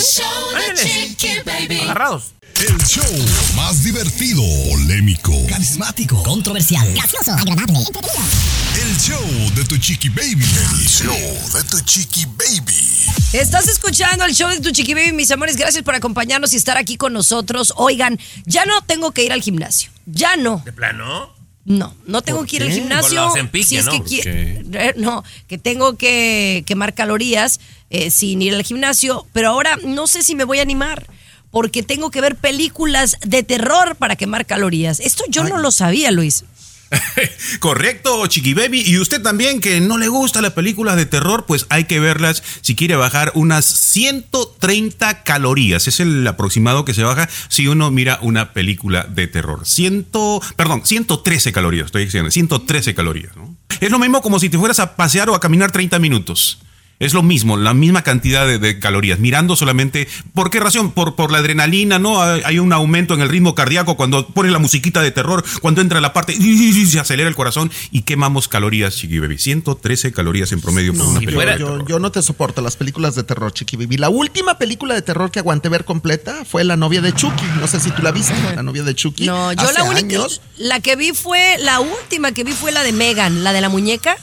Ándale. 1.34 1.82
Agarrados. 1.82 2.33
El 2.60 2.78
show 2.86 3.04
más 3.56 3.84
divertido, 3.84 4.42
polémico, 4.70 5.34
Carismático, 5.48 6.22
controversial, 6.24 6.94
gracioso, 6.94 7.32
agradable, 7.34 7.78
entretenido. 7.80 8.22
el 8.82 8.98
show 8.98 9.52
de 9.56 9.64
tu 9.66 9.78
chiqui 9.78 10.10
baby. 10.10 10.46
El 10.80 10.88
show 10.88 11.14
de 11.54 11.64
tu 11.64 11.80
chiqui 11.82 12.26
baby. 12.26 12.76
Estás 13.34 13.68
escuchando 13.68 14.24
el 14.26 14.34
show 14.34 14.50
de 14.50 14.60
tu 14.60 14.72
chiqui 14.72 14.94
baby, 14.94 15.12
mis 15.12 15.32
amores. 15.32 15.58
Gracias 15.58 15.84
por 15.84 15.96
acompañarnos 15.96 16.54
y 16.54 16.56
estar 16.58 16.78
aquí 16.78 16.96
con 16.96 17.12
nosotros. 17.14 17.74
Oigan, 17.76 18.20
ya 18.46 18.66
no 18.66 18.82
tengo 18.84 19.12
que 19.12 19.24
ir 19.24 19.34
al 19.34 19.42
gimnasio. 19.42 19.92
Ya 20.06 20.36
no. 20.38 20.62
¿De 20.64 20.72
plano? 20.72 21.34
No, 21.66 21.96
no 22.06 22.22
tengo 22.22 22.40
¿Por 22.40 22.48
que 22.48 22.58
ir 22.58 22.64
al 22.64 22.72
gimnasio. 22.72 23.08
Con 23.10 23.16
la 23.16 23.32
Ozempic, 23.32 23.66
si 23.66 23.78
es 23.78 23.86
¿no? 23.86 24.04
que 24.04 24.64
eh, 24.74 24.94
no, 24.98 25.24
que 25.48 25.58
tengo 25.58 25.98
que 25.98 26.64
quemar 26.66 26.94
calorías 26.94 27.60
eh, 27.90 28.12
sin 28.12 28.42
ir 28.42 28.54
al 28.54 28.64
gimnasio, 28.64 29.26
pero 29.34 29.50
ahora 29.50 29.78
no 29.84 30.08
sé 30.08 30.24
si 30.24 30.36
me 30.36 30.44
voy 30.44 30.60
a 30.60 30.62
animar 30.62 31.08
porque 31.54 31.84
tengo 31.84 32.10
que 32.10 32.20
ver 32.20 32.36
películas 32.36 33.16
de 33.24 33.44
terror 33.44 33.96
para 33.96 34.16
quemar 34.16 34.48
calorías. 34.48 35.00
Esto 35.00 35.24
yo 35.30 35.44
no 35.44 35.60
lo 35.60 35.72
sabía, 35.72 36.10
Luis. 36.10 36.46
Correcto, 37.60 38.26
Chiqui 38.26 38.56
Baby. 38.56 38.82
Y 38.84 38.98
usted 38.98 39.22
también 39.22 39.60
que 39.60 39.80
no 39.80 40.00
le 40.00 40.08
gusta 40.08 40.42
las 40.42 40.54
películas 40.54 40.96
de 40.96 41.06
terror, 41.06 41.46
pues 41.46 41.68
hay 41.70 41.84
que 41.84 42.00
verlas 42.00 42.42
si 42.62 42.76
quiere 42.76 42.96
bajar 42.96 43.32
unas 43.36 43.66
130 43.66 45.22
calorías. 45.22 45.88
Es 45.88 46.00
el 46.00 46.26
aproximado 46.26 46.86
que 46.86 46.96
se 46.96 47.04
baja 47.04 47.30
si 47.50 47.68
uno 47.68 47.92
mira 47.92 48.18
una 48.24 48.52
película 48.54 49.04
de 49.04 49.28
terror. 49.28 49.62
100, 49.64 50.08
perdón, 50.56 50.82
113 50.84 51.52
calorías, 51.52 51.86
estoy 51.86 52.06
diciendo, 52.06 52.32
113 52.32 52.96
calorías, 52.96 53.36
¿no? 53.36 53.56
Es 53.80 53.92
lo 53.92 54.00
mismo 54.00 54.24
como 54.24 54.40
si 54.40 54.50
te 54.50 54.58
fueras 54.58 54.80
a 54.80 54.96
pasear 54.96 55.30
o 55.30 55.36
a 55.36 55.40
caminar 55.40 55.72
30 55.72 56.00
minutos. 56.00 56.58
Es 57.00 57.14
lo 57.14 57.22
mismo, 57.24 57.58
la 57.58 57.74
misma 57.74 58.02
cantidad 58.04 58.48
de, 58.48 58.60
de 58.60 58.80
calorías, 58.80 59.20
mirando 59.20 59.56
solamente... 59.58 60.08
¿Por 60.34 60.50
qué 60.50 60.60
razón? 60.62 60.92
Por, 60.92 61.16
por 61.16 61.32
la 61.32 61.40
adrenalina, 61.40 62.00
¿no? 62.00 62.22
Hay 62.22 62.42
hay 62.46 62.60
un 62.60 62.72
aumento 62.72 63.14
en 63.14 63.22
el 63.22 63.28
ritmo 63.30 63.56
cardíaco 63.56 63.98
cuando 63.98 64.28
pone 64.28 64.52
la 64.52 64.60
musiquita 64.60 65.02
de 65.02 65.12
terror, 65.12 65.44
cuando 65.62 65.82
entra 65.82 66.00
la 66.00 66.14
parte... 66.14 66.34
y 66.34 66.86
se 66.86 67.00
acelera 67.00 67.28
el 67.28 67.36
corazón 67.36 67.72
y 67.92 68.04
quemamos 68.04 68.48
calorías, 68.48 68.96
Chiqui 68.96 69.20
Baby. 69.20 69.38
113 69.38 70.14
calorías 70.14 70.52
en 70.54 70.62
promedio 70.62 70.94
por 70.94 71.08
una 71.08 71.20
yo, 71.20 71.26
película. 71.26 71.54
de 71.54 71.60
yo- 71.60 71.86
yo 71.86 72.00
no 72.00 72.12
te 72.12 72.22
soporto 72.22 72.62
las 72.62 72.78
películas 72.78 73.16
de 73.16 73.24
terror, 73.24 73.52
Chiqui 73.52 73.76
Baby. 73.76 73.98
La 73.98 74.10
última 74.10 74.58
película 74.58 74.94
de 74.94 75.02
terror 75.02 75.30
que 75.32 75.40
aguanté 75.40 75.68
ver 75.70 75.84
completa 75.86 76.46
fue 76.46 76.64
La 76.64 76.78
novia 76.78 77.02
de 77.02 77.12
Chucky. 77.14 77.44
No 77.60 77.68
sé 77.68 77.80
si 77.82 77.92
tú 77.92 78.02
la 78.02 78.12
viste, 78.12 78.34
La 78.56 78.64
novia 78.64 78.84
de 78.84 78.96
Chucky. 78.96 79.26
No, 79.26 79.52
yo 79.52 79.62
Hace 79.62 79.74
la 79.74 79.84
única, 79.84 80.16
años. 80.20 80.42
la 80.58 80.80
que 80.80 80.96
vi 80.96 81.12
fue, 81.12 81.58
la 81.60 81.80
última 81.82 82.32
que 82.32 82.44
vi 82.46 82.54
fue 82.54 82.72
la 82.72 82.84
de 82.84 82.94
Megan, 82.94 83.44
la 83.44 83.52
de 83.52 83.62
la 83.62 83.70
muñeca. 83.70 84.16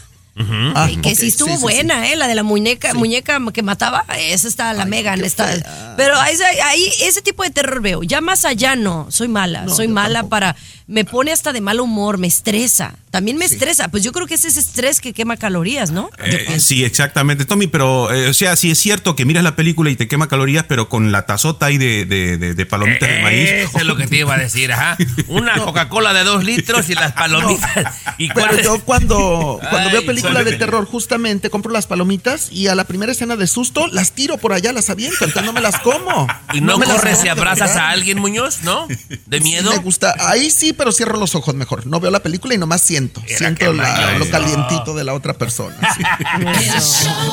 Ah, 0.75 0.89
que 1.03 1.11
ok, 1.11 1.17
sí 1.17 1.29
estuvo 1.29 1.49
sí, 1.51 1.57
sí, 1.57 1.61
buena, 1.63 2.09
¿eh? 2.09 2.17
La 2.17 2.27
de 2.27 2.35
la 2.35 2.43
muñeca, 2.43 2.95
muñeca 2.95 3.39
que 3.53 3.63
mataba, 3.63 4.05
esa 4.19 4.49
está 4.49 4.73
la 4.73 4.85
Megan. 4.85 5.25
Está, 5.25 5.95
pero 5.97 6.19
ahí, 6.19 6.35
ahí 6.65 6.93
ese 7.03 7.23
tipo 7.23 7.43
de 7.43 7.51
terror 7.51 7.81
veo. 7.81 8.03
Ya 8.03 8.21
más 8.21 8.45
allá 8.45 8.77
no, 8.77 9.07
soy 9.11 9.29
mala, 9.29 9.63
No, 9.63 9.75
soy 9.75 9.89
mala 9.89 10.21
tampoco. 10.21 10.31
para. 10.31 10.57
Me 10.91 11.05
pone 11.05 11.31
hasta 11.31 11.53
de 11.53 11.61
mal 11.61 11.79
humor, 11.79 12.19
me 12.19 12.27
estresa. 12.27 12.95
También 13.13 13.37
me 13.39 13.45
estresa. 13.45 13.89
Pues 13.89 14.03
yo 14.05 14.13
creo 14.13 14.27
que 14.27 14.35
es 14.35 14.45
ese 14.45 14.59
estrés 14.61 15.01
que 15.01 15.13
quema 15.13 15.37
calorías, 15.37 15.91
¿no? 15.91 16.11
Eh, 16.25 16.59
sí, 16.61 16.85
exactamente, 16.85 17.45
Tommy, 17.45 17.67
pero, 17.67 18.13
eh, 18.13 18.29
o 18.29 18.35
sea, 18.35 18.55
sí 18.57 18.71
es 18.71 18.79
cierto 18.79 19.17
que 19.17 19.25
miras 19.25 19.43
la 19.45 19.57
película 19.57 19.91
y 19.91 19.97
te 19.97 20.07
quema 20.09 20.29
calorías, 20.29 20.65
pero 20.69 20.89
con 20.89 21.11
la 21.13 21.27
tazota 21.27 21.67
ahí 21.67 21.79
de, 21.79 22.05
de, 22.05 22.37
de- 22.39 22.55
de 22.55 22.67
palomitas 22.67 23.09
de 23.09 23.23
maíz. 23.23 23.51
Eso 23.51 23.79
es 23.79 23.85
lo 23.85 23.97
que 23.97 24.07
te 24.07 24.17
iba 24.19 24.35
a 24.35 24.39
decir, 24.39 24.73
ajá. 24.73 24.97
Una 25.29 25.59
Coca-Cola 25.59 26.13
de 26.13 26.23
dos 26.25 26.45
litros 26.45 26.89
y 26.91 26.95
las 26.95 27.13
palomitas. 27.13 27.95
¿Y 28.19 28.29
Pero 28.29 28.47
cuál- 28.49 28.63
yo 28.63 28.81
cuando, 28.85 29.59
cuando 29.71 29.89
Ay, 29.89 29.93
veo 29.93 30.07
películas 30.07 30.45
de 30.45 30.57
terror, 30.57 30.87
justamente 30.87 31.51
compro 31.51 31.73
las 31.73 31.87
palomitas 31.87 32.51
y 32.53 32.67
a 32.69 32.75
la 32.75 32.85
primera 32.85 33.13
escena 33.13 33.37
de 33.37 33.47
susto 33.47 33.87
las 33.89 34.13
tiro 34.13 34.39
por 34.39 34.53
allá, 34.53 34.73
las 34.73 34.91
aviento, 34.91 35.25
entonces 35.25 35.45
no 35.45 35.53
me 35.53 35.61
las 35.61 35.79
como. 35.81 36.27
¿Y 36.53 36.61
no, 36.61 36.79
me 36.79 36.87
corres 36.87 37.25
y 37.25 37.29
abrazas 37.29 37.77
a 37.77 37.91
alguien, 37.91 38.19
Muñoz? 38.21 38.61
¿No? 38.63 38.87
¿De 39.27 39.39
Sí 39.39 39.43
miedo? 39.45 39.71
me 39.73 39.79
gusta. 39.79 40.15
Ahí 40.19 40.51
sí, 40.51 40.73
pero 40.81 40.93
cierro 40.93 41.19
los 41.19 41.35
ojos 41.35 41.55
mejor. 41.55 41.87
No 41.87 42.01
veo 42.01 42.11
la 42.11 42.23
película 42.23 42.55
y 42.55 42.59
nomás 42.59 42.81
siento. 42.81 43.23
Era 43.29 43.37
siento 43.37 43.71
la- 43.75 44.17
lo 44.17 44.31
calientito 44.31 44.95
de 44.95 45.05
la 45.05 45.13
otra 45.13 45.35
persona. 45.35 45.77
sí. 45.95 46.03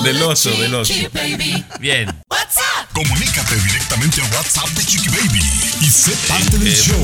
Del 0.03 0.21
oso, 0.21 0.51
del 0.51 0.75
oso. 0.75 0.93
Bien. 1.79 2.13
Comunícate 2.91 3.55
directamente 3.55 4.21
a 4.21 4.25
WhatsApp 4.35 4.67
de 4.71 4.83
Chiqui 4.85 5.07
Baby 5.07 5.39
y 5.79 5.85
sé 5.89 6.11
parte 6.27 6.57
del 6.57 6.75
show. 6.75 6.99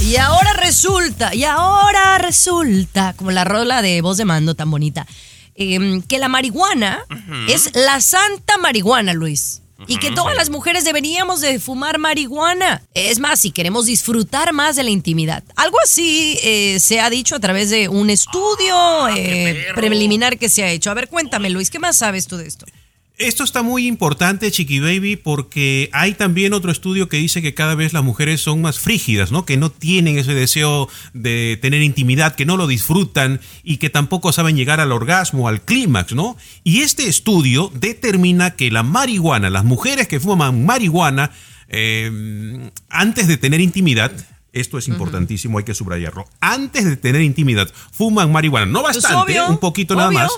Y 0.00 0.16
ahora 0.16 0.54
resulta, 0.54 1.34
y 1.34 1.44
ahora 1.44 2.16
resulta, 2.16 3.12
como 3.14 3.32
la 3.32 3.44
rola 3.44 3.82
de 3.82 4.00
voz 4.00 4.16
de 4.16 4.24
mando 4.24 4.54
tan 4.54 4.70
bonita, 4.70 5.06
em, 5.58 6.02
que 6.02 6.18
la 6.18 6.28
marihuana 6.28 7.04
es 7.48 7.74
la 7.74 8.00
santa 8.00 8.58
marihuana, 8.58 9.12
Luis. 9.12 9.62
Y 9.86 9.98
que 9.98 10.10
todas 10.10 10.36
las 10.36 10.50
mujeres 10.50 10.84
deberíamos 10.84 11.40
de 11.40 11.60
fumar 11.60 11.98
marihuana. 11.98 12.82
Es 12.94 13.20
más, 13.20 13.40
si 13.40 13.52
queremos 13.52 13.86
disfrutar 13.86 14.52
más 14.52 14.74
de 14.74 14.82
la 14.82 14.90
intimidad. 14.90 15.44
Algo 15.54 15.78
así 15.84 16.36
eh, 16.42 16.80
se 16.80 17.00
ha 17.00 17.08
dicho 17.10 17.36
a 17.36 17.40
través 17.40 17.70
de 17.70 17.88
un 17.88 18.10
estudio 18.10 19.08
eh, 19.16 19.68
preliminar 19.76 20.36
que 20.36 20.48
se 20.48 20.64
ha 20.64 20.70
hecho. 20.70 20.90
A 20.90 20.94
ver, 20.94 21.08
cuéntame, 21.08 21.48
Luis, 21.48 21.70
¿qué 21.70 21.78
más 21.78 21.96
sabes 21.96 22.26
tú 22.26 22.36
de 22.36 22.48
esto? 22.48 22.66
Esto 23.18 23.42
está 23.42 23.62
muy 23.62 23.88
importante, 23.88 24.48
Chiqui 24.48 24.78
Baby, 24.78 25.16
porque 25.16 25.90
hay 25.92 26.14
también 26.14 26.52
otro 26.52 26.70
estudio 26.70 27.08
que 27.08 27.16
dice 27.16 27.42
que 27.42 27.52
cada 27.52 27.74
vez 27.74 27.92
las 27.92 28.04
mujeres 28.04 28.40
son 28.40 28.62
más 28.62 28.78
frígidas, 28.78 29.32
¿no? 29.32 29.44
Que 29.44 29.56
no 29.56 29.72
tienen 29.72 30.18
ese 30.18 30.34
deseo 30.34 30.88
de 31.14 31.58
tener 31.60 31.82
intimidad, 31.82 32.36
que 32.36 32.46
no 32.46 32.56
lo 32.56 32.68
disfrutan 32.68 33.40
y 33.64 33.78
que 33.78 33.90
tampoco 33.90 34.32
saben 34.32 34.54
llegar 34.54 34.78
al 34.78 34.92
orgasmo, 34.92 35.48
al 35.48 35.62
clímax, 35.62 36.12
¿no? 36.12 36.36
Y 36.62 36.82
este 36.82 37.08
estudio 37.08 37.72
determina 37.74 38.52
que 38.52 38.70
la 38.70 38.84
marihuana, 38.84 39.50
las 39.50 39.64
mujeres 39.64 40.06
que 40.06 40.20
fuman 40.20 40.64
marihuana, 40.64 41.32
eh, 41.68 42.70
antes 42.88 43.26
de 43.26 43.36
tener 43.36 43.60
intimidad, 43.60 44.12
esto 44.52 44.78
es 44.78 44.86
importantísimo, 44.86 45.58
hay 45.58 45.64
que 45.64 45.74
subrayarlo. 45.74 46.24
Antes 46.40 46.84
de 46.84 46.96
tener 46.96 47.22
intimidad, 47.22 47.68
fuman 47.90 48.30
marihuana. 48.30 48.66
No 48.66 48.82
Pues 48.82 49.02
bastante, 49.02 49.32
obvio, 49.32 49.48
un 49.48 49.58
poquito 49.58 49.96
nada 49.96 50.12
más 50.12 50.30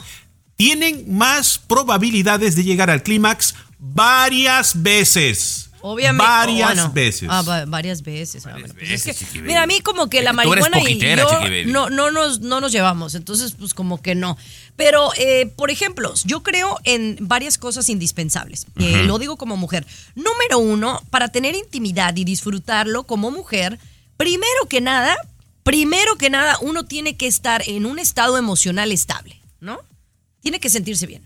tienen 0.60 1.16
más 1.16 1.58
probabilidades 1.58 2.54
de 2.54 2.64
llegar 2.64 2.90
al 2.90 3.02
clímax 3.02 3.54
varias 3.78 4.82
veces. 4.82 5.70
Obviamente. 5.80 6.22
Varias 6.22 6.68
bueno, 6.68 6.92
veces. 6.92 7.28
ah, 7.30 7.40
va- 7.40 7.64
varias 7.64 8.02
veces. 8.02 8.44
ah, 8.44 8.50
bueno, 8.52 8.74
pues 8.74 8.90
es 8.90 9.06
veces, 9.06 9.28
que- 9.30 9.40
mira, 9.40 9.62
a 9.62 9.66
mí 9.66 9.80
como 9.80 10.10
que 10.10 10.20
la 10.20 10.32
que 10.32 10.36
marihuana 10.36 10.78
y 10.82 10.98
yo 10.98 11.64
no, 11.64 11.88
no, 11.88 12.10
nos, 12.10 12.40
no 12.40 12.60
nos 12.60 12.72
llevamos. 12.72 13.14
Entonces, 13.14 13.54
pues 13.58 13.72
como 13.72 14.02
que 14.02 14.14
no. 14.14 14.36
Pero, 14.76 15.10
eh, 15.16 15.46
por 15.56 15.70
ejemplo, 15.70 16.12
yo 16.24 16.42
creo 16.42 16.78
en 16.84 17.16
varias 17.22 17.56
cosas 17.56 17.88
indispensables. 17.88 18.66
Eh, 18.76 19.04
lo 19.04 19.18
digo 19.18 19.38
como 19.38 19.56
mujer. 19.56 19.86
Número 20.14 20.58
uno, 20.58 21.00
para 21.08 21.28
tener 21.28 21.54
intimidad 21.54 22.14
y 22.16 22.24
disfrutarlo 22.24 23.04
como 23.04 23.30
mujer, 23.30 23.78
primero 24.18 24.66
que 24.68 24.82
nada, 24.82 25.16
primero 25.62 26.16
que 26.16 26.28
nada, 26.28 26.58
uno 26.60 26.84
tiene 26.84 27.16
que 27.16 27.26
estar 27.26 27.62
en 27.66 27.86
un 27.86 27.98
estado 27.98 28.36
emocional 28.36 28.92
estable, 28.92 29.40
¿no? 29.60 29.80
Tiene 30.40 30.60
que 30.60 30.70
sentirse 30.70 31.06
bien. 31.06 31.22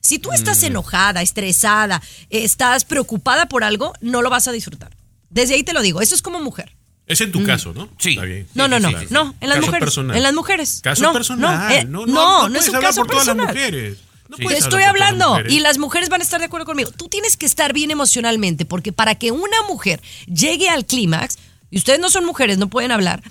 Si 0.00 0.18
tú 0.18 0.32
estás 0.32 0.62
Mm. 0.62 0.66
enojada, 0.66 1.22
estresada, 1.22 2.00
estás 2.30 2.84
preocupada 2.84 3.46
por 3.46 3.64
algo, 3.64 3.92
no 4.00 4.22
lo 4.22 4.30
vas 4.30 4.46
a 4.48 4.52
disfrutar. 4.52 4.96
Desde 5.30 5.54
ahí 5.54 5.62
te 5.64 5.72
lo 5.72 5.82
digo, 5.82 6.00
eso 6.00 6.14
es 6.14 6.22
como 6.22 6.40
mujer. 6.40 6.74
Es 7.06 7.20
en 7.22 7.32
tu 7.32 7.42
caso, 7.42 7.72
¿no? 7.72 7.88
Sí. 7.98 8.10
Está 8.10 8.24
bien. 8.24 8.46
No, 8.54 8.68
no, 8.68 8.78
no, 8.78 8.90
sí, 8.90 8.96
sí. 9.00 9.06
no, 9.10 9.34
en 9.40 9.48
las 9.48 9.56
Caso 9.58 9.66
mujeres. 9.68 9.84
personal. 9.86 10.16
En 10.16 10.22
las 10.22 10.34
mujeres. 10.34 10.80
Caso 10.82 11.02
no, 11.02 11.12
personal. 11.14 11.68
No, 11.68 11.74
eh, 11.74 11.84
No, 11.84 12.00
no, 12.00 12.06
no, 12.06 12.42
no 12.42 12.48
no 12.50 12.58
es 12.58 12.68
un 12.68 12.80
caso 12.80 13.00
por 13.00 13.08
todas 13.12 13.26
las 13.26 13.34
personal. 13.36 13.54
mujeres. 13.54 13.98
No 14.28 14.36
Te 14.36 14.42
puedes 14.42 14.58
estoy 14.64 14.82
hablar 14.82 14.92
por 14.92 14.98
todas 14.98 15.18
las 15.18 15.28
hablando 15.38 15.54
y 15.54 15.60
las 15.60 15.78
mujeres 15.78 16.10
van 16.10 16.20
a 16.20 16.24
estar 16.24 16.38
de 16.38 16.46
acuerdo 16.46 16.66
conmigo. 16.66 16.90
Tú 16.90 17.08
tienes 17.08 17.38
que 17.38 17.46
estar 17.46 17.72
bien 17.72 17.90
emocionalmente 17.90 18.66
porque 18.66 18.92
para 18.92 19.14
que 19.14 19.30
una 19.32 19.62
mujer 19.68 20.02
llegue 20.26 20.68
al 20.68 20.84
clímax, 20.84 21.38
y 21.70 21.78
ustedes 21.78 21.98
no 21.98 22.10
son 22.10 22.26
mujeres, 22.26 22.58
no 22.58 22.68
pueden 22.68 22.92
hablar, 22.92 23.22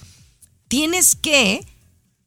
tienes 0.67 1.15
que 1.15 1.63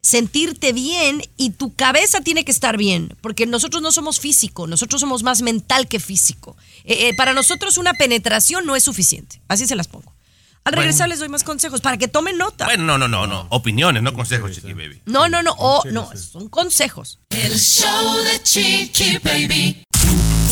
sentirte 0.03 0.73
bien 0.73 1.23
y 1.37 1.51
tu 1.51 1.75
cabeza 1.75 2.21
tiene 2.21 2.45
que 2.45 2.51
estar 2.51 2.77
bien, 2.77 3.17
porque 3.21 3.47
nosotros 3.47 3.83
no 3.83 3.93
somos 3.93 4.21
físico, 4.21 4.67
nosotros 4.67 5.01
somos 5.01 5.23
más 5.23 5.43
mental 5.43 5.89
que 5.89 6.01
físico. 6.01 6.57
Eh, 6.85 7.09
eh, 7.09 7.15
para 7.15 7.35
nosotros 7.35 7.77
una 7.79 7.93
penetración 7.95 8.65
no 8.67 8.77
es 8.77 8.83
suficiente, 8.85 9.41
así 9.49 9.67
se 9.67 9.77
las 9.77 9.89
pongo. 9.89 10.15
Al 10.63 10.73
Bueno. 10.73 10.83
regresar 10.83 11.09
les 11.09 11.19
doy 11.21 11.29
más 11.31 11.43
consejos 11.43 11.81
para 11.81 11.97
que 11.97 12.07
tomen 12.07 12.37
nota. 12.37 12.67
Bueno, 12.67 12.85
no, 12.85 12.99
no, 12.99 13.09
no, 13.09 13.27
no. 13.27 13.47
Opiniones, 13.49 14.03
no 14.03 14.13
consejos, 14.13 14.53
Chiqui 14.53 14.75
Baby. 14.75 15.01
No, 15.07 15.27
no, 15.29 15.43
no, 15.43 15.55
oh, 15.59 15.83
no, 15.91 16.11
son 16.17 16.49
consejos. 16.51 17.19
El 17.31 17.59
show 17.59 18.17
de 18.25 18.43
Chiqui 18.43 19.19
Baby. 19.25 19.83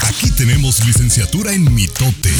Aquí 0.02 0.30
tenemos 0.30 0.82
licenciatura 0.86 1.52
en 1.52 1.74
mitote. 1.74 2.32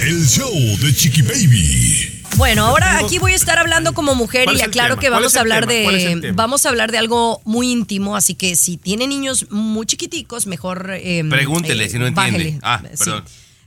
El 0.00 0.26
show 0.26 0.50
de 0.80 0.94
Chiqui 0.94 1.20
Baby. 1.22 2.17
Bueno, 2.38 2.64
ahora 2.66 2.98
aquí 2.98 3.18
voy 3.18 3.32
a 3.32 3.34
estar 3.36 3.58
hablando 3.58 3.92
como 3.94 4.14
mujer 4.14 4.44
¿Cuál 4.44 4.54
y 4.54 4.58
le 4.58 4.64
aclaro 4.64 4.94
que 4.94 5.08
¿Cuál 5.08 5.20
vamos 5.20 5.36
a 5.36 5.40
hablar 5.40 5.66
de 5.66 6.32
vamos 6.34 6.64
a 6.64 6.68
hablar 6.68 6.92
de 6.92 6.98
algo 6.98 7.42
muy 7.44 7.72
íntimo, 7.72 8.14
así 8.14 8.36
que 8.36 8.54
si 8.54 8.76
tiene 8.76 9.08
niños 9.08 9.50
muy 9.50 9.86
chiquiticos, 9.86 10.46
mejor 10.46 10.92
eh, 10.92 11.24
Pregúntele 11.28 11.84
eh, 11.84 11.88
si 11.88 11.98
no 11.98 12.06
entiende. 12.06 12.60
Ah, 12.62 12.80
Sí. 12.94 13.04
perdón. 13.04 13.24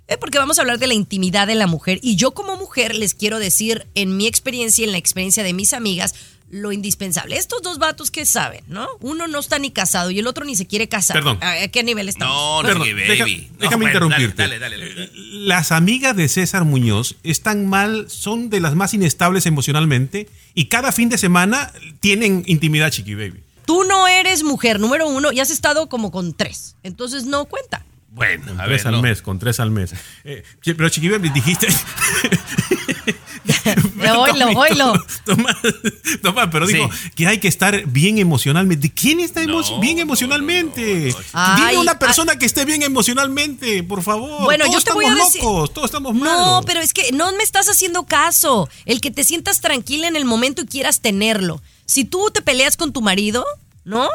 Eh, 0.08 0.18
porque 0.18 0.38
vamos 0.38 0.58
a 0.58 0.62
hablar 0.62 0.78
de 0.80 0.88
la 0.88 0.94
intimidad 0.94 1.48
de 1.48 1.56
la 1.56 1.68
mujer 1.68 2.00
y 2.02 2.16
yo 2.16 2.32
como 2.32 2.56
mujer 2.58 2.96
les 2.96 3.14
quiero 3.14 3.40
decir 3.40 3.88
en 3.94 4.16
mi 4.18 4.26
experiencia 4.28 4.84
y 4.84 4.86
en 4.86 4.92
la 4.94 4.98
experiencia 4.98 5.44
de 5.44 5.54
mis 5.54 5.74
amigas 5.74 6.16
lo 6.52 6.72
indispensable. 6.74 7.38
Estos 7.38 7.62
dos 7.62 7.80
vatos 7.80 8.12
que 8.12 8.26
saben, 8.26 8.64
¿no? 8.68 8.88
Uno 9.00 9.26
no 9.28 9.40
está 9.40 9.58
ni 9.58 9.72
casado 9.72 10.12
y 10.12 10.20
el 10.20 10.28
otro 10.28 10.44
ni 10.46 10.56
se 10.56 10.68
quiere 10.68 10.90
casar. 10.90 11.16
Perdón. 11.16 11.40
¿A 11.42 11.68
qué 11.70 11.82
nivel 11.82 12.10
estamos? 12.10 12.36
No, 12.36 12.62
no, 12.62 12.68
Perdón, 12.68 12.84
Chiqui 12.88 13.00
deja- 13.02 13.24
Baby. 13.24 13.48
No, 13.54 13.58
déjame 13.60 13.76
bueno, 13.86 13.90
interrumpirte. 13.90 14.42
Dale, 14.44 14.60
dale, 14.60 14.78
dale. 14.78 14.94
dale. 14.96 15.12
Las 15.14 15.72
amigas 15.72 16.16
de 16.16 16.28
César 16.28 16.66
Muñoz 16.66 17.16
están 17.24 17.68
mal, 17.68 18.10
son 18.10 18.50
de 18.50 18.60
las 18.60 18.76
más 18.76 18.94
inestables 18.94 19.46
emocionalmente 19.46 20.28
y 20.54 20.66
cada 20.66 20.92
fin 20.92 21.08
de 21.10 21.18
semana 21.18 21.72
tienen 22.02 22.44
intimidad, 22.48 22.92
Chiqui 22.92 23.16
Baby. 23.16 23.42
Tú 23.66 23.84
no 23.86 24.08
eres 24.10 24.44
mujer, 24.44 24.80
número 24.80 25.08
uno, 25.08 25.32
y 25.32 25.40
has 25.40 25.52
estado 25.52 25.88
como 25.88 26.12
con 26.12 26.34
tres. 26.34 26.76
Entonces 26.84 27.24
no 27.26 27.46
cuenta. 27.46 27.86
Bueno, 28.10 28.44
a 28.60 28.66
tres 28.66 28.84
ver, 28.84 28.88
al 28.88 28.92
no. 28.96 29.02
mes, 29.04 29.22
con 29.22 29.40
tres 29.40 29.62
al 29.62 29.72
mes. 29.72 29.94
Eh, 30.26 30.44
pero 30.64 30.90
Chiqui 30.90 31.08
Baby, 31.08 31.30
dijiste. 31.30 31.68
Oilo, 34.18 34.48
oilo. 34.58 34.94
Toma, 35.26 35.58
toma, 36.22 36.50
pero 36.50 36.68
digo 36.68 36.90
que 37.16 37.28
hay 37.28 37.40
que 37.40 37.48
estar 37.48 37.86
bien 37.88 38.18
emocionalmente. 38.18 38.92
¿Quién 38.92 39.20
está 39.20 39.42
emo- 39.44 39.80
bien 39.80 40.00
emocionalmente? 40.00 41.14
Ay, 41.34 41.68
Dime 41.72 41.82
una 41.82 41.92
ay. 41.94 41.98
persona 42.00 42.36
que 42.38 42.46
esté 42.46 42.66
bien 42.66 42.82
emocionalmente, 42.84 43.84
por 43.84 44.04
favor. 44.04 44.44
Bueno, 44.44 44.66
todos 44.66 44.78
yo 44.80 44.84
te 44.84 44.94
voy 44.94 45.06
a 45.06 45.10
estamos 45.10 45.34
decir. 45.34 45.44
locos, 45.44 45.74
todos 45.74 45.86
estamos 45.86 46.14
malos. 46.16 46.38
No, 46.46 46.62
pero 46.66 46.80
es 46.82 46.94
que 46.94 47.12
no 47.12 47.32
me 47.34 47.44
estás 47.44 47.70
haciendo 47.70 48.04
caso. 48.06 48.70
El 48.86 49.02
que 49.02 49.12
te 49.12 49.24
sientas 49.24 49.62
tranquila 49.62 50.08
en 50.08 50.16
el 50.16 50.26
momento 50.26 50.62
y 50.64 50.66
quieras 50.66 51.02
tenerlo. 51.02 51.62
Si 51.86 52.06
tú 52.06 52.30
te 52.34 52.42
peleas 52.42 52.78
con 52.78 52.94
tu 52.94 53.02
marido, 53.02 53.46
¿no? 53.84 54.10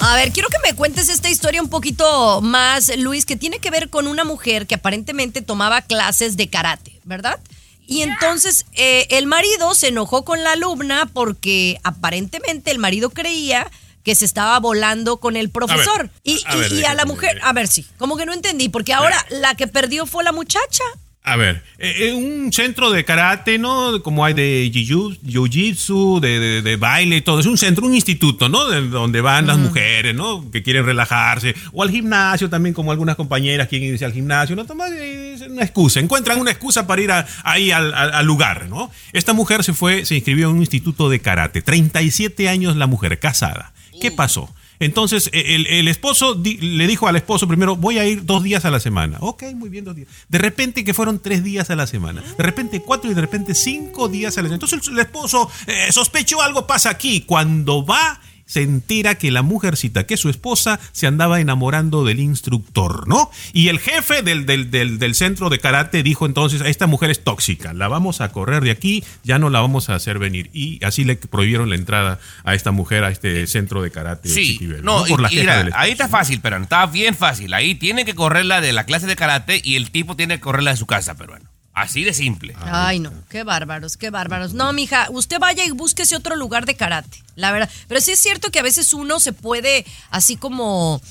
A 0.00 0.16
ver, 0.16 0.32
quiero 0.32 0.48
que 0.48 0.58
me 0.64 0.74
cuentes 0.74 1.08
esta 1.08 1.28
historia 1.28 1.62
un 1.62 1.68
poquito 1.68 2.40
más, 2.42 2.90
Luis, 2.96 3.26
que 3.26 3.36
tiene 3.36 3.58
que 3.58 3.70
ver 3.70 3.90
con 3.90 4.06
una 4.06 4.24
mujer 4.24 4.66
que 4.66 4.74
aparentemente 4.74 5.42
tomaba 5.42 5.82
clases 5.82 6.36
de 6.36 6.48
karate, 6.48 7.00
¿verdad? 7.04 7.38
Y 7.86 8.02
entonces 8.02 8.66
eh, 8.74 9.06
el 9.10 9.26
marido 9.26 9.74
se 9.74 9.88
enojó 9.88 10.24
con 10.24 10.42
la 10.42 10.52
alumna 10.52 11.08
porque 11.12 11.78
aparentemente 11.84 12.70
el 12.70 12.78
marido 12.78 13.10
creía 13.10 13.70
que 14.02 14.14
se 14.14 14.24
estaba 14.24 14.58
volando 14.60 15.18
con 15.18 15.36
el 15.36 15.50
profesor. 15.50 16.10
y, 16.22 16.42
a 16.46 16.56
y- 16.56 16.58
ver, 16.60 16.72
y 16.72 16.84
a 16.84 16.94
la 16.94 17.04
mujer, 17.06 17.38
a 17.42 17.52
ver, 17.52 17.68
sí, 17.68 17.86
como 17.98 18.16
que 18.16 18.26
no 18.26 18.32
entendí, 18.32 18.68
porque 18.68 18.92
ahora 18.92 19.24
la 19.30 19.54
que 19.54 19.66
perdió 19.66 20.06
fue 20.06 20.22
la 20.24 20.32
muchacha. 20.32 20.84
A 21.28 21.34
ver, 21.34 21.64
eh, 21.78 21.92
eh, 22.10 22.14
un 22.14 22.52
centro 22.52 22.92
de 22.92 23.04
karate, 23.04 23.58
¿no? 23.58 24.00
Como 24.00 24.24
hay 24.24 24.32
de 24.32 24.70
jiu- 24.72 25.18
jiu-jitsu, 25.26 26.20
de, 26.20 26.38
de- 26.38 26.62
de 26.62 26.76
baile 26.76 27.16
y 27.16 27.20
todo. 27.20 27.40
Es 27.40 27.46
un 27.46 27.58
centro, 27.58 27.84
un 27.84 27.96
instituto, 27.96 28.48
¿no? 28.48 28.64
De- 28.68 28.88
donde 28.88 29.20
van 29.20 29.44
las 29.48 29.58
mujeres, 29.58 30.14
¿no? 30.14 30.48
Que 30.52 30.62
quieren 30.62 30.84
relajarse. 30.86 31.56
O 31.72 31.82
al 31.82 31.90
gimnasio 31.90 32.48
también, 32.48 32.74
como 32.76 32.92
algunas 32.92 33.16
compañeras 33.16 33.66
quieren 33.66 33.88
irse 33.88 34.04
al 34.04 34.12
gimnasio. 34.12 34.54
No 34.54 34.66
toma 34.66 34.86
es 34.86 35.40
una 35.40 35.62
excusa. 35.64 35.98
Encuentran 35.98 36.38
una 36.38 36.52
excusa 36.52 36.86
para 36.86 37.02
ir 37.02 37.10
a- 37.10 37.26
ahí 37.42 37.72
al, 37.72 37.92
al- 37.92 38.14
al 38.14 38.24
lugar, 38.24 38.68
¿no? 38.68 38.92
Esta 39.12 39.32
mujer 39.32 39.64
se 39.64 39.72
fue, 39.72 40.04
se 40.04 40.14
inscribió 40.14 40.48
en 40.48 40.54
un 40.54 40.60
instituto 40.60 41.08
de 41.10 41.18
karate. 41.18 41.60
37 41.60 42.48
años 42.48 42.76
la 42.76 42.86
mujer, 42.86 43.18
casada. 43.18 43.72
¿Qué 44.00 44.12
pasó? 44.12 44.54
Entonces, 44.78 45.30
e, 45.32 45.54
el, 45.78 45.88
esposo 45.88 46.40
le 46.42 46.86
dijo 46.86 47.08
al 47.08 47.16
esposo 47.16 47.48
primero, 47.48 47.76
voy 47.76 47.98
a 47.98 48.04
ir 48.06 48.24
dos 48.24 48.42
días 48.42 48.64
a 48.64 48.70
la 48.70 48.80
semana. 48.80 49.18
Ok, 49.20 49.44
muy 49.54 49.68
bien, 49.68 49.84
dos 49.84 49.96
días. 49.96 50.08
De 50.28 50.38
repente 50.38 50.84
que 50.84 50.94
fueron 50.94 51.18
tres 51.18 51.42
días 51.42 51.70
a 51.70 51.76
la 51.76 51.86
semana. 51.86 52.22
De 52.36 52.42
repente 52.42 52.80
cuatro 52.80 53.10
y 53.10 53.14
de 53.14 53.20
repente 53.20 53.54
cinco 53.54 54.08
días 54.08 54.36
a 54.36 54.42
la 54.42 54.48
semana. 54.48 54.64
Entonces 54.64 54.88
el 54.88 54.98
esposo 54.98 55.50
eh, 55.66 55.88
sospechó 55.90 56.42
algo 56.42 56.66
pasa 56.66 56.90
aquí. 56.90 57.22
Cuando 57.22 57.84
va, 57.84 58.20
se 58.46 58.62
entera 58.62 59.16
que 59.16 59.30
la 59.30 59.42
mujercita, 59.42 60.06
que 60.06 60.14
es 60.14 60.20
su 60.20 60.30
esposa, 60.30 60.80
se 60.92 61.06
andaba 61.06 61.40
enamorando 61.40 62.04
del 62.04 62.20
instructor, 62.20 63.06
¿no? 63.08 63.30
Y 63.52 63.68
el 63.68 63.78
jefe 63.80 64.22
del, 64.22 64.46
del, 64.46 64.70
del, 64.70 64.98
del 64.98 65.14
centro 65.14 65.50
de 65.50 65.58
karate 65.58 66.02
dijo 66.02 66.26
entonces, 66.26 66.62
esta 66.62 66.86
mujer 66.86 67.10
es 67.10 67.22
tóxica, 67.24 67.72
la 67.72 67.88
vamos 67.88 68.20
a 68.20 68.30
correr 68.30 68.62
de 68.62 68.70
aquí, 68.70 69.04
ya 69.24 69.38
no 69.38 69.50
la 69.50 69.60
vamos 69.60 69.90
a 69.90 69.94
hacer 69.96 70.18
venir. 70.18 70.48
Y 70.52 70.82
así 70.84 71.04
le 71.04 71.16
prohibieron 71.16 71.68
la 71.70 71.74
entrada 71.76 72.18
a 72.44 72.54
esta 72.54 72.70
mujer 72.70 73.04
a 73.04 73.10
este 73.10 73.46
centro 73.46 73.82
de 73.82 73.90
karate. 73.90 74.28
Sí, 74.28 74.52
Chiquibel, 74.52 74.82
no, 74.84 75.04
Por 75.04 75.20
y- 75.20 75.22
la 75.24 75.32
y 75.32 75.36
mira, 75.36 75.56
del 75.64 75.72
ahí 75.74 75.90
está 75.90 76.08
fácil, 76.08 76.40
pero 76.40 76.56
está 76.56 76.86
bien 76.86 77.14
fácil. 77.14 77.52
Ahí 77.52 77.74
tiene 77.74 78.04
que 78.04 78.14
correrla 78.14 78.60
de 78.60 78.72
la 78.72 78.84
clase 78.84 79.06
de 79.06 79.16
karate 79.16 79.60
y 79.62 79.76
el 79.76 79.90
tipo 79.90 80.14
tiene 80.16 80.36
que 80.36 80.40
correrla 80.40 80.70
de 80.70 80.76
su 80.76 80.86
casa 80.86 81.14
peruano. 81.16 81.50
Así 81.76 82.04
de 82.04 82.14
simple. 82.14 82.56
Ay, 82.62 83.00
no, 83.00 83.12
qué 83.28 83.42
bárbaros, 83.44 83.98
qué 83.98 84.08
bárbaros. 84.08 84.54
No, 84.54 84.72
mija, 84.72 85.08
usted 85.10 85.38
vaya 85.38 85.62
y 85.62 85.70
búsquese 85.72 86.16
otro 86.16 86.34
lugar 86.34 86.64
de 86.64 86.74
karate, 86.74 87.22
la 87.34 87.52
verdad. 87.52 87.68
Pero 87.86 88.00
sí 88.00 88.12
es 88.12 88.18
cierto 88.18 88.50
que 88.50 88.58
a 88.58 88.62
veces 88.62 88.94
uno 88.94 89.20
se 89.20 89.34
puede 89.34 89.84
así 90.10 90.36
como 90.38 91.02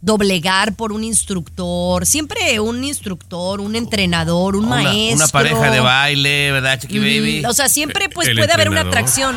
doblegar 0.00 0.74
por 0.76 0.92
un 0.92 1.02
instructor, 1.02 2.06
siempre 2.06 2.60
un 2.60 2.84
instructor, 2.84 3.60
un 3.60 3.74
entrenador, 3.74 4.54
un 4.54 4.66
Una, 4.66 4.76
maestro. 4.76 5.16
una 5.24 5.26
pareja 5.26 5.70
de 5.72 5.80
baile, 5.80 6.52
¿verdad, 6.52 6.78
Chiqui 6.78 7.00
Mm, 7.00 7.02
Baby? 7.02 7.44
O 7.44 7.52
sea, 7.52 7.68
siempre 7.68 8.08
pues 8.08 8.28
puede 8.36 8.52
haber 8.52 8.70
una 8.70 8.82
atracción. 8.82 9.36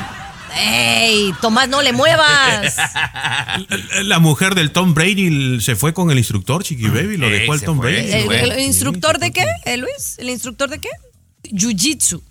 ¡Ey! 0.54 1.34
Tomás, 1.42 1.68
no 1.70 1.82
le 1.82 1.94
muevas. 1.94 2.78
La 4.04 4.20
mujer 4.20 4.56
del 4.56 4.72
Tom 4.72 4.94
Brady 4.94 5.62
se 5.62 5.76
fue 5.76 5.94
con 5.94 6.12
el 6.12 6.18
instructor, 6.18 6.64
Chiqui 6.64 6.88
Baby, 6.88 7.18
lo 7.18 7.30
dejó 7.30 7.54
el 7.54 7.60
se 7.60 7.66
Tom 7.66 7.78
fue, 7.78 7.92
Brady. 7.92 8.12
¿El, 8.12 8.60
instructor 8.60 9.20
de 9.20 9.32
qué, 9.32 9.46
eh, 9.66 9.78
Luis? 9.78 10.18
¿El 10.18 10.30
instructor 10.30 10.70
de 10.70 10.80
qué? 10.80 10.90
Jiu-Jitsu. 11.44 12.22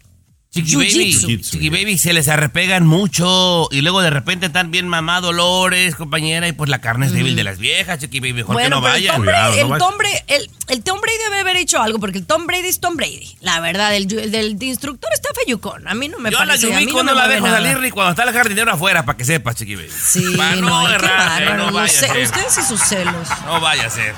Chiqui 0.54 0.76
Baby. 0.76 1.40
Chiqui 1.42 1.68
Baby 1.68 1.98
se 1.98 2.12
les 2.12 2.28
arrepegan 2.28 2.86
mucho 2.86 3.68
y 3.72 3.80
luego 3.80 4.00
de 4.02 4.10
repente 4.10 4.46
están 4.46 4.70
bien 4.70 4.86
mamá 4.88 5.20
Dolores, 5.20 5.96
compañera, 5.96 6.46
y 6.46 6.52
pues 6.52 6.70
la 6.70 6.80
carne 6.80 7.06
es 7.06 7.12
débil 7.12 7.34
de 7.34 7.42
las 7.44 7.58
viejas, 7.58 7.98
Chiqui 7.98 8.20
Baby, 8.20 8.34
mejor 8.34 8.56
que 8.56 8.68
no 8.68 8.80
pero 8.80 8.94
el 8.94 9.02
vayan. 9.06 9.16
Tom 9.16 9.24
Brady, 9.24 9.50
Cuidado, 9.50 9.68
no 9.68 9.74
el. 9.74 9.80
Tom 9.80 9.98
Brady, 9.98 10.16
el, 10.28 10.50
el 10.68 10.82
Tom 10.84 11.00
Brady 11.00 11.18
debe 11.24 11.40
haber 11.40 11.56
hecho 11.56 11.82
algo, 11.82 11.98
porque 11.98 12.18
el 12.18 12.26
Tom 12.26 12.46
Brady 12.46 12.68
es 12.68 12.80
Tom 12.80 12.96
Brady. 12.96 13.36
La 13.40 13.58
verdad, 13.60 13.94
el, 13.96 14.12
el 14.18 14.30
del 14.30 14.62
instructor 14.62 15.10
está 15.12 15.28
feyucón. 15.44 15.88
A 15.88 15.94
mí 15.94 16.08
no 16.08 16.18
me 16.18 16.30
Yo 16.30 16.38
la 16.38 16.46
parece. 16.46 16.66
a 16.72 16.76
mí 16.78 16.82
Yumiko 16.82 17.02
no, 17.02 17.14
la 17.14 17.26
dejo 17.28 17.46
nada. 17.46 17.58
salir 17.60 17.78
ni 17.80 17.90
cuando 17.90 18.10
está 18.12 18.22
el 18.22 18.32
jardinero 18.32 18.70
afuera, 18.72 19.04
para 19.04 19.18
que 19.18 19.24
sepas, 19.24 19.56
Chiqui 19.56 19.74
Baby. 19.74 19.88
Sí, 19.90 20.34
Pa' 20.36 20.54
no, 20.56 20.70
bárbaro, 20.84 21.56
no 21.56 21.64
los 21.66 21.72
vaya 21.74 21.86
a 21.86 21.88
ser. 21.88 22.22
Ustedes 22.24 22.58
y 22.58 22.62
sus 22.62 22.80
celos. 22.80 23.28
No 23.44 23.60
vaya 23.60 23.86
a 23.86 23.90
ser. 23.90 24.14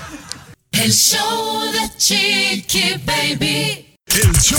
El 0.72 0.92
show 0.92 1.62
de 1.72 1.96
Chiqui 1.96 2.94
Baby. 3.04 3.85
El 4.14 4.32
show 4.40 4.58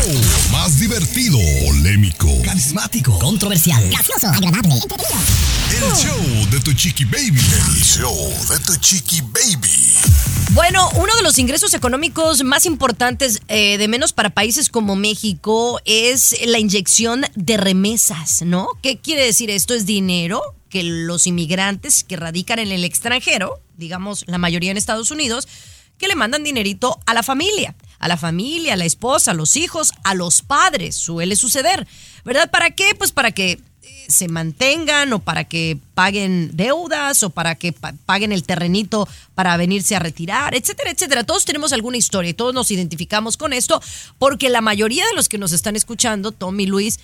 más 0.52 0.80
divertido, 0.80 1.40
polémico, 1.66 2.28
Carismático. 2.44 3.18
Controversial. 3.18 3.90
Gracioso. 3.90 4.28
Agradable. 4.28 4.74
Entretenido. 4.76 5.88
el 5.88 5.96
show 5.96 6.50
de 6.52 6.60
tu 6.60 6.74
chiqui 6.74 7.06
baby. 7.06 7.40
El 7.40 7.82
show 7.82 8.16
de 8.50 8.60
tu 8.60 8.76
chiqui 8.76 9.22
baby. 9.22 9.94
Bueno, 10.52 10.90
uno 10.96 11.16
de 11.16 11.24
los 11.24 11.40
ingresos 11.40 11.74
económicos 11.74 12.44
más 12.44 12.66
importantes, 12.66 13.42
eh, 13.48 13.78
de 13.78 13.88
menos 13.88 14.14
para 14.14 14.32
países 14.32 14.70
como 14.70 14.96
México, 14.96 15.80
es 15.86 16.36
la 16.46 16.60
inyección 16.60 17.26
de 17.36 17.58
remesas, 17.58 18.42
¿no? 18.44 18.68
¿Qué 18.84 19.00
quiere 19.00 19.26
decir 19.26 19.50
esto? 19.50 19.74
Es 19.74 19.86
dinero 19.86 20.42
que 20.70 20.84
los 20.84 21.26
inmigrantes 21.26 22.04
que 22.04 22.18
radican 22.18 22.60
en 22.60 22.72
el 22.72 22.84
extranjero, 22.84 23.62
digamos 23.78 24.26
la 24.28 24.38
mayoría 24.38 24.72
en 24.72 24.78
Estados 24.78 25.10
Unidos, 25.10 25.48
que 25.98 26.08
le 26.08 26.16
mandan 26.16 26.44
dinerito 26.44 27.00
a 27.06 27.14
la 27.14 27.24
familia, 27.24 27.76
a 28.00 28.08
la 28.08 28.18
familia, 28.18 28.74
a 28.74 28.78
la 28.78 28.86
esposa, 28.86 29.32
a 29.32 29.34
los 29.34 29.56
hijos, 29.56 29.92
a 30.04 30.14
los 30.14 30.42
padres, 30.42 30.96
suele 30.96 31.36
suceder, 31.36 31.88
¿verdad? 32.26 32.50
¿Para 32.52 32.72
qué? 32.72 32.94
Pues 32.96 33.12
para 33.12 33.32
que 33.32 33.52
eh, 33.84 34.06
se 34.10 34.28
mantengan 34.28 35.14
o 35.14 35.20
para 35.20 35.46
que 35.46 35.78
paguen 35.94 36.52
deudas 36.54 37.24
o 37.24 37.30
para 37.30 37.56
que 37.56 37.74
pa- 37.74 37.94
paguen 38.06 38.32
el 38.32 38.44
terrenito 38.44 39.08
para 39.36 39.56
venirse 39.58 39.96
a 39.96 40.00
retirar, 40.00 40.54
etcétera, 40.56 40.92
etcétera. 40.92 41.24
Todos 41.24 41.46
tenemos 41.46 41.74
alguna 41.74 41.98
historia 41.98 42.30
y 42.32 42.34
todos 42.34 42.54
nos 42.54 42.70
identificamos 42.72 43.38
con 43.38 43.54
esto 43.54 43.82
porque 44.20 44.50
la 44.50 44.62
mayoría 44.62 45.06
de 45.08 45.14
los 45.16 45.30
que 45.30 45.38
nos 45.38 45.52
están 45.52 45.76
escuchando, 45.76 46.32
Tommy 46.32 46.64
y 46.64 46.68
Luis, 46.68 47.00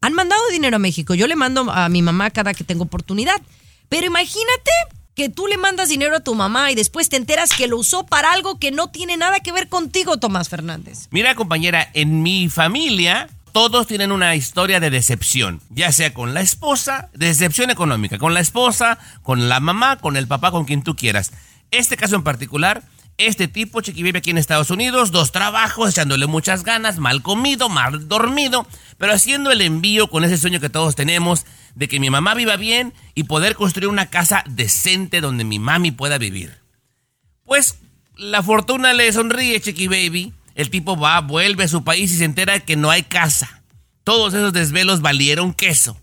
han 0.00 0.12
mandado 0.12 0.42
dinero 0.52 0.76
a 0.76 0.78
México. 0.78 1.14
Yo 1.14 1.26
le 1.26 1.34
mando 1.34 1.70
a 1.72 1.88
mi 1.88 2.02
mamá 2.02 2.30
cada 2.30 2.54
que 2.54 2.62
tengo 2.64 2.84
oportunidad. 2.84 3.40
Pero 3.88 4.06
imagínate 4.06 4.70
que 5.18 5.28
tú 5.28 5.48
le 5.48 5.56
mandas 5.56 5.88
dinero 5.88 6.16
a 6.16 6.20
tu 6.20 6.36
mamá 6.36 6.70
y 6.70 6.76
después 6.76 7.08
te 7.08 7.16
enteras 7.16 7.50
que 7.50 7.66
lo 7.66 7.76
usó 7.76 8.06
para 8.06 8.30
algo 8.30 8.60
que 8.60 8.70
no 8.70 8.86
tiene 8.86 9.16
nada 9.16 9.40
que 9.40 9.50
ver 9.50 9.68
contigo, 9.68 10.18
Tomás 10.18 10.48
Fernández. 10.48 11.08
Mira, 11.10 11.34
compañera, 11.34 11.90
en 11.92 12.22
mi 12.22 12.48
familia 12.48 13.28
todos 13.52 13.88
tienen 13.88 14.12
una 14.12 14.36
historia 14.36 14.78
de 14.78 14.90
decepción, 14.90 15.60
ya 15.70 15.90
sea 15.90 16.14
con 16.14 16.34
la 16.34 16.40
esposa, 16.40 17.08
decepción 17.14 17.70
económica, 17.70 18.16
con 18.16 18.32
la 18.32 18.38
esposa, 18.38 19.00
con 19.24 19.48
la 19.48 19.58
mamá, 19.58 19.96
con 19.96 20.16
el 20.16 20.28
papá, 20.28 20.52
con 20.52 20.66
quien 20.66 20.84
tú 20.84 20.94
quieras. 20.94 21.32
Este 21.72 21.96
caso 21.96 22.14
en 22.14 22.22
particular, 22.22 22.84
este 23.16 23.48
tipo, 23.48 23.80
Chiqui 23.80 24.04
vive 24.04 24.20
aquí 24.20 24.30
en 24.30 24.38
Estados 24.38 24.70
Unidos, 24.70 25.10
dos 25.10 25.32
trabajos, 25.32 25.90
echándole 25.90 26.28
muchas 26.28 26.62
ganas, 26.62 26.98
mal 26.98 27.22
comido, 27.22 27.68
mal 27.68 28.06
dormido, 28.06 28.68
pero 28.98 29.12
haciendo 29.12 29.50
el 29.50 29.62
envío 29.62 30.08
con 30.08 30.22
ese 30.22 30.38
sueño 30.38 30.60
que 30.60 30.70
todos 30.70 30.94
tenemos 30.94 31.44
de 31.78 31.86
que 31.86 32.00
mi 32.00 32.10
mamá 32.10 32.34
viva 32.34 32.56
bien 32.56 32.92
y 33.14 33.22
poder 33.22 33.54
construir 33.54 33.88
una 33.88 34.06
casa 34.06 34.42
decente 34.48 35.20
donde 35.20 35.44
mi 35.44 35.60
mami 35.60 35.92
pueda 35.92 36.18
vivir. 36.18 36.58
Pues 37.44 37.78
la 38.16 38.42
fortuna 38.42 38.92
le 38.92 39.12
sonríe, 39.12 39.60
Chiqui 39.60 39.86
Baby. 39.86 40.32
El 40.56 40.70
tipo 40.70 40.96
va, 40.98 41.20
vuelve 41.20 41.62
a 41.64 41.68
su 41.68 41.84
país 41.84 42.10
y 42.10 42.16
se 42.16 42.24
entera 42.24 42.58
que 42.58 42.74
no 42.74 42.90
hay 42.90 43.04
casa. 43.04 43.62
Todos 44.02 44.34
esos 44.34 44.52
desvelos 44.52 45.02
valieron 45.02 45.54
queso. 45.54 45.96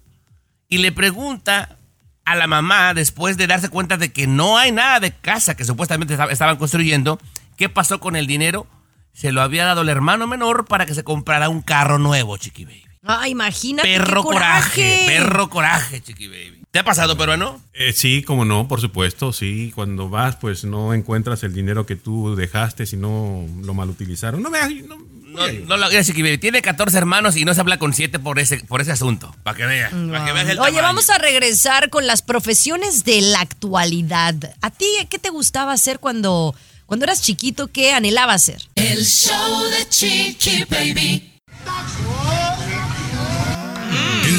Y 0.70 0.78
le 0.78 0.94
pregunta 0.94 1.78
a 2.24 2.36
la 2.36 2.48
mamá, 2.48 2.94
después 2.94 3.36
de 3.36 3.48
darse 3.48 3.68
cuenta 3.68 3.98
de 3.98 4.14
que 4.14 4.28
no 4.28 4.58
hay 4.58 4.72
nada 4.72 5.02
de 5.02 5.12
casa 5.12 5.58
que 5.58 5.66
supuestamente 5.66 6.14
esta- 6.14 6.32
estaban 6.32 6.56
construyendo, 6.56 7.20
¿qué 7.58 7.68
pasó 7.68 8.00
con 8.00 8.16
el 8.16 8.28
dinero? 8.28 8.66
Se 9.12 9.34
lo 9.34 9.42
había 9.42 9.66
dado 9.66 9.82
el 9.82 9.90
hermano 9.90 10.26
menor 10.26 10.66
para 10.68 10.86
que 10.86 10.96
se 10.96 11.04
comprara 11.04 11.50
un 11.50 11.62
carro 11.62 12.00
nuevo, 12.00 12.38
Chiqui 12.38 12.64
Baby. 12.64 12.85
Ah, 13.06 13.30
imagínate 13.30 13.88
Perro 13.88 14.22
qué 14.24 14.28
coraje. 14.28 14.82
coraje, 14.82 15.04
perro 15.08 15.50
coraje, 15.50 16.02
Chiqui 16.02 16.28
Baby. 16.28 16.62
¿Te 16.72 16.80
ha 16.80 16.84
pasado, 16.84 17.16
peruano? 17.18 17.62
Eh, 17.74 17.94
sí, 17.94 18.22
como 18.24 18.44
no, 18.44 18.68
por 18.68 18.82
supuesto, 18.82 19.32
sí. 19.32 19.72
Cuando 19.76 20.10
vas, 20.10 20.36
pues 20.38 20.66
no 20.66 20.94
encuentras 20.94 21.44
el 21.44 21.54
dinero 21.54 21.86
que 21.86 21.96
tú 21.96 22.36
dejaste, 22.36 22.86
si 22.86 22.98
no 22.98 23.46
lo 23.64 23.74
malutilizaron. 23.74 24.42
No 24.42 24.50
me 24.50 24.60
no, 24.82 24.98
No, 25.26 25.48
no 25.68 25.78
lo 25.78 25.90
Chiqui 26.04 26.22
Baby. 26.22 26.38
Tiene 26.38 26.62
14 26.62 26.98
hermanos 26.98 27.38
y 27.38 27.46
no 27.46 27.54
se 27.54 27.62
habla 27.62 27.78
con 27.80 27.94
7 27.94 28.20
por 28.20 28.40
ese, 28.40 28.58
por 28.66 28.82
ese 28.82 28.92
asunto. 28.92 29.34
Para 29.44 29.56
que 29.56 29.66
veas. 29.66 29.92
Para 29.94 30.26
que 30.26 30.32
veas 30.34 30.50
el 30.50 30.60
Oye, 30.60 30.68
tamaño. 30.72 30.82
vamos 30.82 31.10
a 31.10 31.18
regresar 31.18 31.90
con 31.90 32.08
las 32.08 32.22
profesiones 32.22 33.04
de 33.06 33.22
la 33.22 33.40
actualidad. 33.42 34.36
¿A 34.62 34.72
ti 34.72 34.86
qué 35.10 35.20
te 35.20 35.30
gustaba 35.30 35.72
hacer 35.74 36.00
cuando, 36.00 36.56
cuando 36.88 37.06
eras 37.06 37.22
chiquito? 37.22 37.68
¿Qué 37.68 37.94
anhelaba 37.94 38.34
hacer? 38.34 38.62
El 38.76 39.06
show 39.06 39.64
de 39.70 39.88
Chiqui 39.88 40.66
Baby. 40.70 41.32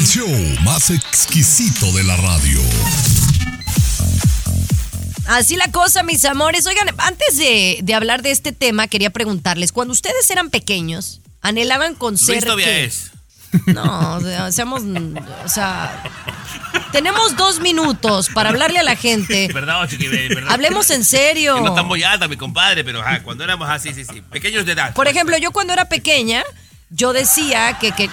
Show 0.07 0.29
más 0.63 0.89
exquisito 0.89 1.91
de 1.91 2.01
la 2.05 2.15
radio. 2.15 2.61
Así 5.25 5.57
la 5.57 5.69
cosa, 5.69 6.01
mis 6.03 6.23
amores. 6.23 6.65
Oigan, 6.65 6.87
antes 6.97 7.37
de, 7.37 7.79
de 7.83 7.93
hablar 7.93 8.21
de 8.21 8.31
este 8.31 8.53
tema, 8.53 8.87
quería 8.87 9.09
preguntarles, 9.09 9.73
cuando 9.73 9.91
ustedes 9.91 10.29
eran 10.29 10.49
pequeños, 10.49 11.19
anhelaban 11.41 11.93
con 11.93 12.13
Luis 12.13 12.25
ser 12.25 12.43
todavía 12.43 12.67
qué? 12.67 12.85
es. 12.85 13.11
No, 13.65 14.15
o 14.15 14.21
sea, 14.21 14.49
seamos, 14.53 14.83
o 15.43 15.49
sea, 15.49 16.03
tenemos 16.93 17.35
dos 17.35 17.59
minutos 17.59 18.29
para 18.33 18.49
hablarle 18.49 18.79
a 18.79 18.83
la 18.83 18.95
gente. 18.95 19.49
¿Verdad, 19.53 19.89
Chiqui 19.89 20.07
Baby? 20.07 20.35
¿Verdad? 20.35 20.53
Hablemos 20.53 20.89
en 20.89 21.03
serio. 21.03 21.55
Que 21.55 21.61
no 21.61 21.67
está 21.67 21.83
muy 21.83 22.03
alta, 22.03 22.29
mi 22.29 22.37
compadre, 22.37 22.85
pero 22.85 23.01
ajá, 23.01 23.23
cuando 23.23 23.43
éramos 23.43 23.69
así, 23.69 23.93
sí, 23.93 24.05
sí. 24.05 24.21
Pequeños 24.21 24.65
de 24.65 24.71
edad. 24.71 24.93
Por 24.93 25.09
ejemplo, 25.09 25.37
yo 25.37 25.51
cuando 25.51 25.73
era 25.73 25.89
pequeña, 25.89 26.45
yo 26.89 27.13
decía 27.13 27.77
que, 27.79 27.91
que 27.91 28.09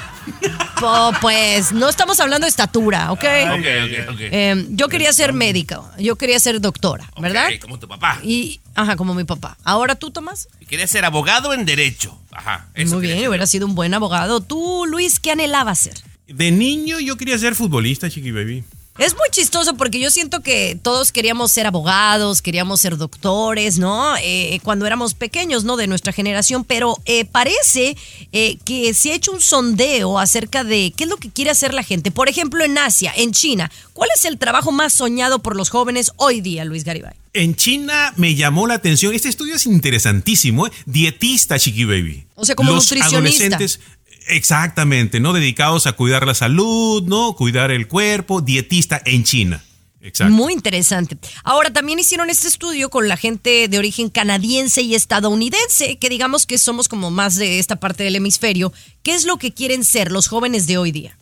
pues, 1.20 1.72
no 1.72 1.88
estamos 1.88 2.18
hablando 2.20 2.44
de 2.44 2.50
estatura, 2.50 3.12
¿ok? 3.12 3.24
Ok, 3.52 3.58
ok, 3.58 4.14
ok. 4.14 4.18
Eh, 4.20 4.66
yo 4.70 4.88
quería 4.88 5.12
ser 5.12 5.32
médica, 5.32 5.82
yo 5.98 6.16
quería 6.16 6.38
ser 6.40 6.60
doctora, 6.60 7.10
¿verdad? 7.20 7.50
Como 7.60 7.78
tu 7.78 7.86
papá. 7.88 8.20
Y, 8.22 8.60
ajá, 8.74 8.96
como 8.96 9.14
mi 9.14 9.24
papá. 9.24 9.56
Ahora 9.64 9.94
tú, 9.94 10.10
Tomás. 10.10 10.48
Quería 10.68 10.86
ser 10.86 11.04
abogado 11.04 11.54
en 11.54 11.64
derecho. 11.64 12.18
Ajá. 12.32 12.68
Eso 12.74 12.94
Muy 12.96 13.06
bien, 13.06 13.18
ser. 13.18 13.28
hubiera 13.28 13.46
sido 13.46 13.66
un 13.66 13.74
buen 13.74 13.94
abogado. 13.94 14.40
Tú, 14.40 14.86
Luis, 14.86 15.20
¿qué 15.20 15.32
anhelabas 15.32 15.78
ser? 15.78 15.94
De 16.26 16.50
niño 16.50 16.98
yo 17.00 17.16
quería 17.16 17.38
ser 17.38 17.54
futbolista, 17.54 18.10
Chiqui 18.10 18.32
Baby. 18.32 18.64
Es 18.96 19.14
muy 19.14 19.28
chistoso 19.32 19.76
porque 19.76 19.98
yo 19.98 20.08
siento 20.08 20.40
que 20.40 20.78
todos 20.80 21.10
queríamos 21.10 21.50
ser 21.50 21.66
abogados, 21.66 22.40
queríamos 22.40 22.80
ser 22.80 22.96
doctores, 22.96 23.76
¿no? 23.76 24.14
Eh, 24.22 24.60
cuando 24.62 24.86
éramos 24.86 25.14
pequeños, 25.14 25.64
¿no? 25.64 25.76
De 25.76 25.88
nuestra 25.88 26.12
generación, 26.12 26.62
pero 26.62 26.96
eh, 27.04 27.24
parece 27.24 27.96
eh, 28.30 28.56
que 28.64 28.94
se 28.94 29.10
ha 29.10 29.14
hecho 29.16 29.32
un 29.32 29.40
sondeo 29.40 30.20
acerca 30.20 30.62
de 30.62 30.92
qué 30.96 31.04
es 31.04 31.10
lo 31.10 31.16
que 31.16 31.28
quiere 31.28 31.50
hacer 31.50 31.74
la 31.74 31.82
gente. 31.82 32.12
Por 32.12 32.28
ejemplo, 32.28 32.62
en 32.64 32.78
Asia, 32.78 33.12
en 33.16 33.32
China, 33.32 33.68
¿cuál 33.94 34.10
es 34.14 34.24
el 34.26 34.38
trabajo 34.38 34.70
más 34.70 34.92
soñado 34.92 35.40
por 35.40 35.56
los 35.56 35.70
jóvenes 35.70 36.12
hoy 36.16 36.40
día, 36.40 36.64
Luis 36.64 36.84
Garibay? 36.84 37.14
En 37.32 37.56
China 37.56 38.12
me 38.16 38.36
llamó 38.36 38.68
la 38.68 38.74
atención, 38.74 39.12
este 39.12 39.28
estudio 39.28 39.56
es 39.56 39.66
interesantísimo, 39.66 40.68
¿eh? 40.68 40.70
dietista, 40.86 41.58
Chiqui 41.58 41.84
Baby. 41.84 42.26
O 42.36 42.44
sea, 42.44 42.54
como 42.54 42.70
Los 42.70 42.84
nutricionista. 42.84 43.16
adolescentes, 43.16 43.80
exactamente, 44.28 45.20
¿no? 45.20 45.32
Dedicados 45.32 45.86
a 45.86 45.92
cuidar 45.92 46.26
la 46.26 46.34
salud, 46.34 47.02
¿no? 47.04 47.34
Cuidar 47.34 47.70
el 47.70 47.88
cuerpo, 47.88 48.40
dietista 48.40 49.00
en 49.04 49.24
China. 49.24 49.64
Exacto. 50.00 50.34
Muy 50.34 50.52
interesante. 50.52 51.16
Ahora, 51.44 51.72
también 51.72 51.98
hicieron 51.98 52.28
este 52.28 52.46
estudio 52.46 52.90
con 52.90 53.08
la 53.08 53.16
gente 53.16 53.68
de 53.68 53.78
origen 53.78 54.10
canadiense 54.10 54.82
y 54.82 54.94
estadounidense, 54.94 55.96
que 55.98 56.10
digamos 56.10 56.44
que 56.44 56.58
somos 56.58 56.88
como 56.88 57.10
más 57.10 57.36
de 57.36 57.58
esta 57.58 57.76
parte 57.76 58.04
del 58.04 58.16
hemisferio. 58.16 58.72
¿Qué 59.02 59.14
es 59.14 59.24
lo 59.24 59.38
que 59.38 59.54
quieren 59.54 59.82
ser 59.82 60.12
los 60.12 60.28
jóvenes 60.28 60.66
de 60.66 60.76
hoy 60.76 60.92
día? 60.92 61.16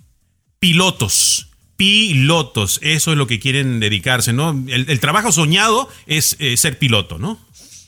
Pilotos. 0.59 1.48
Pilotos, 1.76 2.78
eso 2.82 3.12
es 3.12 3.18
lo 3.18 3.26
que 3.26 3.40
quieren 3.40 3.80
dedicarse, 3.80 4.32
¿no? 4.32 4.50
El, 4.50 4.88
el 4.88 5.00
trabajo 5.00 5.32
soñado 5.32 5.88
es 6.07 6.36
eh, 6.38 6.57
ser 6.57 6.78
piloto, 6.78 7.18
¿no? 7.18 7.40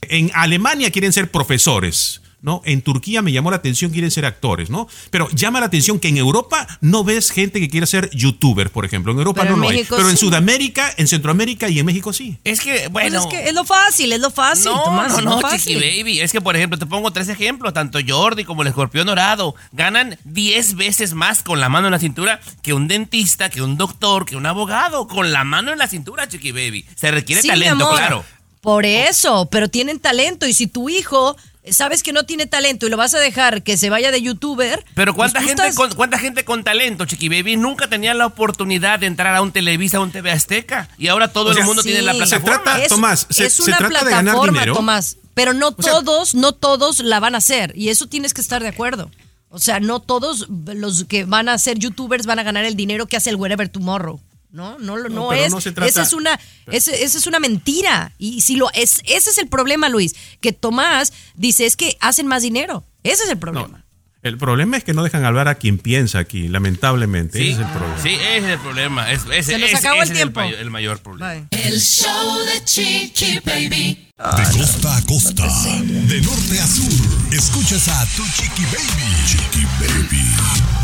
En 0.08 0.30
Alemania 0.34 0.90
quieren 0.90 1.12
ser 1.12 1.30
profesores, 1.30 2.20
¿no? 2.44 2.60
En 2.66 2.82
Turquía 2.82 3.22
me 3.22 3.32
llamó 3.32 3.50
la 3.50 3.56
atención, 3.56 3.90
quieren 3.90 4.10
ser 4.10 4.26
actores, 4.26 4.68
¿no? 4.68 4.86
Pero 5.10 5.30
llama 5.30 5.60
la 5.60 5.66
atención 5.66 5.98
que 5.98 6.08
en 6.08 6.18
Europa 6.18 6.66
no 6.82 7.02
ves 7.02 7.30
gente 7.30 7.58
que 7.58 7.70
quiera 7.70 7.86
ser 7.86 8.10
youtuber, 8.10 8.70
por 8.70 8.84
ejemplo. 8.84 9.12
En 9.12 9.18
Europa 9.18 9.40
Pero 9.40 9.56
no 9.56 9.62
en 9.62 9.62
lo 9.62 9.68
México 9.70 9.94
hay. 9.94 10.00
Pero 10.02 10.10
en. 10.10 10.18
Sudamérica, 10.18 10.92
en 10.98 11.08
Centroamérica 11.08 11.70
y 11.70 11.78
en 11.78 11.86
México 11.86 12.12
sí. 12.12 12.36
Es 12.44 12.60
que, 12.60 12.72
Pues 12.72 12.90
bueno. 12.90 13.20
es 13.20 13.26
que 13.26 13.48
es 13.48 13.54
lo 13.54 13.64
fácil, 13.64 14.12
es 14.12 14.20
lo 14.20 14.30
fácil, 14.30 14.66
No, 14.66 14.84
Tomás, 14.84 15.16
no, 15.16 15.22
no, 15.22 15.40
fácil. 15.40 15.78
Chiqui 15.80 15.96
Baby. 16.02 16.20
Es 16.20 16.32
que, 16.32 16.42
por 16.42 16.54
ejemplo, 16.54 16.78
te 16.78 16.84
pongo 16.84 17.10
tres 17.12 17.30
ejemplos. 17.30 17.72
Tanto 17.72 17.98
Jordi 18.06 18.44
como 18.44 18.60
el 18.60 18.68
escorpión 18.68 19.06
dorado 19.06 19.54
ganan 19.72 20.18
10 20.24 20.74
veces 20.74 21.14
más 21.14 21.42
con 21.42 21.60
la 21.60 21.70
mano 21.70 21.86
en 21.86 21.92
la 21.92 21.98
cintura 21.98 22.40
que 22.62 22.74
un 22.74 22.88
dentista, 22.88 23.48
que 23.48 23.62
un 23.62 23.78
doctor, 23.78 24.26
que 24.26 24.36
un 24.36 24.44
abogado. 24.44 25.08
Con 25.08 25.32
la 25.32 25.44
mano 25.44 25.72
en 25.72 25.78
la 25.78 25.88
cintura, 25.88 26.28
Chiqui 26.28 26.52
Baby. 26.52 26.84
Se 26.94 27.10
requiere 27.10 27.40
Sí, 27.40 27.48
talento, 27.48 27.88
claro. 27.90 28.22
Por 28.60 28.84
eso, 28.86 29.48
pero 29.50 29.68
tienen 29.68 29.98
talento. 29.98 30.46
Y 30.46 30.52
si 30.54 30.66
tu 30.66 30.88
hijo 30.88 31.36
sabes 31.70 32.02
que 32.02 32.12
no 32.12 32.24
tiene 32.24 32.46
talento 32.46 32.86
y 32.86 32.90
lo 32.90 32.96
vas 32.96 33.14
a 33.14 33.18
dejar 33.18 33.62
que 33.62 33.76
se 33.76 33.90
vaya 33.90 34.10
de 34.10 34.20
youtuber. 34.22 34.84
Pero 34.94 35.14
¿cuánta, 35.14 35.40
pues 35.40 35.44
tú 35.44 35.48
gente 35.48 35.62
estás- 35.68 35.76
con, 35.76 35.94
¿cuánta 35.96 36.18
gente 36.18 36.44
con 36.44 36.62
talento, 36.64 37.04
Chiqui 37.06 37.28
Baby, 37.28 37.56
nunca 37.56 37.88
tenía 37.88 38.14
la 38.14 38.26
oportunidad 38.26 38.98
de 38.98 39.06
entrar 39.06 39.34
a 39.34 39.42
un 39.42 39.52
Televisa, 39.52 39.96
a 39.96 40.00
un 40.00 40.10
TV 40.12 40.30
Azteca? 40.30 40.88
Y 40.98 41.08
ahora 41.08 41.28
todo 41.28 41.50
O 41.50 41.52
sea, 41.54 41.62
el 41.62 41.66
mundo 41.66 41.82
Sí. 41.82 41.88
tiene 41.88 42.02
la 42.02 42.12
se 42.12 42.18
plataforma. 42.18 42.62
trata- 42.62 42.82
es, 42.82 42.88
Tomás, 42.88 43.26
se- 43.30 43.46
es 43.46 43.54
se 43.54 43.62
una 43.62 43.78
trata 43.78 44.04
de 44.04 44.10
ganar 44.10 44.22
plataforma, 44.24 44.52
dinero. 44.60 44.74
Tomás. 44.74 45.16
Pero 45.34 45.52
no 45.52 45.74
sea- 45.78 45.92
todos, 45.92 46.34
no 46.34 46.52
todos 46.52 47.00
la 47.00 47.18
van 47.20 47.34
a 47.34 47.38
hacer. 47.38 47.72
Y 47.76 47.88
eso 47.88 48.06
tienes 48.08 48.34
que 48.34 48.40
estar 48.40 48.62
de 48.62 48.68
acuerdo. 48.68 49.10
O 49.48 49.58
sea, 49.58 49.80
no 49.80 50.00
todos 50.00 50.46
los 50.48 51.04
que 51.04 51.24
van 51.24 51.48
a 51.48 51.56
ser 51.58 51.78
youtubers 51.78 52.26
van 52.26 52.40
a 52.40 52.42
ganar 52.42 52.64
el 52.64 52.74
dinero 52.76 53.06
que 53.06 53.16
hace 53.16 53.30
el 53.30 53.36
Wherever 53.36 53.68
Tomorrow. 53.68 54.20
No, 54.54 54.78
no, 54.78 54.96
lo- 54.96 55.08
No, 55.08 55.14
no, 55.26 55.32
es. 55.32 55.50
no 55.52 55.60
se 55.60 55.72
trata- 55.72 55.88
esa 55.90 56.02
es 56.02 56.12
una, 56.12 56.38
esa 56.70 56.92
es 56.92 57.26
una 57.26 57.40
mentira. 57.40 58.12
Y 58.18 58.40
si 58.42 58.54
lo 58.54 58.70
es, 58.72 59.00
ese 59.04 59.30
es 59.30 59.38
el 59.38 59.48
problema, 59.48 59.88
Luis. 59.88 60.14
Que 60.40 60.52
Tomás 60.52 61.12
dice 61.34 61.66
es 61.66 61.74
que 61.76 61.96
hacen 62.00 62.28
más 62.28 62.42
dinero. 62.42 62.84
Ese 63.02 63.24
es 63.24 63.30
el 63.30 63.38
problema. 63.38 63.84
El 64.22 64.38
problema 64.38 64.76
es 64.78 64.84
que 64.84 64.94
no 64.94 65.02
dejan 65.02 65.24
hablar 65.24 65.48
a 65.48 65.56
quien 65.56 65.76
piensa 65.78 66.18
aquí, 66.20 66.48
lamentablemente. 66.48 67.38
Sí, 67.38 67.48
Ese 67.50 67.60
es 67.62 67.66
el 67.66 67.72
problema. 67.72 68.02
sí, 68.02 68.08
ese 68.14 68.38
es 68.38 68.44
el 68.44 68.58
problema. 68.60 69.12
Es- 69.12 69.20
ese- 69.30 69.42
Se 69.42 69.58
nos 69.58 69.68
ese- 69.70 69.76
acabó 69.76 69.96
el 69.96 70.02
ese 70.04 70.14
tiempo. 70.14 70.40
mayor- 70.40 70.60
el 70.60 70.70
mayor 70.70 70.98
problema. 71.00 71.46
El 71.50 71.80
show 71.80 72.38
de 72.46 72.64
Chiqui 72.64 73.40
Baby. 73.44 74.08
De 74.16 74.58
costa 74.58 74.96
a 74.96 75.02
costa, 75.02 75.42
de 75.74 76.20
norte 76.22 76.60
a 76.60 76.66
sur, 76.68 77.34
escuchas 77.34 77.88
a 77.88 78.06
tu 78.16 78.22
chiqui 78.36 78.62
baby. 78.66 79.26
Chiqui 79.26 79.64
baby. 79.80 80.83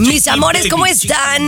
Mis 0.00 0.26
amores, 0.28 0.66
¿cómo 0.70 0.86
están? 0.86 1.46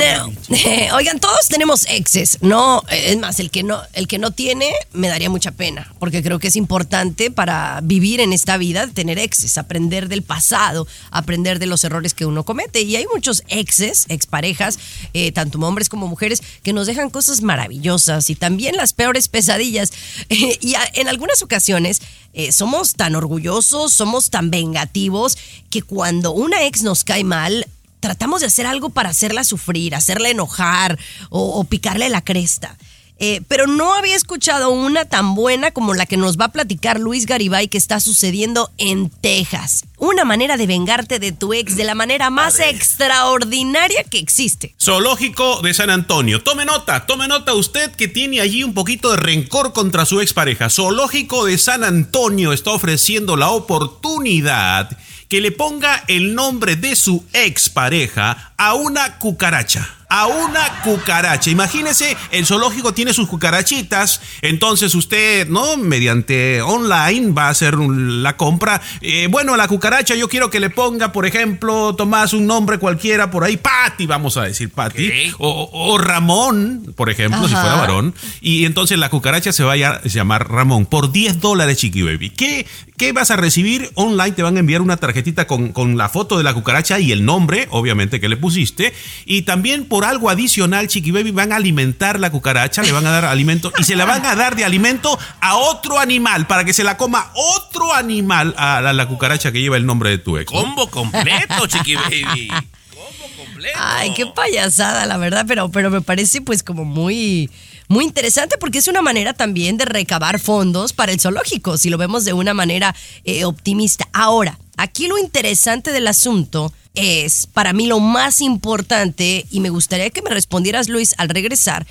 Oigan, 0.94 1.18
todos 1.20 1.48
tenemos 1.48 1.86
exes, 1.88 2.36
¿no? 2.42 2.82
Es 2.90 3.16
más, 3.16 3.40
el 3.40 3.50
que 3.50 3.62
no, 3.62 3.80
el 3.94 4.06
que 4.06 4.18
no 4.18 4.30
tiene 4.30 4.70
me 4.92 5.08
daría 5.08 5.30
mucha 5.30 5.52
pena, 5.52 5.90
porque 5.98 6.22
creo 6.22 6.38
que 6.38 6.48
es 6.48 6.56
importante 6.56 7.30
para 7.30 7.80
vivir 7.82 8.20
en 8.20 8.34
esta 8.34 8.58
vida 8.58 8.88
tener 8.88 9.18
exes, 9.18 9.56
aprender 9.56 10.08
del 10.08 10.20
pasado, 10.22 10.86
aprender 11.10 11.60
de 11.60 11.66
los 11.66 11.82
errores 11.84 12.12
que 12.12 12.26
uno 12.26 12.44
comete. 12.44 12.82
Y 12.82 12.94
hay 12.96 13.06
muchos 13.10 13.42
exes, 13.48 14.04
exparejas, 14.10 14.78
eh, 15.14 15.32
tanto 15.32 15.58
hombres 15.60 15.88
como 15.88 16.06
mujeres, 16.06 16.42
que 16.62 16.74
nos 16.74 16.86
dejan 16.86 17.08
cosas 17.08 17.40
maravillosas 17.40 18.28
y 18.28 18.34
también 18.34 18.76
las 18.76 18.92
peores 18.92 19.28
pesadillas. 19.28 19.92
y 20.28 20.74
a- 20.74 20.90
en 20.92 21.08
algunas 21.08 21.40
ocasiones 21.40 22.02
eh, 22.34 22.52
somos 22.52 22.96
tan 22.96 23.14
orgullosos, 23.14 23.94
somos 23.94 24.28
tan 24.28 24.50
vengativos, 24.50 25.38
que 25.70 25.80
cuando 25.80 26.32
una 26.32 26.66
ex 26.66 26.82
nos 26.82 27.02
cae 27.04 27.24
mal, 27.24 27.66
tratamos 28.02 28.40
de 28.40 28.48
hacer 28.48 28.66
algo 28.66 28.90
para 28.90 29.08
hacerla 29.08 29.44
sufrir, 29.44 29.94
hacerla 29.94 30.28
enojar 30.28 30.98
o, 31.30 31.64
picarle 31.64 32.10
la 32.10 32.20
cresta. 32.20 32.76
Eh, 33.18 33.40
pero 33.46 33.68
no 33.68 33.94
había 33.94 34.16
escuchado 34.16 34.70
una 34.70 35.04
tan 35.04 35.36
buena 35.36 35.70
como 35.70 35.94
la 35.94 36.06
que 36.06 36.16
nos 36.16 36.36
va 36.36 36.46
a 36.46 36.52
platicar 36.52 36.98
Luis 36.98 37.24
Garibay 37.24 37.68
que 37.68 37.78
está 37.78 38.00
sucediendo 38.00 38.72
en 38.76 39.08
Texas. 39.08 39.84
Una 40.04 40.24
manera 40.24 40.56
de 40.56 40.66
vengarte 40.66 41.20
de 41.20 41.30
tu 41.30 41.54
ex 41.54 41.76
de 41.76 41.84
la 41.84 41.94
manera 41.94 42.28
más 42.28 42.58
extraordinaria 42.58 44.02
que 44.02 44.18
existe. 44.18 44.74
Zoológico 44.82 45.62
de 45.62 45.72
San 45.74 45.90
Antonio. 45.90 46.42
Tome 46.42 46.64
nota, 46.64 47.06
tome 47.06 47.28
nota 47.28 47.54
usted 47.54 47.92
que 47.92 48.08
tiene 48.08 48.40
allí 48.40 48.64
un 48.64 48.74
poquito 48.74 49.12
de 49.12 49.18
rencor 49.18 49.72
contra 49.72 50.04
su 50.04 50.20
expareja. 50.20 50.70
Zoológico 50.70 51.44
de 51.44 51.56
San 51.56 51.84
Antonio 51.84 52.52
está 52.52 52.72
ofreciendo 52.72 53.36
la 53.36 53.50
oportunidad 53.50 54.90
que 55.32 55.40
le 55.40 55.50
ponga 55.50 56.04
el 56.08 56.34
nombre 56.34 56.76
de 56.76 56.94
su 56.94 57.24
expareja 57.32 58.52
a 58.58 58.74
una 58.74 59.18
cucaracha. 59.18 59.88
A 60.10 60.26
una 60.26 60.82
cucaracha. 60.82 61.48
Imagínese, 61.48 62.18
el 62.32 62.44
zoológico 62.44 62.92
tiene 62.92 63.14
sus 63.14 63.28
cucarachitas. 63.28 64.20
Entonces 64.42 64.94
usted, 64.94 65.48
¿no? 65.48 65.78
Mediante 65.78 66.60
online 66.60 67.32
va 67.32 67.46
a 67.46 67.48
hacer 67.48 67.78
la 67.78 68.36
compra. 68.36 68.82
Eh, 69.00 69.28
bueno, 69.30 69.56
la 69.56 69.68
cucaracha 69.68 69.91
cucaracha 69.92 70.14
yo 70.14 70.26
quiero 70.28 70.48
que 70.48 70.58
le 70.58 70.70
ponga, 70.70 71.12
por 71.12 71.26
ejemplo, 71.26 71.94
Tomás, 71.94 72.32
un 72.32 72.46
nombre 72.46 72.78
cualquiera 72.78 73.30
por 73.30 73.44
ahí, 73.44 73.58
Patty, 73.58 74.06
vamos 74.06 74.38
a 74.38 74.44
decir 74.44 74.70
Patty, 74.70 75.32
Ok. 75.32 75.36
o, 75.38 75.68
o 75.70 75.98
Ramón, 75.98 76.94
por 76.96 77.10
ejemplo, 77.10 77.46
si 77.46 77.52
fuera 77.54 77.74
varón, 77.74 78.14
y 78.40 78.64
entonces 78.64 78.98
la 78.98 79.10
cucaracha 79.10 79.52
se 79.52 79.62
va 79.64 79.74
a 79.74 80.02
llamar 80.04 80.50
Ramón 80.50 80.86
por 80.86 81.12
10 81.12 81.40
dólares, 81.40 81.76
Chiqui 81.76 82.00
Baby. 82.00 82.30
¿Qué, 82.30 82.66
¿Qué 82.96 83.12
vas 83.12 83.30
a 83.30 83.36
recibir? 83.36 83.90
Online 83.94 84.32
te 84.32 84.42
van 84.42 84.56
a 84.56 84.60
enviar 84.60 84.80
una 84.80 84.96
tarjetita 84.96 85.46
con, 85.46 85.72
con 85.72 85.98
la 85.98 86.08
foto 86.08 86.38
de 86.38 86.44
la 86.44 86.54
cucaracha 86.54 86.98
y 86.98 87.12
el 87.12 87.26
nombre, 87.26 87.68
obviamente, 87.70 88.18
que 88.18 88.30
le 88.30 88.38
pusiste, 88.38 88.94
y 89.26 89.42
también 89.42 89.84
por 89.84 90.06
algo 90.06 90.30
adicional, 90.30 90.88
Chiqui 90.88 91.10
Baby, 91.10 91.32
van 91.32 91.52
a 91.52 91.56
alimentar 91.56 92.18
la 92.18 92.30
cucaracha, 92.30 92.82
le 92.82 92.92
van 92.92 93.06
a 93.06 93.10
dar 93.10 93.26
alimento 93.26 93.70
y 93.78 93.84
se 93.84 93.94
la 93.96 94.06
van 94.06 94.24
a 94.24 94.36
dar 94.36 94.56
de 94.56 94.64
alimento 94.64 95.18
a 95.42 95.56
otro 95.56 95.98
animal 95.98 96.46
para 96.46 96.64
que 96.64 96.72
se 96.72 96.82
la 96.82 96.96
coma 96.96 97.30
otro 97.34 97.92
animal 97.92 98.54
a 98.56 98.80
la, 98.80 98.94
la 98.94 99.06
cucaracha 99.06 99.52
que 99.52 99.60
lleva 99.60 99.76
el 99.76 99.81
nombre 99.86 100.10
de 100.10 100.18
tu 100.18 100.38
ex. 100.38 100.52
¿no? 100.52 100.60
Combo 100.60 100.88
completo, 100.88 101.66
chiqui 101.68 101.94
baby. 101.94 102.48
Combo 102.48 103.26
completo. 103.36 103.78
Ay, 103.80 104.12
qué 104.14 104.26
payasada, 104.26 105.06
la 105.06 105.16
verdad, 105.16 105.44
pero, 105.46 105.70
pero 105.70 105.90
me 105.90 106.00
parece 106.00 106.40
pues 106.40 106.62
como 106.62 106.84
muy, 106.84 107.50
muy 107.88 108.04
interesante 108.04 108.56
porque 108.58 108.78
es 108.78 108.88
una 108.88 109.02
manera 109.02 109.34
también 109.34 109.76
de 109.76 109.84
recabar 109.84 110.38
fondos 110.38 110.92
para 110.92 111.12
el 111.12 111.20
zoológico, 111.20 111.76
si 111.76 111.90
lo 111.90 111.98
vemos 111.98 112.24
de 112.24 112.32
una 112.32 112.54
manera 112.54 112.94
eh, 113.24 113.44
optimista. 113.44 114.08
Ahora, 114.12 114.58
aquí 114.76 115.06
lo 115.06 115.18
interesante 115.18 115.92
del 115.92 116.06
asunto 116.08 116.72
es, 116.94 117.46
para 117.46 117.72
mí 117.72 117.86
lo 117.86 118.00
más 118.00 118.40
importante, 118.40 119.46
y 119.50 119.60
me 119.60 119.70
gustaría 119.70 120.10
que 120.10 120.22
me 120.22 120.30
respondieras, 120.30 120.88
Luis, 120.88 121.14
al 121.18 121.28
regresar, 121.28 121.86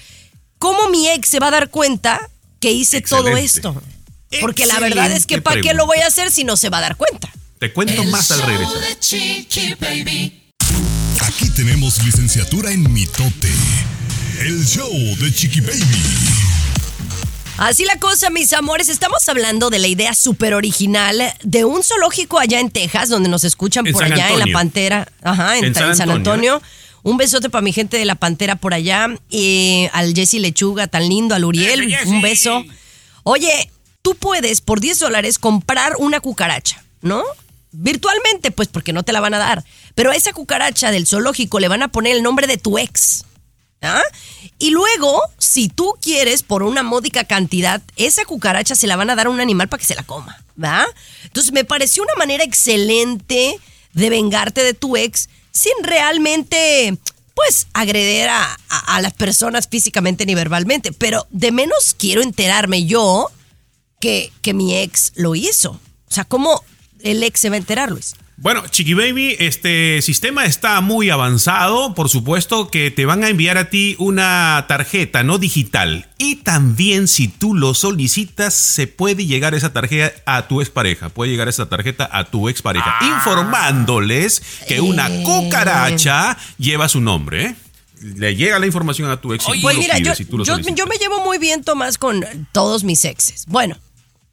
¿cómo 0.60 0.90
mi 0.90 1.10
ex 1.10 1.30
se 1.30 1.40
va 1.40 1.48
a 1.48 1.52
dar 1.52 1.70
cuenta 1.70 2.30
que 2.60 2.72
hice 2.72 3.02
todo 3.02 3.36
esto? 3.38 3.82
Porque 4.40 4.66
la 4.66 4.80
verdad 4.80 5.12
es 5.12 5.26
que 5.26 5.42
¿para 5.42 5.62
qué 5.62 5.74
lo 5.74 5.86
voy 5.86 5.98
a 6.00 6.08
hacer 6.08 6.32
si 6.32 6.44
no 6.44 6.56
se 6.56 6.70
va 6.70 6.78
a 6.78 6.82
dar 6.82 6.96
cuenta? 6.96 7.30
Te 7.62 7.72
cuento 7.72 8.04
más 8.06 8.32
al 8.32 8.40
Show 8.40 8.48
regresar. 8.48 8.80
de 8.80 9.00
Chiqui 9.00 9.76
Baby. 9.80 10.42
Aquí 11.22 11.48
tenemos 11.52 12.04
licenciatura 12.04 12.72
en 12.72 12.92
mitote. 12.92 13.52
El 14.40 14.66
show 14.66 14.92
de 14.92 15.32
Chiqui 15.32 15.62
Baby. 15.62 15.86
Así 17.60 17.86
la 17.86 17.98
cosa, 17.98 18.32
mis 18.32 18.52
amores, 18.54 18.90
estamos 18.90 19.30
hablando 19.30 19.70
de 19.70 19.78
la 19.78 19.86
idea 19.86 20.16
súper 20.16 20.56
original 20.56 21.22
de 21.44 21.64
un 21.64 21.84
zoológico 21.84 22.40
allá 22.40 22.60
en 22.60 22.72
Texas, 22.72 23.10
donde 23.10 23.30
nos 23.30 23.44
escuchan 23.44 23.86
En 23.86 23.94
por 23.94 24.02
San 24.02 24.14
allá 24.14 24.32
en 24.32 24.40
La. 24.40 24.48
Pantera, 24.52 25.08
ajá, 25.22 25.60
en, 25.60 25.66
En 25.66 25.68
en 25.68 25.76
San 25.76 26.10
Antonio, 26.10 26.56
Antonio. 26.56 26.62
Un 27.04 27.18
besote 27.18 27.52
para 27.52 27.62
mi 27.62 27.74
gente 27.74 27.96
de 27.96 28.06
La 28.06 28.16
Pantera 28.16 28.56
por 28.56 28.74
allá, 28.74 29.08
y 29.30 29.88
al 29.94 30.16
Jesse 30.16 30.40
Lechuga, 30.40 30.88
tan 30.88 31.08
lindo, 31.08 31.36
al 31.36 31.46
Uriel, 31.46 31.96
un 32.08 32.24
beso. 32.24 32.66
Oye, 33.22 33.70
tú 34.02 34.16
puedes 34.16 34.62
por 34.62 34.80
10 34.80 34.98
dólares 34.98 35.38
comprar 35.38 35.94
una 36.00 36.22
cucaracha, 36.22 36.84
¿no? 37.04 37.24
Virtualmente, 37.72 38.52
pues 38.52 38.68
porque 38.68 38.94
no 38.94 39.04
te 39.04 39.14
la 39.14 39.20
van 39.22 39.34
a 39.34 39.40
dar. 39.40 39.64
Pero 39.96 40.12
a 40.12 40.16
esa 40.16 40.34
cucaracha 40.34 40.92
del 40.92 41.08
zoológico 41.08 41.60
le 41.60 41.68
van 41.68 41.84
a 41.84 41.88
poner 41.90 42.16
el 42.16 42.24
nombre 42.24 42.48
de 42.48 42.58
tu 42.58 42.78
ex. 42.78 43.26
¿Ah? 43.84 44.02
Y 44.60 44.70
luego, 44.70 45.24
si 45.40 45.68
tú 45.68 45.96
quieres, 46.02 46.44
por 46.44 46.62
una 46.62 46.84
módica 46.84 47.24
cantidad, 47.24 47.82
esa 47.96 48.26
cucaracha 48.26 48.76
se 48.76 48.86
la 48.86 48.96
van 48.96 49.10
a 49.10 49.16
dar 49.16 49.26
a 49.26 49.30
un 49.32 49.40
animal 49.42 49.70
para 49.70 49.80
que 49.82 49.88
se 49.88 49.96
la 49.96 50.04
coma, 50.04 50.44
¿verdad? 50.56 50.86
Entonces 51.24 51.52
me 51.52 51.66
pareció 51.66 52.04
una 52.04 52.14
manera 52.16 52.44
excelente 52.44 53.58
de 53.94 54.10
vengarte 54.12 54.64
de 54.64 54.76
tu 54.76 54.98
ex 54.98 55.30
sin 55.52 55.74
realmente, 55.84 56.96
pues, 57.34 57.68
agreder 57.74 58.30
a, 58.30 58.44
a- 58.70 58.96
a 58.98 59.02
las 59.02 59.14
personas 59.14 59.68
físicamente 59.68 60.28
ni 60.28 60.36
verbalmente. 60.36 60.92
Pero 60.92 61.26
de 61.32 61.52
menos 61.52 61.96
quiero 61.98 62.22
enterarme 62.22 62.86
yo 62.86 63.32
que, 64.00 64.32
que 64.44 64.54
mi 64.54 64.78
ex 64.78 65.12
lo 65.16 65.34
hizo. 65.34 65.72
O 65.72 66.14
sea, 66.14 66.24
¿cómo 66.26 66.64
el 67.04 67.24
ex 67.24 67.40
se 67.40 67.50
va 67.50 67.56
a 67.56 67.60
enterar, 67.60 67.92
Luis? 67.92 68.16
Bueno, 68.38 68.64
Chiqui 68.68 68.96
Baby, 68.96 69.36
este 69.38 70.02
sistema 70.02 70.46
está 70.46 70.82
muy 70.82 71.12
avanzado. 71.12 71.94
Por 71.94 72.10
supuesto 72.10 72.72
que 72.72 72.90
te 72.90 73.06
van 73.06 73.24
a 73.24 73.30
enviar 73.30 73.60
a 73.60 73.70
ti 73.70 73.96
una 74.00 74.66
tarjeta 74.68 75.22
no 75.22 75.38
digital. 75.38 76.08
Y 76.18 76.38
también, 76.38 77.08
si 77.08 77.28
tú 77.28 77.54
lo 77.54 77.76
solicitas, 77.76 78.56
se 78.56 78.88
puede 78.88 79.28
llegar 79.28 79.54
esa 79.54 79.74
tarjeta 79.74 80.14
a 80.26 80.48
tu 80.48 80.60
expareja. 80.62 81.10
Puede 81.10 81.30
llegar 81.30 81.50
esa 81.50 81.70
tarjeta 81.70 82.10
a 82.12 82.24
tu 82.32 82.50
expareja, 82.50 82.96
informándoles 83.16 84.42
que 84.68 84.82
una 84.82 85.08
Eh. 85.08 85.24
cucaracha 85.24 86.38
lleva 86.58 86.90
su 86.90 87.00
nombre. 87.02 87.46
¿eh? 87.46 87.56
Le 88.02 88.36
llega 88.36 88.58
la 88.58 88.66
información 88.66 89.10
a 89.12 89.22
tu 89.22 89.34
ex. 89.34 89.44
y 89.50 89.52
tú 89.54 89.62
Pues 89.62 89.76
lo 89.76 89.82
mira, 89.82 89.98
yo, 90.00 90.06
pides 90.06 90.20
y 90.22 90.26
tú 90.26 90.38
lo 90.40 90.44
yo- 90.46 90.54
solicitas. 90.54 90.76
yo 90.80 90.88
me 90.88 90.96
llevo 90.98 91.24
muy 91.24 91.38
bien, 91.38 91.64
Tomás, 91.64 92.00
con 92.00 92.26
todos 92.52 92.84
mis 92.84 93.06
exes. 93.06 93.46
Bueno, 93.48 93.78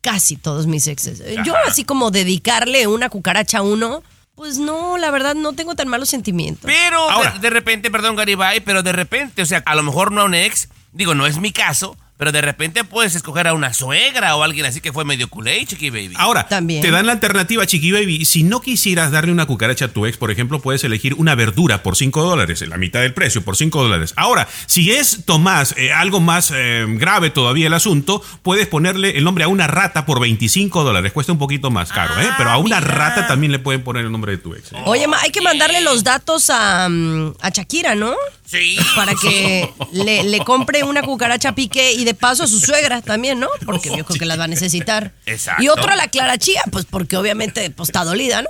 casi 0.09 0.37
todos 0.37 0.67
mis 0.67 0.87
exes. 0.87 1.23
Yo 1.45 1.55
así 1.67 1.85
como 1.85 2.11
dedicarle 2.11 2.87
una 2.87 3.11
cucaracha 3.11 3.59
a 3.59 3.63
uno, 3.63 4.03
pues 4.35 4.59
no, 4.59 4.97
la 4.97 5.11
verdad 5.11 5.35
no 5.35 5.53
tengo 5.53 5.75
tan 5.75 5.89
malos 5.89 6.09
sentimientos. 6.09 6.65
Pero 6.65 7.11
Ahora. 7.11 7.33
de, 7.33 7.41
de 7.41 7.51
repente, 7.51 7.91
perdón, 7.91 8.17
Garibay, 8.17 8.61
pero 8.61 8.83
de 8.83 8.93
repente, 8.93 9.43
o 9.43 9.47
sea, 9.47 9.63
a 9.67 9.75
lo 9.75 9.83
mejor 9.83 10.11
no 10.11 10.23
a 10.23 10.25
un 10.25 10.35
ex, 10.35 10.69
digo, 10.93 11.15
no 11.15 11.27
es 11.27 11.39
mi 11.39 11.53
caso, 11.53 11.97
pero 12.19 12.33
de 12.33 12.41
repente 12.43 12.85
puedes 12.85 13.15
escoger 13.15 13.47
a 13.47 13.55
una 13.55 13.73
suegra 13.73 14.37
o 14.37 14.43
alguien 14.43 14.67
así 14.67 14.81
que 14.81 14.93
fue 14.93 15.05
medio 15.05 15.29
culé, 15.29 15.65
chiqui 15.65 15.89
baby. 15.91 16.15
Ahora, 16.17 16.47
También. 16.49 16.83
te 16.83 16.91
dan 16.91 17.07
la 17.07 17.13
alternativa, 17.13 17.65
Chiqui 17.65 17.93
Baby. 17.93 18.25
Si 18.25 18.43
no 18.43 18.61
quisieras 18.61 19.11
darle 19.13 19.33
una 19.33 19.47
cucaracha 19.47 19.87
a 19.87 19.89
tu 19.89 20.05
ex, 20.05 20.17
por 20.17 20.31
ejemplo, 20.31 20.61
puedes 20.61 20.83
elegir 20.85 21.15
una 21.15 21.35
verdura 21.35 21.83
por 21.83 21.97
5 21.97 22.23
dólares, 22.23 22.61
en 22.63 22.71
la 22.71 22.77
mitad 22.77 23.01
del 23.01 23.15
precio, 23.15 23.43
por 23.43 23.57
5 23.57 23.83
dólares. 23.83 24.15
Ahora, 24.17 24.49
si 24.67 24.91
es, 24.91 25.25
Tomás, 25.25 25.75
eh, 25.77 25.93
algo 25.93 26.21
más 26.21 26.53
eh, 26.55 26.85
grave 26.89 27.31
todavía 27.31 27.69
el 27.69 27.75
asunto, 27.75 28.23
puedes 28.43 28.67
ponerle 28.67 29.17
el 29.17 29.25
nombre 29.25 29.45
a 29.45 29.49
una 29.49 29.67
rata 29.67 30.05
por 30.05 30.21
25 30.21 30.83
dólares. 30.83 31.13
Cuesta 31.13 31.33
un 31.33 31.39
poquito 31.39 31.71
más 31.71 31.93
caro, 31.93 32.21
¿eh? 32.21 32.29
Pero 32.37 32.51
a 32.51 32.59
una 32.59 32.81
rata 32.81 33.27
también 33.29 33.53
le 33.53 33.61
pueden 33.61 33.83
poner 33.83 34.05
el 34.05 34.11
nombre 34.13 34.33
de 34.33 34.39
tu 34.39 34.55
ex. 34.55 34.73
¿eh? 34.73 34.77
Oye, 34.87 35.07
ma, 35.07 35.19
hay 35.23 35.31
que 35.31 35.41
mandarle 35.41 35.81
los 35.83 36.03
datos 36.03 36.51
a, 36.51 36.89
mm, 36.89 37.35
a 37.41 37.51
Shakira, 37.51 37.95
¿no? 37.95 38.15
Sí. 38.49 38.79
Para 38.97 39.15
que 39.15 39.71
le, 39.93 40.25
le 40.25 40.39
compre 40.41 40.83
una 40.83 41.03
cucaracha 41.03 41.55
Piqué 41.55 41.93
y 41.93 42.05
de 42.05 42.15
paso 42.15 42.45
a 42.45 42.47
su 42.47 42.59
suegra 42.59 43.03
también, 43.03 43.39
¿no? 43.39 43.49
Porque 43.67 43.91
yo 43.95 44.05
creo 44.05 44.19
que 44.19 44.25
las 44.25 44.39
va 44.39 44.45
a 44.45 44.49
necesitar. 44.49 45.13
Exacto. 45.27 45.63
Y 45.63 45.69
otro 45.69 45.93
a 45.93 45.97
la 45.97 46.09
Clara 46.09 46.39
Chía, 46.39 46.63
pues 46.73 46.87
porque 46.87 47.17
obviamente 47.17 47.69
pues, 47.71 47.91
está 47.91 48.05
dolida, 48.05 48.43
¿no? 48.43 48.49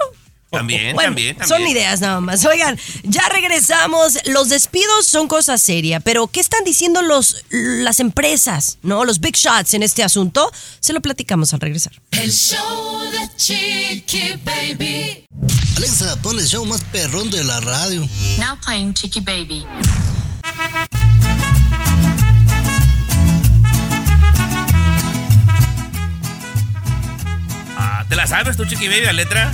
También, 0.50 0.94
Bueno, 0.94 1.08
también, 1.08 1.36
también. 1.36 1.58
Son 1.60 1.68
ideas 1.68 2.00
nada 2.00 2.20
más. 2.20 2.44
Oigan, 2.44 2.78
ya 3.04 3.28
regresamos. 3.28 4.18
Los 4.26 4.48
despidos 4.48 5.06
son 5.06 5.28
cosa 5.28 5.58
seria, 5.58 6.00
pero 6.00 6.26
¿qué 6.28 6.40
están 6.40 6.64
diciendo 6.64 7.02
los, 7.02 7.44
las 7.50 8.00
empresas, 8.00 8.78
no? 8.82 9.04
Los 9.04 9.20
big 9.20 9.36
shots 9.36 9.74
en 9.74 9.82
este 9.82 10.02
asunto. 10.02 10.50
Se 10.80 10.92
lo 10.92 11.00
platicamos 11.02 11.52
al 11.52 11.60
regresar. 11.60 11.92
El 12.12 12.32
show 12.32 13.00
de 13.10 13.28
Chiqui 13.36 14.40
Baby. 14.44 15.24
Alexa, 15.76 16.16
pon 16.22 16.38
el 16.38 16.46
show 16.46 16.64
más 16.64 16.82
perrón 16.84 17.30
de 17.30 17.44
la 17.44 17.60
radio. 17.60 18.00
Now 18.38 18.58
playing 18.64 18.94
Chicky 18.94 19.20
Baby. 19.20 19.66
Ah, 27.76 28.04
¿Te 28.08 28.16
la 28.16 28.26
sabes 28.26 28.56
tú, 28.56 28.64
chiqui 28.64 28.88
baby, 28.88 29.04
la 29.04 29.12
letra? 29.12 29.52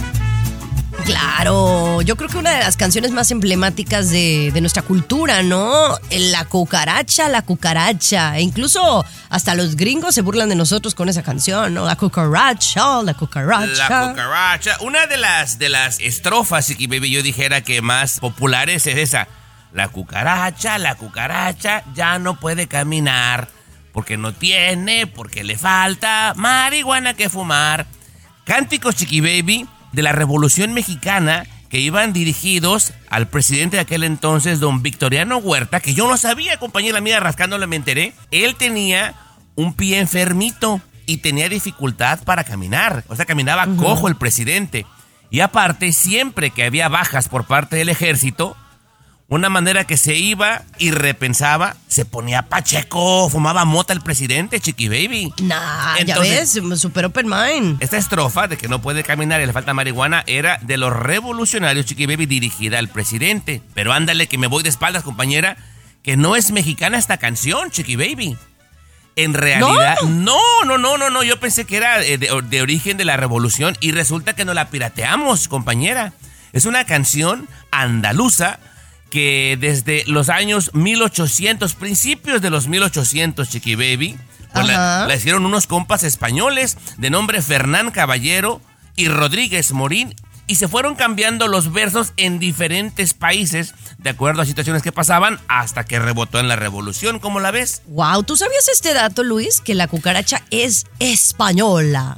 Claro, 1.05 2.01
yo 2.01 2.17
creo 2.17 2.31
que 2.31 2.39
una 2.39 2.53
de 2.53 2.61
las 2.61 2.79
canciones 2.79 3.11
más 3.11 3.31
emblemáticas 3.31 4.11
de, 4.11 4.53
nuestra 4.61 4.83
cultura, 4.83 5.43
¿no? 5.43 5.99
La 6.11 6.47
cucaracha, 6.47 7.29
la 7.29 7.43
cucaracha. 7.43 8.39
E 8.39 8.41
incluso 8.41 9.05
hasta 9.29 9.55
los 9.55 9.77
gringos 9.77 10.15
se 10.15 10.23
burlan 10.23 10.49
de 10.49 10.55
nosotros 10.55 10.95
con 10.95 11.11
esa 11.11 11.23
canción, 11.23 11.75
¿no? 11.75 11.85
La 11.85 11.97
cucaracha, 11.97 13.03
la 13.03 13.13
cucaracha. 13.13 13.89
La 13.89 14.09
cucaracha. 14.11 14.77
Una 14.81 15.07
de 15.07 15.19
las, 15.19 15.59
de 15.59 15.69
las 15.69 16.01
estrofas, 16.01 16.67
Chiqui 16.69 16.87
Baby, 16.87 17.11
yo 17.11 17.23
dijera 17.23 17.61
que 17.61 17.83
más 17.83 18.21
populares 18.21 18.87
es 18.87 18.97
esa. 18.97 19.29
La 19.73 19.89
cucaracha, 19.89 20.79
la 20.79 20.95
cucaracha 20.95 21.85
ya 21.95 22.19
no 22.19 22.41
puede 22.41 22.67
caminar. 22.67 23.49
Porque 23.93 24.17
no 24.17 24.33
tiene, 24.33 25.07
porque 25.07 25.45
le 25.45 25.59
falta 25.59 26.33
marihuana 26.35 27.13
que 27.13 27.29
fumar. 27.29 27.87
Cánticos, 28.45 28.97
Chiqui 28.97 29.21
Baby, 29.21 29.69
de 29.95 30.03
la 30.03 30.13
Revolución 30.13 30.73
Mexicana 30.73 31.47
que 31.69 31.81
iban 31.81 32.13
dirigidos 32.13 32.93
al 33.11 33.29
presidente 33.29 33.77
de 33.77 33.83
aquel 33.83 34.05
entonces, 34.05 34.61
don 34.61 34.83
Victoriano 34.83 35.39
Huerta, 35.39 35.81
que 35.81 35.95
yo 35.95 36.09
no 36.09 36.17
sabía, 36.17 36.59
compañera 36.59 37.01
mía, 37.01 37.19
rascándole 37.19 37.67
me 37.67 37.77
enteré. 37.77 38.13
Él 38.31 38.55
tenía 38.55 39.15
un 39.57 39.75
pie 39.75 39.99
enfermito 39.99 40.81
y 41.07 41.19
tenía 41.19 41.49
dificultad 41.49 42.23
para 42.23 42.45
caminar. 42.45 43.05
O 43.09 43.17
sea, 43.17 43.25
caminaba 43.25 43.67
cojo 43.77 44.09
el 44.09 44.17
presidente. 44.17 44.87
Y 45.31 45.41
aparte, 45.41 45.91
siempre 45.93 46.51
que 46.51 46.65
había 46.65 46.89
bajas 46.89 47.29
por 47.29 47.45
parte 47.45 47.77
del 47.77 47.89
ejército, 47.89 48.57
una 49.29 49.49
manera 49.49 49.85
que 49.85 49.97
se 49.97 50.15
iba 50.15 50.63
y 50.79 50.91
repensaba, 50.91 51.77
se 51.89 52.05
ponía 52.05 52.43
pacheco, 52.43 53.29
fumaba 53.31 53.65
mota 53.65 53.93
el 53.95 54.01
presidente, 54.03 54.61
Chiqui 54.61 54.89
Baby. 54.89 55.33
Nah, 55.43 55.97
Entonces- 55.99 56.53
ya 56.55 56.63
ves, 56.63 56.81
super 56.81 57.07
open 57.07 57.27
mind. 57.29 57.83
Esta 57.83 57.97
estrofa 57.97 58.49
de 58.49 58.59
que 58.59 58.69
no 58.69 58.83
puede 58.83 59.03
caminar 59.03 59.41
y 59.41 59.47
le 59.47 59.53
falta 59.53 59.73
marihuana 59.73 60.25
era 60.27 60.59
de 60.63 60.77
los 60.77 60.93
revolucionarios 60.95 61.87
Chiqui 61.87 62.07
Baby 62.07 62.27
dirigida 62.27 62.79
al 62.79 62.89
presidente. 62.89 63.63
Pero 63.73 63.93
ándale 63.93 64.27
que 64.29 64.37
me 64.39 64.47
voy 64.47 64.63
de 64.63 64.69
espaldas, 64.69 65.03
compañera, 65.03 65.57
que 66.03 66.17
no 66.19 66.37
es 66.37 66.51
mexicana 66.51 66.99
esta 66.99 67.17
canción, 67.17 67.71
Chiqui 67.71 67.97
Baby. 67.97 68.37
En 69.17 69.33
realidad, 69.33 69.97
no, 70.03 70.39
no, 70.67 70.77
no, 70.77 70.99
no, 70.99 71.09
no. 71.09 71.23
Yo 71.23 71.41
pensé 71.41 71.65
que 71.65 71.77
era 71.77 72.03
eh, 72.03 72.19
de, 72.19 72.29
de 72.51 72.63
origen 72.63 72.97
de 72.99 73.05
la 73.05 73.17
revolución 73.17 73.77
y 73.81 73.93
resulta 73.93 74.35
que 74.35 74.45
no 74.45 74.53
la 74.55 74.69
pirateamos, 74.69 75.49
compañera. 75.49 76.13
Es 76.53 76.67
una 76.67 76.85
canción 76.85 77.49
andaluza 77.71 78.59
que 79.15 79.57
desde 79.61 80.03
los 80.09 80.29
años 80.29 80.73
1800, 80.75 81.75
principios 81.75 82.43
de 82.43 82.51
los 82.51 82.67
1800, 82.67 83.49
Chiqui 83.49 83.77
Baby, 83.77 84.17
pues 84.53 84.67
la, 84.67 85.09
hicieron 85.15 85.47
unos 85.47 85.69
compas 85.69 86.03
españoles 86.03 86.77
de 86.99 87.11
nombre 87.11 87.41
Fernán 87.41 87.93
Caballero 87.93 88.61
y 88.97 89.07
Rodríguez 89.07 89.71
Morín 89.71 90.17
y 90.49 90.57
se 90.57 90.67
fueron 90.67 90.97
cambiando 90.97 91.47
los 91.47 91.73
versos 91.73 92.13
en 92.17 92.41
diferentes 92.41 93.15
países 93.15 93.77
de 93.99 94.11
acuerdo 94.11 94.43
a 94.43 94.47
situaciones 94.47 94.83
que 94.83 94.91
pasaban 94.91 95.39
hasta 95.47 95.85
que 95.85 96.01
rebotó 96.01 96.41
en 96.41 96.49
la 96.49 96.57
revolución, 96.57 97.21
¿cómo 97.21 97.39
la 97.39 97.53
ves? 97.53 97.83
Wow, 97.87 98.25
¿tú 98.25 98.37
sabías 98.37 98.69
este 98.69 98.95
dato, 98.95 99.23
Luis? 99.23 99.61
Que 99.61 99.77
la 99.77 99.87
cucaracha 99.87 100.43
es 100.51 100.87
española. 100.99 102.17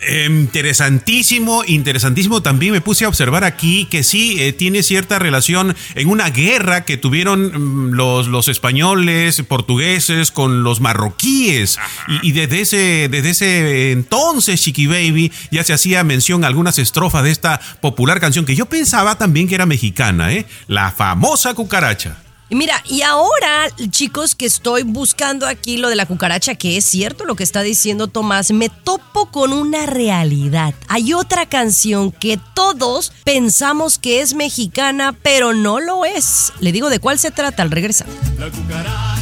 Eh, 0.00 0.26
Interesantísimo, 0.26 1.62
interesantísimo. 1.66 2.42
También 2.42 2.72
me 2.72 2.80
puse 2.80 3.04
a 3.04 3.08
observar 3.08 3.44
aquí 3.44 3.86
que 3.86 4.02
sí 4.02 4.36
eh, 4.40 4.52
tiene 4.52 4.82
cierta 4.82 5.18
relación 5.18 5.74
en 5.94 6.08
una 6.08 6.30
guerra 6.30 6.84
que 6.84 6.96
tuvieron 6.96 7.90
mm, 7.90 7.92
los, 7.92 8.26
los 8.26 8.48
españoles, 8.48 9.42
portugueses 9.46 10.30
con 10.30 10.62
los 10.64 10.80
marroquíes. 10.80 11.78
Y, 12.08 12.28
y 12.28 12.32
desde, 12.32 12.60
ese, 12.60 13.08
desde 13.08 13.30
ese 13.30 13.92
entonces, 13.92 14.60
Chiqui 14.60 14.86
Baby, 14.86 15.32
ya 15.50 15.62
se 15.64 15.72
hacía 15.72 16.02
mención 16.04 16.44
a 16.44 16.48
algunas 16.48 16.78
estrofas 16.78 17.22
de 17.22 17.30
esta 17.30 17.60
popular 17.80 18.20
canción 18.20 18.44
que 18.44 18.56
yo 18.56 18.66
pensaba 18.66 19.16
también 19.16 19.48
que 19.48 19.54
era 19.54 19.66
mexicana, 19.66 20.32
¿eh? 20.32 20.46
La 20.66 20.90
famosa 20.90 21.54
cucaracha. 21.54 22.23
Y 22.50 22.56
mira, 22.56 22.82
y 22.86 23.02
ahora, 23.02 23.68
chicos, 23.90 24.34
que 24.34 24.44
estoy 24.44 24.82
buscando 24.82 25.46
aquí 25.46 25.78
lo 25.78 25.88
de 25.88 25.96
la 25.96 26.04
cucaracha, 26.04 26.54
que 26.54 26.76
es 26.76 26.84
cierto 26.84 27.24
lo 27.24 27.36
que 27.36 27.42
está 27.42 27.62
diciendo 27.62 28.08
Tomás, 28.08 28.50
me 28.50 28.68
topo 28.68 29.30
con 29.30 29.52
una 29.52 29.86
realidad. 29.86 30.74
Hay 30.88 31.14
otra 31.14 31.46
canción 31.46 32.12
que 32.12 32.38
todos 32.54 33.12
pensamos 33.24 33.98
que 33.98 34.20
es 34.20 34.34
mexicana, 34.34 35.16
pero 35.22 35.54
no 35.54 35.80
lo 35.80 36.04
es. 36.04 36.52
Le 36.60 36.72
digo 36.72 36.90
de 36.90 36.98
cuál 37.00 37.18
se 37.18 37.30
trata 37.30 37.62
al 37.62 37.70
regresar. 37.70 38.06
La 38.38 38.50
cucaracha, 38.50 39.13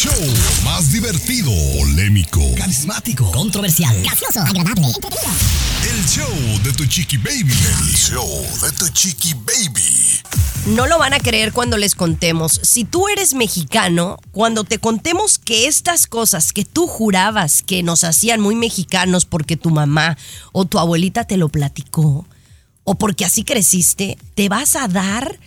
show 0.00 0.64
más 0.64 0.92
divertido, 0.92 1.52
polémico, 1.78 2.40
Carismático. 2.56 3.30
Controversial. 3.32 3.94
Gracioso. 4.02 4.40
Agradable. 4.40 4.86
Entretenido. 4.86 5.30
el 5.92 6.06
show 6.06 6.62
de 6.62 6.72
tu 6.72 6.86
chiqui 6.86 7.18
baby. 7.18 7.52
El 7.52 7.94
show 7.94 8.26
de 8.62 8.72
tu 8.72 8.88
chiqui 8.88 9.34
baby. 9.34 10.22
No 10.68 10.86
lo 10.86 10.98
van 10.98 11.12
a 11.12 11.18
creer 11.20 11.52
cuando 11.52 11.76
les 11.76 11.94
contemos. 11.94 12.60
Si 12.62 12.84
tú 12.84 13.08
eres 13.08 13.34
mexicano, 13.34 14.16
cuando 14.32 14.64
te 14.64 14.78
contemos 14.78 15.38
que 15.38 15.66
estas 15.66 16.06
cosas 16.06 16.54
que 16.54 16.64
tú 16.64 16.86
jurabas 16.86 17.62
que 17.62 17.82
nos 17.82 18.02
hacían 18.02 18.40
muy 18.40 18.54
mexicanos 18.54 19.26
porque 19.26 19.58
tu 19.58 19.68
mamá 19.68 20.16
o 20.52 20.64
tu 20.64 20.78
abuelita 20.78 21.24
te 21.24 21.36
lo 21.36 21.50
platicó, 21.50 22.24
o 22.84 22.94
porque 22.94 23.26
así 23.26 23.44
creciste, 23.44 24.16
te 24.34 24.48
vas 24.48 24.76
a 24.76 24.88
dar 24.88 25.38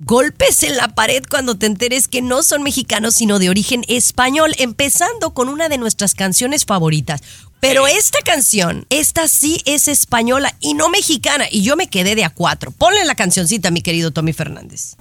golpes 0.00 0.62
en 0.62 0.76
la 0.76 0.88
pared 0.88 1.22
cuando 1.28 1.56
te 1.56 1.66
enteres 1.66 2.08
que 2.08 2.22
no 2.22 2.42
son 2.42 2.62
mexicanos, 2.62 3.14
sino 3.14 3.38
de 3.38 3.50
origen 3.50 3.84
español, 3.88 4.54
empezando 4.58 5.32
con 5.34 5.48
una 5.48 5.68
de 5.68 5.78
nuestras 5.78 6.14
canciones 6.14 6.64
favoritas. 6.64 7.22
Pero 7.60 7.86
esta 7.86 8.18
canción, 8.24 8.86
esta 8.88 9.28
sí 9.28 9.60
es 9.66 9.86
española 9.86 10.54
y 10.60 10.72
no 10.72 10.88
mexicana. 10.88 11.44
Y 11.50 11.62
yo 11.62 11.76
me 11.76 11.88
quedé 11.88 12.14
de 12.14 12.24
a 12.24 12.30
cuatro. 12.30 12.70
Ponle 12.70 13.04
la 13.04 13.14
cancioncita, 13.14 13.70
mi 13.70 13.82
querido 13.82 14.12
Tommy 14.12 14.32
Fernández. 14.32 14.96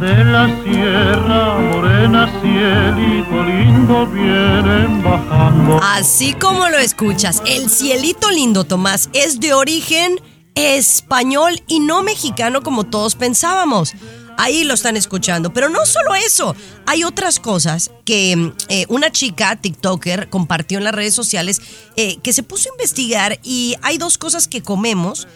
De 0.00 0.24
la 0.24 0.46
sierra 0.64 1.58
morena, 1.58 2.40
cielito 2.40 3.44
lindo, 3.44 4.06
vienen 4.06 5.02
bajando. 5.04 5.78
Así 5.82 6.32
como 6.32 6.68
lo 6.68 6.78
escuchas, 6.78 7.42
el 7.46 7.70
cielito 7.70 8.30
lindo, 8.30 8.64
Tomás, 8.64 9.10
es 9.12 9.38
de 9.38 9.52
origen 9.52 10.20
español 10.54 11.62
y 11.66 11.80
no 11.80 12.02
mexicano 12.02 12.62
como 12.62 12.84
todos 12.84 13.14
pensábamos. 13.14 13.94
Ahí 14.36 14.64
lo 14.64 14.74
están 14.74 14.96
escuchando. 14.96 15.52
Pero 15.52 15.68
no 15.68 15.84
solo 15.84 16.14
eso, 16.14 16.56
hay 16.86 17.04
otras 17.04 17.40
cosas 17.40 17.90
que 18.04 18.36
mm, 18.36 18.52
eh, 18.68 18.86
una 18.88 19.10
chica, 19.10 19.56
TikToker, 19.56 20.30
compartió 20.30 20.78
en 20.78 20.84
las 20.84 20.94
redes 20.94 21.14
sociales, 21.14 21.60
eh, 21.96 22.18
que 22.22 22.32
se 22.32 22.42
puso 22.42 22.68
a 22.68 22.72
investigar 22.72 23.38
y 23.42 23.76
hay 23.82 23.98
dos 23.98 24.18
cosas 24.18 24.48
que 24.48 24.62
comemos 24.62 25.28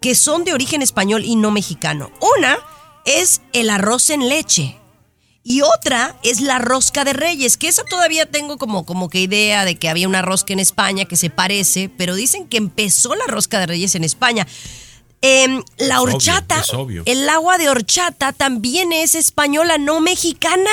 que 0.00 0.14
son 0.14 0.44
de 0.44 0.54
origen 0.54 0.82
español 0.82 1.24
y 1.24 1.36
no 1.36 1.50
mexicano. 1.50 2.10
Una 2.38 2.58
es 3.04 3.42
el 3.52 3.70
arroz 3.70 4.10
en 4.10 4.28
leche. 4.28 4.79
Y 5.42 5.62
otra 5.62 6.16
es 6.22 6.40
la 6.40 6.58
rosca 6.58 7.04
de 7.04 7.14
reyes, 7.14 7.56
que 7.56 7.68
esa 7.68 7.82
todavía 7.84 8.26
tengo 8.26 8.58
como, 8.58 8.84
como 8.84 9.08
que 9.08 9.20
idea 9.20 9.64
de 9.64 9.76
que 9.76 9.88
había 9.88 10.06
una 10.06 10.20
rosca 10.20 10.52
en 10.52 10.60
España 10.60 11.06
que 11.06 11.16
se 11.16 11.30
parece, 11.30 11.88
pero 11.88 12.14
dicen 12.14 12.46
que 12.46 12.58
empezó 12.58 13.14
la 13.14 13.24
rosca 13.26 13.58
de 13.58 13.66
reyes 13.66 13.94
en 13.94 14.04
España. 14.04 14.46
Em, 15.22 15.62
la 15.78 15.96
Es 15.96 16.00
obvio, 16.00 16.14
horchata, 16.14 16.60
es 16.60 16.74
obvio. 16.74 17.02
el 17.06 17.28
agua 17.28 17.58
de 17.58 17.68
horchata 17.68 18.32
también 18.32 18.92
es 18.92 19.14
española, 19.14 19.78
no 19.78 20.00
mexicana. 20.00 20.70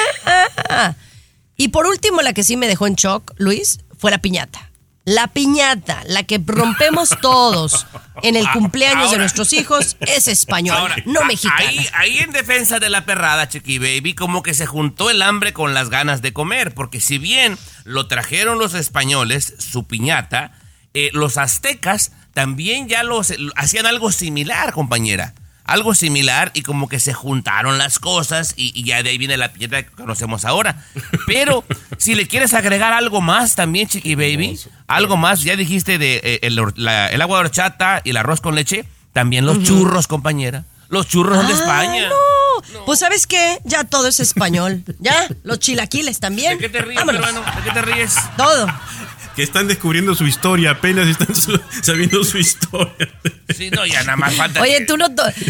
Y 1.58 1.70
por 1.70 1.88
último, 1.88 2.22
la 2.22 2.34
que 2.34 2.44
sí 2.44 2.56
me 2.56 2.68
dejó 2.68 2.86
en 2.88 2.96
shock, 2.96 3.34
Luis, 3.38 3.80
fue 3.98 4.12
la 4.12 4.20
piñata. 4.20 4.67
La 5.08 5.28
piñata, 5.28 6.04
la 6.06 6.24
que 6.24 6.38
rompemos 6.46 7.16
todos 7.22 7.88
en 8.24 8.36
el 8.36 8.46
cumpleaños 8.52 9.10
de 9.10 9.18
nuestros 9.18 9.54
hijos, 9.54 9.96
es 10.02 10.28
española, 10.28 10.82
Ahora, 10.82 10.96
no 11.06 11.24
mexicana. 11.24 11.64
Ahí, 11.66 11.88
ahí 11.94 12.18
en 12.18 12.34
defensa 12.34 12.80
de 12.80 12.90
la 12.90 13.06
perrada, 13.06 13.48
Chiqui 13.48 13.80
Baby, 13.80 14.16
como 14.16 14.44
que 14.44 14.54
se 14.54 14.66
juntó 14.66 15.10
el 15.10 15.22
hambre 15.22 15.54
con 15.54 15.74
las 15.74 15.90
ganas 15.90 16.22
de 16.22 16.34
comer, 16.34 16.74
porque 16.74 17.00
si 17.00 17.20
bien 17.20 17.58
lo 17.86 18.10
trajeron 18.10 18.60
los 18.60 18.74
españoles, 18.74 19.54
su 19.60 19.88
piñata, 19.88 20.52
eh, 20.94 21.10
los 21.14 21.38
aztecas 21.38 22.12
también 22.34 22.90
ya 22.90 23.04
los, 23.04 23.34
hacían 23.56 23.86
algo 23.86 24.12
similar, 24.12 24.74
compañera. 24.74 25.34
Algo 25.68 25.94
similar 25.94 26.52
y 26.54 26.62
como 26.64 26.88
que 26.88 27.00
se 27.00 27.14
juntaron 27.14 27.78
las 27.78 28.00
cosas 28.00 28.54
y, 28.56 28.72
y 28.74 28.86
ya 28.86 29.04
de 29.04 29.10
ahí 29.10 29.18
viene 29.18 29.36
la 29.38 29.52
piñata 29.52 29.84
que 29.84 29.92
conocemos 29.92 30.46
ahora. 30.46 30.84
Pero 31.28 31.64
si 31.98 32.16
le 32.16 32.26
quieres 32.28 32.54
agregar 32.54 32.94
algo 32.94 33.22
más 33.22 33.56
también, 33.56 33.88
Chiqui 33.88 34.16
Baby, 34.16 34.58
algo 34.88 35.18
más, 35.18 35.44
ya 35.44 35.56
dijiste 35.58 35.98
de 35.98 36.22
eh, 36.24 36.40
el, 36.44 36.60
la- 36.76 37.10
el 37.12 37.22
agua 37.22 37.40
de 37.40 37.46
horchata 37.46 38.02
y 38.04 38.12
el 38.12 38.18
arroz 38.18 38.40
con 38.42 38.56
leche, 38.56 38.86
también 39.14 39.46
los 39.46 39.62
churros, 39.62 40.08
compañera. 40.08 40.64
Los 40.90 41.08
churros 41.08 41.38
son 41.38 41.48
de 41.48 41.54
Ah, 41.54 41.58
España. 41.58 42.08
no. 42.10 42.16
Pues 42.86 43.00
sabes 43.00 43.28
qué, 43.28 43.60
ya 43.66 43.84
todo 43.84 44.08
es 44.08 44.20
español. 44.20 44.84
Ya, 45.00 45.28
los 45.44 45.60
chilaquiles 45.60 46.20
también. 46.20 46.58
¿De 46.58 46.64
qué 46.64 46.70
te 46.70 46.82
ríes, 46.82 46.96
Vámonos. 47.00 47.28
hermano? 47.28 47.46
¿De 47.58 47.62
qué 47.64 47.72
te 47.72 47.82
ríes? 47.82 48.16
Todo. 48.38 48.68
Que 49.38 49.44
están 49.44 49.68
descubriendo 49.68 50.16
su 50.16 50.26
historia, 50.28 50.72
apenas 50.72 51.08
están 51.08 51.34
su- 51.36 51.58
sabiendo 51.84 52.24
su 52.26 52.38
historia. 52.40 53.08
Sí, 53.56 53.70
no, 53.70 53.86
ya 53.86 54.02
nada 54.02 54.18
más 54.18 54.34
falta. 54.36 54.62
Oye, 54.62 54.80
que- 54.80 54.86
tú 54.86 54.98
no. 54.98 55.06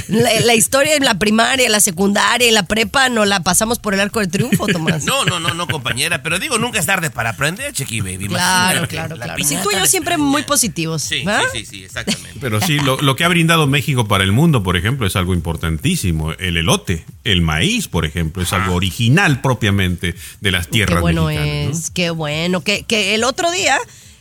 La, 0.09 0.39
la 0.41 0.53
historia 0.55 0.95
en 0.95 1.03
la 1.05 1.17
primaria, 1.17 1.67
la 1.69 1.79
secundaria 1.79 2.47
y 2.47 2.51
la 2.51 2.63
prepa 2.63 3.09
no 3.09 3.25
la 3.25 3.39
pasamos 3.41 3.79
por 3.79 3.93
el 3.95 3.99
arco 4.01 4.19
del 4.19 4.29
triunfo, 4.29 4.67
Tomás. 4.67 5.05
No, 5.05 5.25
no, 5.25 5.39
no, 5.39 5.53
no, 5.53 5.67
compañera. 5.67 6.21
Pero 6.21 6.37
digo, 6.37 6.57
nunca 6.59 6.79
es 6.79 6.85
tarde 6.85 7.09
para 7.09 7.31
aprender, 7.31 7.73
Chiqui 7.73 8.01
Baby. 8.01 8.27
Claro, 8.27 8.87
claro, 8.87 9.15
la 9.15 9.25
claro. 9.25 9.43
Sí, 9.43 9.55
tú 9.63 9.71
y 9.71 9.75
yo 9.79 9.85
siempre 9.87 10.17
muy 10.17 10.43
positivos. 10.43 11.01
Sí, 11.01 11.23
sí, 11.23 11.59
sí, 11.59 11.65
sí, 11.65 11.83
exactamente. 11.85 12.37
Pero 12.41 12.59
sí, 12.61 12.79
lo, 12.79 12.99
lo 13.01 13.15
que 13.15 13.23
ha 13.23 13.29
brindado 13.29 13.67
México 13.67 14.07
para 14.07 14.23
el 14.25 14.33
mundo, 14.33 14.63
por 14.63 14.75
ejemplo, 14.77 15.07
es 15.07 15.15
algo 15.15 15.33
importantísimo. 15.33 16.33
El 16.33 16.57
elote, 16.57 17.05
el 17.23 17.41
maíz, 17.41 17.87
por 17.87 18.05
ejemplo, 18.05 18.43
es 18.43 18.51
algo 18.53 18.75
original 18.75 19.41
propiamente 19.41 20.13
de 20.41 20.51
las 20.51 20.67
tierras 20.67 20.97
Qué 20.97 21.01
bueno 21.01 21.25
mexicanas. 21.27 21.65
¿no? 21.65 21.71
es, 21.71 21.91
qué 21.91 22.09
bueno. 22.09 22.61
Que, 22.61 22.83
que 22.83 23.15
el 23.15 23.23
otro 23.23 23.49
día, 23.51 23.76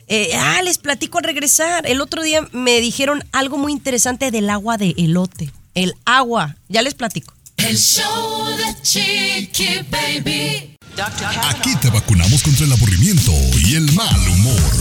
eh, 0.09 0.31
ah, 0.37 0.63
les 0.63 0.79
platico 0.79 1.19
al 1.19 1.25
regresar. 1.25 1.87
El 1.87 2.01
otro 2.01 2.23
día 2.23 2.47
me 2.53 2.81
dijeron 2.81 3.25
algo 3.33 3.59
muy 3.59 3.73
interesante 3.73 4.31
del 4.31 4.51
agua 4.51 4.77
de 4.77 4.95
elote. 4.97 5.51
El 5.75 5.95
agua, 6.05 6.57
ya 6.69 6.83
les 6.83 6.95
platico. 6.95 7.35
El 7.57 7.77
show 7.77 8.57
de 8.57 8.83
Chiqui 8.83 9.81
Baby. 9.91 10.77
Aquí 11.51 11.77
te 11.77 11.91
vacunamos 11.91 12.43
contra 12.43 12.65
el 12.65 12.73
aburrimiento 12.73 13.33
y 13.65 13.75
el 13.75 13.93
mal 13.93 14.29
humor. 14.29 14.73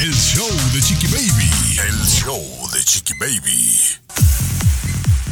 El 0.00 0.14
show 0.14 0.48
de 0.72 0.80
Chiqui 0.80 1.06
Baby. 1.08 1.50
El 1.88 2.06
show 2.06 2.70
de 2.72 2.82
Chiqui 2.84 3.12
Baby. 3.18 3.78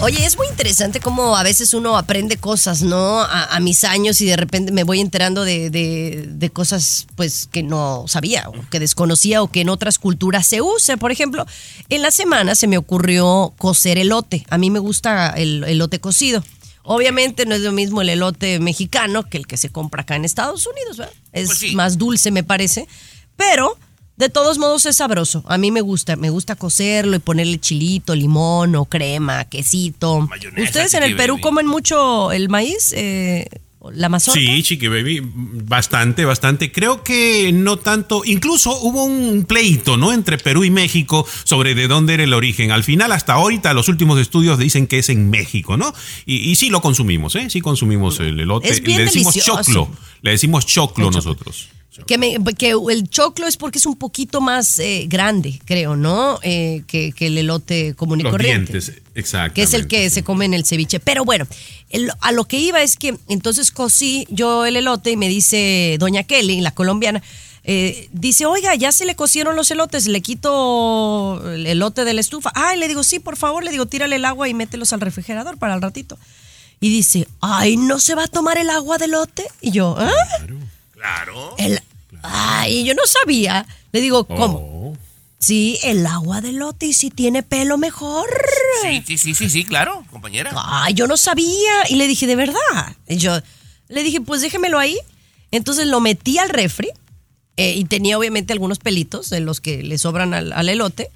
Oye, 0.01 0.27
es 0.27 0.37
muy 0.37 0.49
interesante 0.49 0.99
cómo 1.01 1.37
a 1.37 1.43
veces 1.45 1.73
uno 1.73 1.97
aprende 1.97 2.37
cosas, 2.37 2.83
¿no? 2.83 3.21
A, 3.21 3.45
a 3.45 3.61
mis 3.61 3.85
años 3.85 4.21
y 4.21 4.27
de 4.27 4.37
repente 4.37 4.73
me 4.73 4.83
voy 4.83 5.01
enterando 5.01 5.45
de, 5.45 5.71
de- 5.71 6.27
de 6.29 6.51
cosas 6.51 7.07
pues 7.15 7.49
que 7.51 7.63
no 7.63 8.05
sabía 8.09 8.49
o 8.49 8.55
que 8.71 8.81
desconocía 8.81 9.41
o 9.41 9.51
que 9.51 9.61
en 9.61 9.69
otras 9.71 9.99
culturas 9.99 10.47
se 10.47 10.61
usa. 10.61 10.97
Por 10.97 11.13
ejemplo, 11.13 11.47
en 11.89 12.03
la 12.03 12.11
semana 12.11 12.55
se 12.57 12.67
me 12.67 12.77
ocurrió 12.77 13.55
cocer 13.57 13.97
elote. 13.97 14.45
A 14.51 14.59
mí 14.59 14.69
me 14.69 14.81
gusta 14.81 15.31
el 15.31 15.63
elote 15.65 16.01
cocido. 16.01 16.43
Obviamente 16.83 17.47
no 17.47 17.55
es 17.55 17.63
lo 17.63 17.73
mismo 17.73 18.03
el 18.03 18.11
elote 18.11 18.59
mexicano 18.59 19.23
que 19.23 19.39
el 19.39 19.47
que 19.47 19.57
se 19.57 19.71
compra 19.71 20.03
acá 20.03 20.17
en 20.17 20.25
Estados 20.27 20.67
Unidos, 20.67 20.99
¿verdad? 20.99 21.15
Es 21.33 21.47
Pues 21.47 21.59
sí. 21.61 21.75
más 21.77 21.97
dulce, 21.97 22.31
me 22.31 22.43
parece. 22.43 22.87
Pero 23.37 23.79
de 24.17 24.29
todos 24.29 24.59
modos 24.59 24.87
es 24.87 24.97
sabroso. 24.97 25.43
A 25.49 25.59
mí 25.59 25.71
me 25.71 25.81
gusta, 25.81 26.17
me 26.17 26.31
gusta 26.31 26.55
cocerlo 26.57 27.17
y 27.17 27.19
ponerle 27.19 27.59
chilito, 27.59 28.15
limón 28.15 28.75
o 28.77 28.85
crema, 28.85 29.45
quesito. 29.45 30.21
Mayonesa, 30.23 30.63
¿Ustedes 30.63 30.95
en 30.95 31.03
el 31.03 31.17
Perú 31.17 31.35
baby. 31.35 31.43
comen 31.43 31.67
mucho 31.67 32.31
el 32.33 32.49
maíz? 32.49 32.93
Eh, 32.97 33.49
¿La 33.93 34.09
mazorca? 34.09 34.41
Sí, 34.41 34.63
Chiqui 34.63 34.89
Baby, 34.89 35.21
bastante, 35.23 36.25
bastante. 36.25 36.73
Creo 36.73 37.03
que 37.03 37.51
no 37.53 37.77
tanto. 37.77 38.23
Incluso 38.25 38.75
hubo 38.81 39.05
un 39.05 39.45
pleito, 39.45 39.99
¿no? 39.99 40.11
Entre 40.11 40.39
Perú 40.39 40.65
y 40.65 40.71
México 40.71 41.27
sobre 41.45 41.75
de 41.75 41.87
dónde 41.87 42.15
era 42.15 42.25
el 42.25 42.33
origen. 42.33 42.71
Al 42.71 42.83
final, 42.83 43.13
hasta 43.13 43.35
ahorita, 43.35 43.75
los 43.75 43.89
últimos 43.91 44.19
estudios 44.19 44.59
dicen 44.59 44.87
que 44.87 45.01
es 45.01 45.11
en 45.11 45.29
México, 45.29 45.77
¿no? 45.77 45.93
Y, 46.25 46.37
y 46.51 46.55
sí 46.57 46.71
lo 46.71 46.81
consumimos, 46.81 47.37
¿eh? 47.37 47.51
Sí 47.51 47.61
consumimos 47.61 48.21
el 48.21 48.41
elote. 48.41 48.71
Es 48.71 48.81
bien 48.81 49.01
Le 49.01 49.05
decimos 49.05 49.35
delicioso. 49.35 49.63
choclo. 49.63 49.91
Le 50.23 50.31
decimos 50.31 50.65
choclo. 50.65 51.11
nosotros. 51.11 51.69
Que, 52.07 52.19
me- 52.19 52.37
que 52.59 52.71
el 52.91 53.09
choclo 53.09 53.47
es 53.47 53.57
porque 53.57 53.79
es 53.79 53.87
un 53.87 53.97
poquito 53.97 54.41
más 54.41 54.79
eh, 54.81 55.07
grande, 55.09 55.61
creo, 55.65 55.97
¿no? 55.97 56.41
Eh, 56.43 56.83
que, 56.87 57.13
que 57.13 57.29
el 57.29 57.39
elote 57.39 57.95
común 57.95 58.21
y 58.21 58.23
Los 58.25 58.33
corriente. 58.33 58.73
dientes, 58.73 59.01
que 59.55 59.63
es 59.63 59.75
el 59.75 59.87
que 59.87 60.11
se 60.11 60.25
come 60.25 60.45
en 60.45 60.55
el 60.55 60.65
ceviche. 60.67 60.99
Pero 61.01 61.25
bueno, 61.25 61.47
el- 61.91 62.11
a 62.21 62.33
lo 62.33 62.45
que 62.47 62.59
iba 62.59 62.83
es 62.83 62.97
que 62.97 63.17
entonces 63.29 63.71
cocí 63.71 64.27
yo 64.29 64.67
el 64.67 64.77
elote 64.77 65.13
y 65.13 65.17
me 65.17 65.29
dice 65.29 65.97
doña 66.01 66.25
Kelly, 66.25 66.61
la 66.61 66.73
colombiana, 66.73 67.23
eh, 67.67 68.09
dice, 68.13 68.45
oiga, 68.45 68.75
ya 68.75 68.93
se 68.93 69.07
le 69.07 69.15
cocieron 69.15 69.57
los 69.57 69.71
elotes, 69.71 70.07
le 70.07 70.21
quito 70.21 71.43
el 71.55 71.67
elote 71.67 72.05
de 72.05 72.13
la 72.13 72.21
estufa. 72.21 72.51
Ay, 72.55 72.79
le 72.79 72.89
digo, 72.89 73.03
sí, 73.05 73.21
por 73.21 73.37
favor, 73.37 73.65
le 73.65 73.71
digo, 73.71 73.87
tírale 73.87 74.17
el 74.17 74.25
agua 74.25 74.49
y 74.49 74.55
mételos 74.55 74.93
al 74.93 75.01
refrigerador 75.01 75.57
para 75.59 75.75
el 75.75 75.81
ratito. 75.83 76.19
Y 76.81 76.91
dice, 76.91 77.27
ay, 77.41 77.77
¿no 77.79 78.01
se 78.01 78.15
va 78.15 78.25
a 78.25 78.29
tomar 78.29 78.59
el 78.59 78.69
agua 78.69 78.99
del 78.99 79.11
elote? 79.11 79.47
Y 79.63 79.71
yo, 79.71 79.97
¿ah? 79.99 80.11
Claro. 80.39 80.59
El, 81.59 81.81
ay, 82.23 82.85
yo 82.85 82.95
no 82.95 83.07
sabía. 83.07 83.67
Le 83.93 84.01
digo, 84.01 84.25
¿cómo? 84.27 84.59
Oh. 84.59 84.97
Sí, 85.39 85.79
el 85.83 86.07
agua 86.07 86.41
de 86.41 86.53
lote 86.53 86.87
y 86.87 86.95
si 86.95 87.11
tiene 87.11 87.43
pelo 87.43 87.77
mejor. 87.77 88.27
Sí, 88.83 89.03
sí, 89.07 89.19
sí, 89.19 89.35
sí, 89.35 89.51
sí, 89.51 89.65
claro, 89.65 90.05
compañera. 90.11 90.51
Ay, 90.55 90.95
yo 90.95 91.07
no 91.07 91.19
sabía. 91.19 91.89
Y 91.91 91.97
le 91.97 92.07
dije, 92.07 92.27
¿de 92.27 92.35
verdad? 92.35 92.97
Y 93.07 93.19
yo 93.19 93.39
le 93.89 94.03
dije, 94.03 94.23
pues 94.23 94.41
déjemelo 94.41 94.79
ahí. 94.79 94.99
Entonces 95.51 95.87
lo 95.87 96.01
metí 96.01 96.39
al 96.39 96.49
refri 96.49 96.89
eh, 97.57 97.75
y 97.75 97.85
tenía 97.85 98.19
obviamente 98.19 98.53
algunos 98.53 98.79
pelitos 98.79 99.29
de 99.29 99.41
los 99.41 99.61
que 99.61 99.83
le 99.83 99.99
sobran 99.99 100.33
al, 100.33 100.53
al 100.53 100.69
elote. 100.69 101.11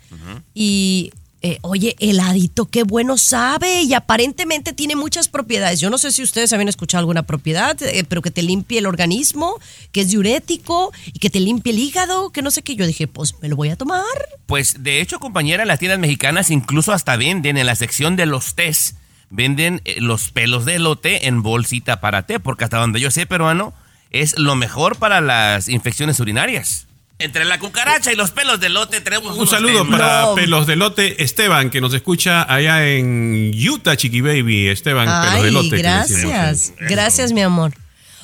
Y, 0.54 1.10
eh, 1.40 1.58
oye, 1.62 1.94
heladito, 2.00 2.66
qué 2.66 2.82
bueno 2.82 3.16
sabe. 3.16 3.82
Y 3.82 3.94
aparentemente 3.94 4.72
tiene 4.72 4.96
muchas 4.96 5.28
propiedades. 5.28 5.80
Yo 5.80 5.90
no 5.90 5.98
sé 5.98 6.10
si 6.10 6.22
ustedes 6.22 6.52
habían 6.52 6.68
escuchado 6.68 7.00
alguna 7.00 7.22
propiedad, 7.22 7.80
eh, 7.82 8.04
pero 8.08 8.22
que 8.22 8.30
te 8.30 8.42
limpie 8.42 8.78
el 8.78 8.86
organismo, 8.86 9.58
que 9.92 10.00
es 10.00 10.08
diurético 10.08 10.92
y 11.06 11.18
que 11.18 11.30
te 11.30 11.40
limpie 11.40 11.72
el 11.72 11.78
hígado, 11.78 12.30
que 12.30 12.42
no 12.42 12.50
sé 12.50 12.62
qué. 12.62 12.74
Yo 12.74 12.86
dije, 12.86 13.06
pues 13.06 13.36
me 13.40 13.48
lo 13.48 13.56
voy 13.56 13.68
a 13.68 13.76
tomar. 13.76 14.04
Pues 14.46 14.82
de 14.82 15.00
hecho, 15.00 15.20
compañera, 15.20 15.64
las 15.64 15.78
tiendas 15.78 16.00
mexicanas 16.00 16.50
incluso 16.50 16.92
hasta 16.92 17.16
venden 17.16 17.56
en 17.56 17.66
la 17.66 17.76
sección 17.76 18.16
de 18.16 18.26
los 18.26 18.54
tés, 18.54 18.96
venden 19.30 19.80
eh, 19.84 20.00
los 20.00 20.30
pelos 20.30 20.64
de 20.64 20.76
elote 20.76 21.28
en 21.28 21.42
bolsita 21.42 22.00
para 22.00 22.26
té, 22.26 22.40
porque 22.40 22.64
hasta 22.64 22.78
donde 22.78 23.00
yo 23.00 23.10
sé, 23.12 23.26
peruano, 23.26 23.74
es 24.10 24.38
lo 24.38 24.56
mejor 24.56 24.96
para 24.96 25.20
las 25.20 25.68
infecciones 25.68 26.18
urinarias. 26.18 26.87
Entre 27.20 27.44
la 27.44 27.58
cucaracha 27.58 28.12
y 28.12 28.16
los 28.16 28.30
pelos 28.30 28.60
de 28.60 28.68
elote 28.68 29.00
tenemos 29.00 29.36
Un 29.36 29.48
saludo 29.48 29.82
temas. 29.82 30.00
para 30.00 30.34
Pelos 30.34 30.68
de 30.68 30.76
Lote 30.76 31.20
Esteban, 31.22 31.68
que 31.68 31.80
nos 31.80 31.92
escucha 31.92 32.42
allá 32.52 32.86
en 32.86 33.50
Utah, 33.68 33.96
Chiqui 33.96 34.20
Baby. 34.20 34.68
Esteban, 34.68 35.06
Pelos 35.06 35.42
de 35.42 35.46
Ay, 35.48 35.52
Lote. 35.52 35.78
gracias. 35.78 36.72
Gracias, 36.78 37.32
mi 37.32 37.40
amor. 37.42 37.74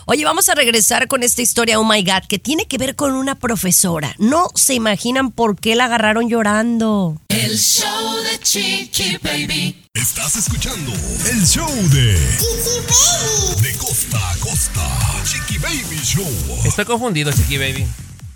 Oye, 0.07 0.25
vamos 0.25 0.49
a 0.49 0.55
regresar 0.55 1.09
con 1.09 1.23
esta 1.25 1.43
historia, 1.43 1.81
oh 1.81 1.85
my 1.85 2.03
God, 2.05 2.29
que 2.29 2.39
tiene 2.39 2.67
que 2.67 2.79
ver 2.79 2.95
con 2.95 3.15
una 3.15 3.35
profesora. 3.35 4.15
No 4.19 4.47
se 4.55 4.75
imaginan 4.75 5.33
por 5.33 5.57
qué 5.59 5.75
la 5.75 5.87
agarraron 5.87 6.29
llorando. 6.29 7.21
El 7.31 7.59
show 7.59 8.15
de 8.31 8.39
Chiqui 8.39 9.17
Baby. 9.23 9.83
Estás 9.95 10.37
escuchando 10.37 10.93
el 11.33 11.45
show 11.47 11.69
de 11.91 12.13
De 13.61 13.73
costa 13.79 14.19
a 14.31 14.37
costa. 14.39 14.87
Chiqui 15.25 15.59
Baby 15.59 15.99
Show. 16.05 16.61
Estoy 16.65 16.85
confundido, 16.85 17.33
Chiqui 17.33 17.59
Baby. 17.59 17.87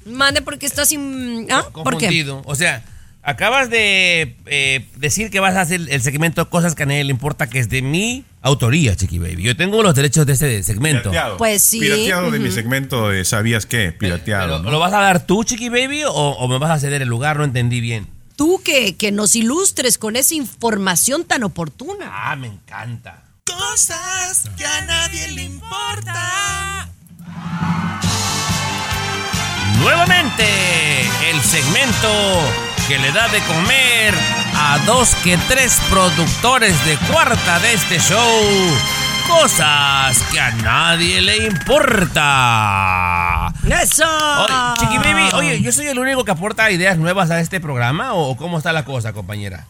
Mande, 0.08 0.42
porque 0.42 0.66
está 0.66 0.84
sin. 0.86 1.46
¿Ah? 1.50 1.64
¿Por 1.72 1.84
qué? 1.98 2.06
Confundido. 2.06 2.42
O 2.44 2.54
sea, 2.54 2.84
acabas 3.22 3.70
de 3.70 4.36
eh, 4.46 4.86
decir 4.96 5.30
que 5.30 5.40
vas 5.40 5.54
a 5.56 5.60
hacer 5.60 5.82
el 5.88 6.02
segmento 6.02 6.48
Cosas 6.50 6.74
que 6.74 6.84
a 6.84 6.86
nadie 6.86 7.04
le 7.04 7.10
importa, 7.10 7.48
que 7.48 7.58
es 7.58 7.68
de 7.68 7.82
mi 7.82 8.24
autoría, 8.40 8.96
Chiqui 8.96 9.18
Baby. 9.18 9.42
Yo 9.42 9.56
tengo 9.56 9.82
los 9.82 9.94
derechos 9.94 10.26
de 10.26 10.32
ese 10.32 10.62
segmento. 10.62 11.10
Pirateado. 11.10 11.36
Pues 11.36 11.62
sí. 11.62 11.80
Pirateado 11.80 12.30
de 12.30 12.38
mi 12.38 12.50
segmento 12.50 13.08
de 13.10 13.24
¿Sabías 13.24 13.66
qué? 13.66 13.92
Pirateado. 13.92 14.58
Pero, 14.58 14.62
¿no? 14.62 14.70
¿Lo 14.70 14.78
vas 14.78 14.92
a 14.92 15.00
dar 15.00 15.26
tú, 15.26 15.44
Chiqui 15.44 15.68
Baby, 15.68 16.04
o, 16.04 16.10
o 16.12 16.48
me 16.48 16.58
vas 16.58 16.70
a 16.70 16.78
ceder 16.78 17.02
el 17.02 17.08
lugar? 17.08 17.36
No 17.36 17.44
entendí 17.44 17.80
bien. 17.80 18.06
Tú 18.36 18.62
que, 18.64 18.96
que 18.96 19.10
nos 19.10 19.34
ilustres 19.34 19.98
con 19.98 20.14
esa 20.14 20.34
información 20.34 21.24
tan 21.24 21.42
oportuna. 21.42 22.08
Ah, 22.10 22.36
me 22.36 22.46
encanta. 22.46 23.24
Cosas 23.44 24.44
que 24.56 24.64
a 24.64 24.84
nadie 24.84 25.28
le 25.32 25.42
importa. 25.42 26.88
Nuevamente, 29.80 30.44
el 31.30 31.40
segmento 31.40 32.08
que 32.88 32.98
le 32.98 33.12
da 33.12 33.28
de 33.28 33.40
comer 33.40 34.14
a 34.54 34.78
dos 34.86 35.14
que 35.22 35.36
tres 35.48 35.80
productores 35.90 36.84
de 36.84 36.96
cuarta 37.12 37.60
de 37.60 37.74
este 37.74 37.98
show. 38.00 38.42
Cosas 39.28 40.22
que 40.32 40.40
a 40.40 40.50
nadie 40.52 41.20
le 41.20 41.46
importa. 41.46 42.22
¡Eso! 43.68 44.04
Oye, 44.04 44.54
Chiqui 44.78 44.98
Baby, 44.98 45.28
oye, 45.34 45.60
¿yo 45.60 45.70
soy 45.70 45.86
el 45.86 45.98
único 45.98 46.24
que 46.24 46.30
aporta 46.30 46.70
ideas 46.70 46.96
nuevas 46.96 47.30
a 47.30 47.38
este 47.40 47.60
programa 47.60 48.14
o 48.14 48.36
cómo 48.36 48.58
está 48.58 48.72
la 48.72 48.84
cosa, 48.84 49.12
compañera? 49.12 49.66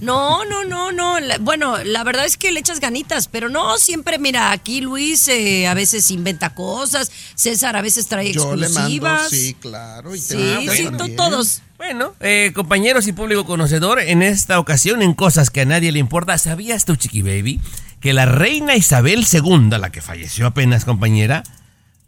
No, 0.00 0.44
no, 0.44 0.64
no, 0.64 0.92
no. 0.92 1.18
La- 1.20 1.38
bueno, 1.38 1.78
la 1.84 2.04
verdad 2.04 2.24
es 2.24 2.36
que 2.36 2.52
le 2.52 2.60
echas 2.60 2.80
ganitas, 2.80 3.28
pero 3.28 3.48
no 3.48 3.78
siempre, 3.78 4.18
mira, 4.18 4.52
aquí 4.52 4.80
Luis 4.80 5.26
eh, 5.28 5.66
a 5.66 5.74
veces 5.74 6.10
inventa 6.10 6.54
cosas, 6.54 7.10
César 7.34 7.76
a 7.76 7.82
veces 7.82 8.06
trae 8.06 8.32
Yo 8.32 8.54
le 8.56 8.68
mando, 8.68 8.80
exclusivas. 8.80 9.28
sí, 9.30 9.54
claro. 9.60 10.14
Y 10.14 10.20
te 10.20 10.34
Sí, 10.36 10.68
sí, 10.76 10.84
también. 10.84 11.16
todos. 11.16 11.62
Bueno, 11.78 12.14
eh, 12.20 12.52
compañeros 12.54 13.06
y 13.06 13.12
público 13.12 13.44
conocedor, 13.44 14.00
en 14.00 14.22
esta 14.22 14.58
ocasión, 14.58 15.00
en 15.02 15.14
cosas 15.14 15.50
que 15.50 15.60
a 15.60 15.64
nadie 15.64 15.92
le 15.92 15.98
importa, 16.00 16.36
¿sabías 16.38 16.84
tú, 16.84 16.96
Chiqui 16.96 17.22
Baby, 17.22 17.60
que 18.00 18.12
la 18.12 18.26
reina 18.26 18.74
Isabel 18.76 19.24
II, 19.32 19.70
la 19.78 19.90
que 19.90 20.00
falleció 20.02 20.46
apenas, 20.48 20.84
compañera, 20.84 21.44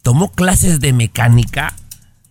tomó 0.02 0.32
clases 0.32 0.80
de 0.80 0.92
mecánica? 0.92 1.76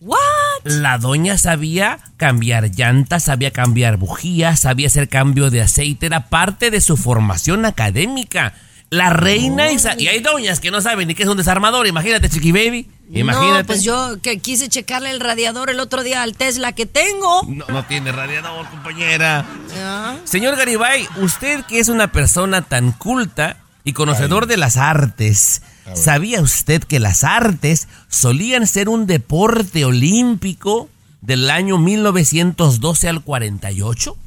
¿What? 0.02 0.18
La 0.64 0.98
doña 0.98 1.38
sabía 1.38 2.00
cambiar 2.18 2.72
llantas, 2.72 3.24
sabía 3.24 3.52
cambiar 3.52 3.98
bujías, 3.98 4.62
sabía 4.62 4.88
hacer 4.88 5.10
cambio 5.10 5.50
de 5.50 5.62
aceite, 5.62 6.06
era 6.06 6.28
parte 6.28 6.72
de 6.72 6.82
su 6.82 6.98
formación 6.98 7.66
académica. 7.66 8.54
La 8.90 9.12
reina 9.12 9.72
Isabel... 9.72 10.02
Y 10.02 10.08
hay 10.08 10.20
doñas 10.20 10.60
que 10.60 10.72
no 10.72 10.82
saben 10.82 11.08
ni 11.08 11.16
qué 11.16 11.24
es 11.24 11.30
un 11.30 11.38
desarmador, 11.38 11.86
imagínate, 11.86 12.28
Chiqui 12.28 12.52
Baby. 12.52 12.90
Imagínate. 13.12 13.60
No, 13.60 13.66
pues 13.66 13.84
yo 13.84 14.18
que 14.22 14.40
quise 14.40 14.68
checarle 14.70 15.12
el 15.12 15.20
radiador 15.20 15.70
el 15.70 15.80
otro 15.80 16.04
día 16.04 16.24
al 16.24 16.36
Tesla 16.36 16.74
que 16.74 16.86
tengo. 16.86 17.44
No, 17.48 17.66
no 17.68 17.86
tiene 17.86 18.12
radiador, 18.12 18.68
compañera. 18.70 19.46
Ah. 19.78 20.16
Señor 20.24 20.56
Garibay, 20.56 21.08
usted 21.18 21.64
que 21.66 21.80
es 21.80 21.90
una 21.90 22.12
persona 22.12 22.62
tan 22.64 22.92
culta 22.92 23.58
y 23.84 23.94
conocedor 23.94 24.46
de 24.46 24.58
las 24.58 24.78
artes, 24.78 25.62
¿sabía 25.96 26.42
usted 26.42 26.84
que 26.84 27.00
las 27.00 27.24
artes 27.24 27.88
solían 28.08 28.68
ser 28.68 28.90
un 28.90 29.06
deporte 29.08 29.86
olímpico 29.86 30.90
del 31.22 31.50
año 31.50 31.78
1912 31.78 33.10
al 33.10 33.22
48? 33.24 34.18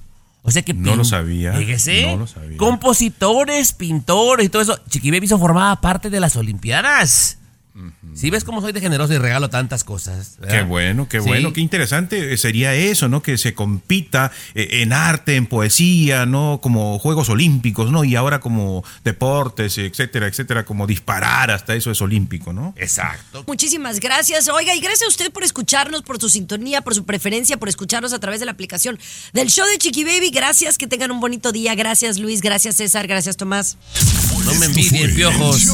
O 0.45 0.51
sea 0.51 0.63
que 0.63 0.75
No 0.75 0.97
lo 0.97 1.05
sabía, 1.05 1.53
Fíjese, 1.53 2.07
no 2.07 2.17
lo 2.17 2.27
sabía. 2.27 2.57
compositores, 2.59 3.73
pintores 3.73 4.47
y 4.47 4.49
todo 4.49 4.63
eso. 4.63 4.79
Chiqui 4.89 5.11
Baby 5.11 5.29
formaba 5.29 5.81
parte 5.81 6.11
de 6.11 6.19
las 6.21 6.35
Olimpiadas. 6.37 7.39
Si 8.15 8.29
ves 8.31 8.45
cómo 8.45 8.61
soy 8.61 8.73
de 8.73 8.81
generoso 8.81 9.15
y 9.15 9.19
regalo 9.19 9.49
tantas 9.49 9.83
cosas. 9.85 10.37
¿verdad? 10.39 10.59
Qué 10.59 10.63
bueno, 10.65 11.09
qué 11.09 11.21
Sí. 11.21 11.29
bueno, 11.29 11.53
qué 11.53 11.61
interesante 11.63 12.37
sería 12.37 12.75
eso, 12.75 13.09
¿no? 13.09 13.23
Que 13.23 13.39
se 13.39 13.55
compita 13.55 14.31
eh, 14.55 14.83
en 14.83 14.93
arte, 14.93 15.37
en 15.37 15.47
poesía, 15.47 16.27
¿no? 16.27 16.61
Como 16.63 16.99
Juegos 16.99 17.29
Olímpicos, 17.31 17.91
¿no? 17.91 18.05
Y 18.05 18.15
ahora 18.17 18.41
como 18.41 18.85
deportes, 19.05 19.79
etcétera, 19.79 20.27
etcétera, 20.27 20.65
como 20.65 20.87
disparar 20.87 21.51
hasta 21.51 21.75
eso 21.75 21.91
es 21.91 22.01
olímpico, 22.03 22.53
¿no? 22.53 22.75
Exacto. 22.77 23.45
Muchísimas 23.47 24.01
gracias. 24.01 24.49
Oiga, 24.49 24.75
y 24.75 24.81
gracias 24.81 25.03
a 25.05 25.09
usted 25.09 25.31
por 25.33 25.43
escucharnos, 25.45 26.03
por 26.03 26.21
su 26.21 26.29
sintonía, 26.29 26.83
por 26.83 26.95
su 26.95 27.05
preferencia, 27.05 27.57
por 27.57 27.69
escucharnos 27.69 28.13
a 28.13 28.19
través 28.21 28.41
de 28.41 28.47
la 28.47 28.53
aplicación 28.53 28.99
del 29.33 29.49
show 29.49 29.67
de 29.67 29.79
Chiqui 29.79 30.05
Baby. 30.05 30.31
Gracias, 30.31 30.77
que 30.77 30.87
tengan 30.87 31.11
un 31.11 31.21
bonito 31.21 31.53
día. 31.53 31.75
Gracias, 31.75 32.19
Luis. 32.19 32.43
Gracias, 32.43 32.77
César. 32.77 33.07
Gracias, 33.07 33.37
Tomás. 33.37 33.79
No 34.45 34.55
me 34.57 34.67
envidien, 34.67 35.15
piojos. 35.15 35.67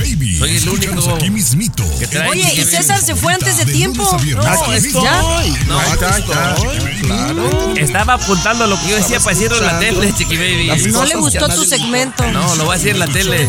Baby. 0.00 0.36
Soy 0.36 0.56
el 0.56 0.68
único 0.68 1.14
aquí 1.14 1.30
mismito. 1.30 1.84
que 1.98 2.06
trae 2.06 2.28
Oye, 2.28 2.52
y. 2.54 2.64
César 2.64 3.00
se 3.00 3.14
fue 3.14 3.34
antes 3.34 3.58
de 3.58 3.66
tiempo. 3.66 4.02
No, 4.02 4.42
Aquí. 4.42 4.88
No. 5.66 5.80
Claro. 7.02 7.74
Estaba 7.76 8.14
apuntando 8.14 8.66
lo 8.66 8.80
que 8.80 8.88
yo 8.88 8.96
decía 8.96 9.20
para 9.20 9.36
decirlo 9.36 9.58
en 9.58 9.66
la 9.66 9.78
tele, 9.78 10.12
Chiqui 10.14 10.36
Baby. 10.36 10.90
No 10.92 11.04
le 11.04 11.14
gustó 11.16 11.48
tu 11.48 11.64
segmento. 11.64 12.26
No, 12.30 12.56
lo 12.56 12.64
voy 12.64 12.74
a 12.74 12.78
decir 12.78 12.92
en 12.92 12.98
la 12.98 13.06
tele. 13.06 13.48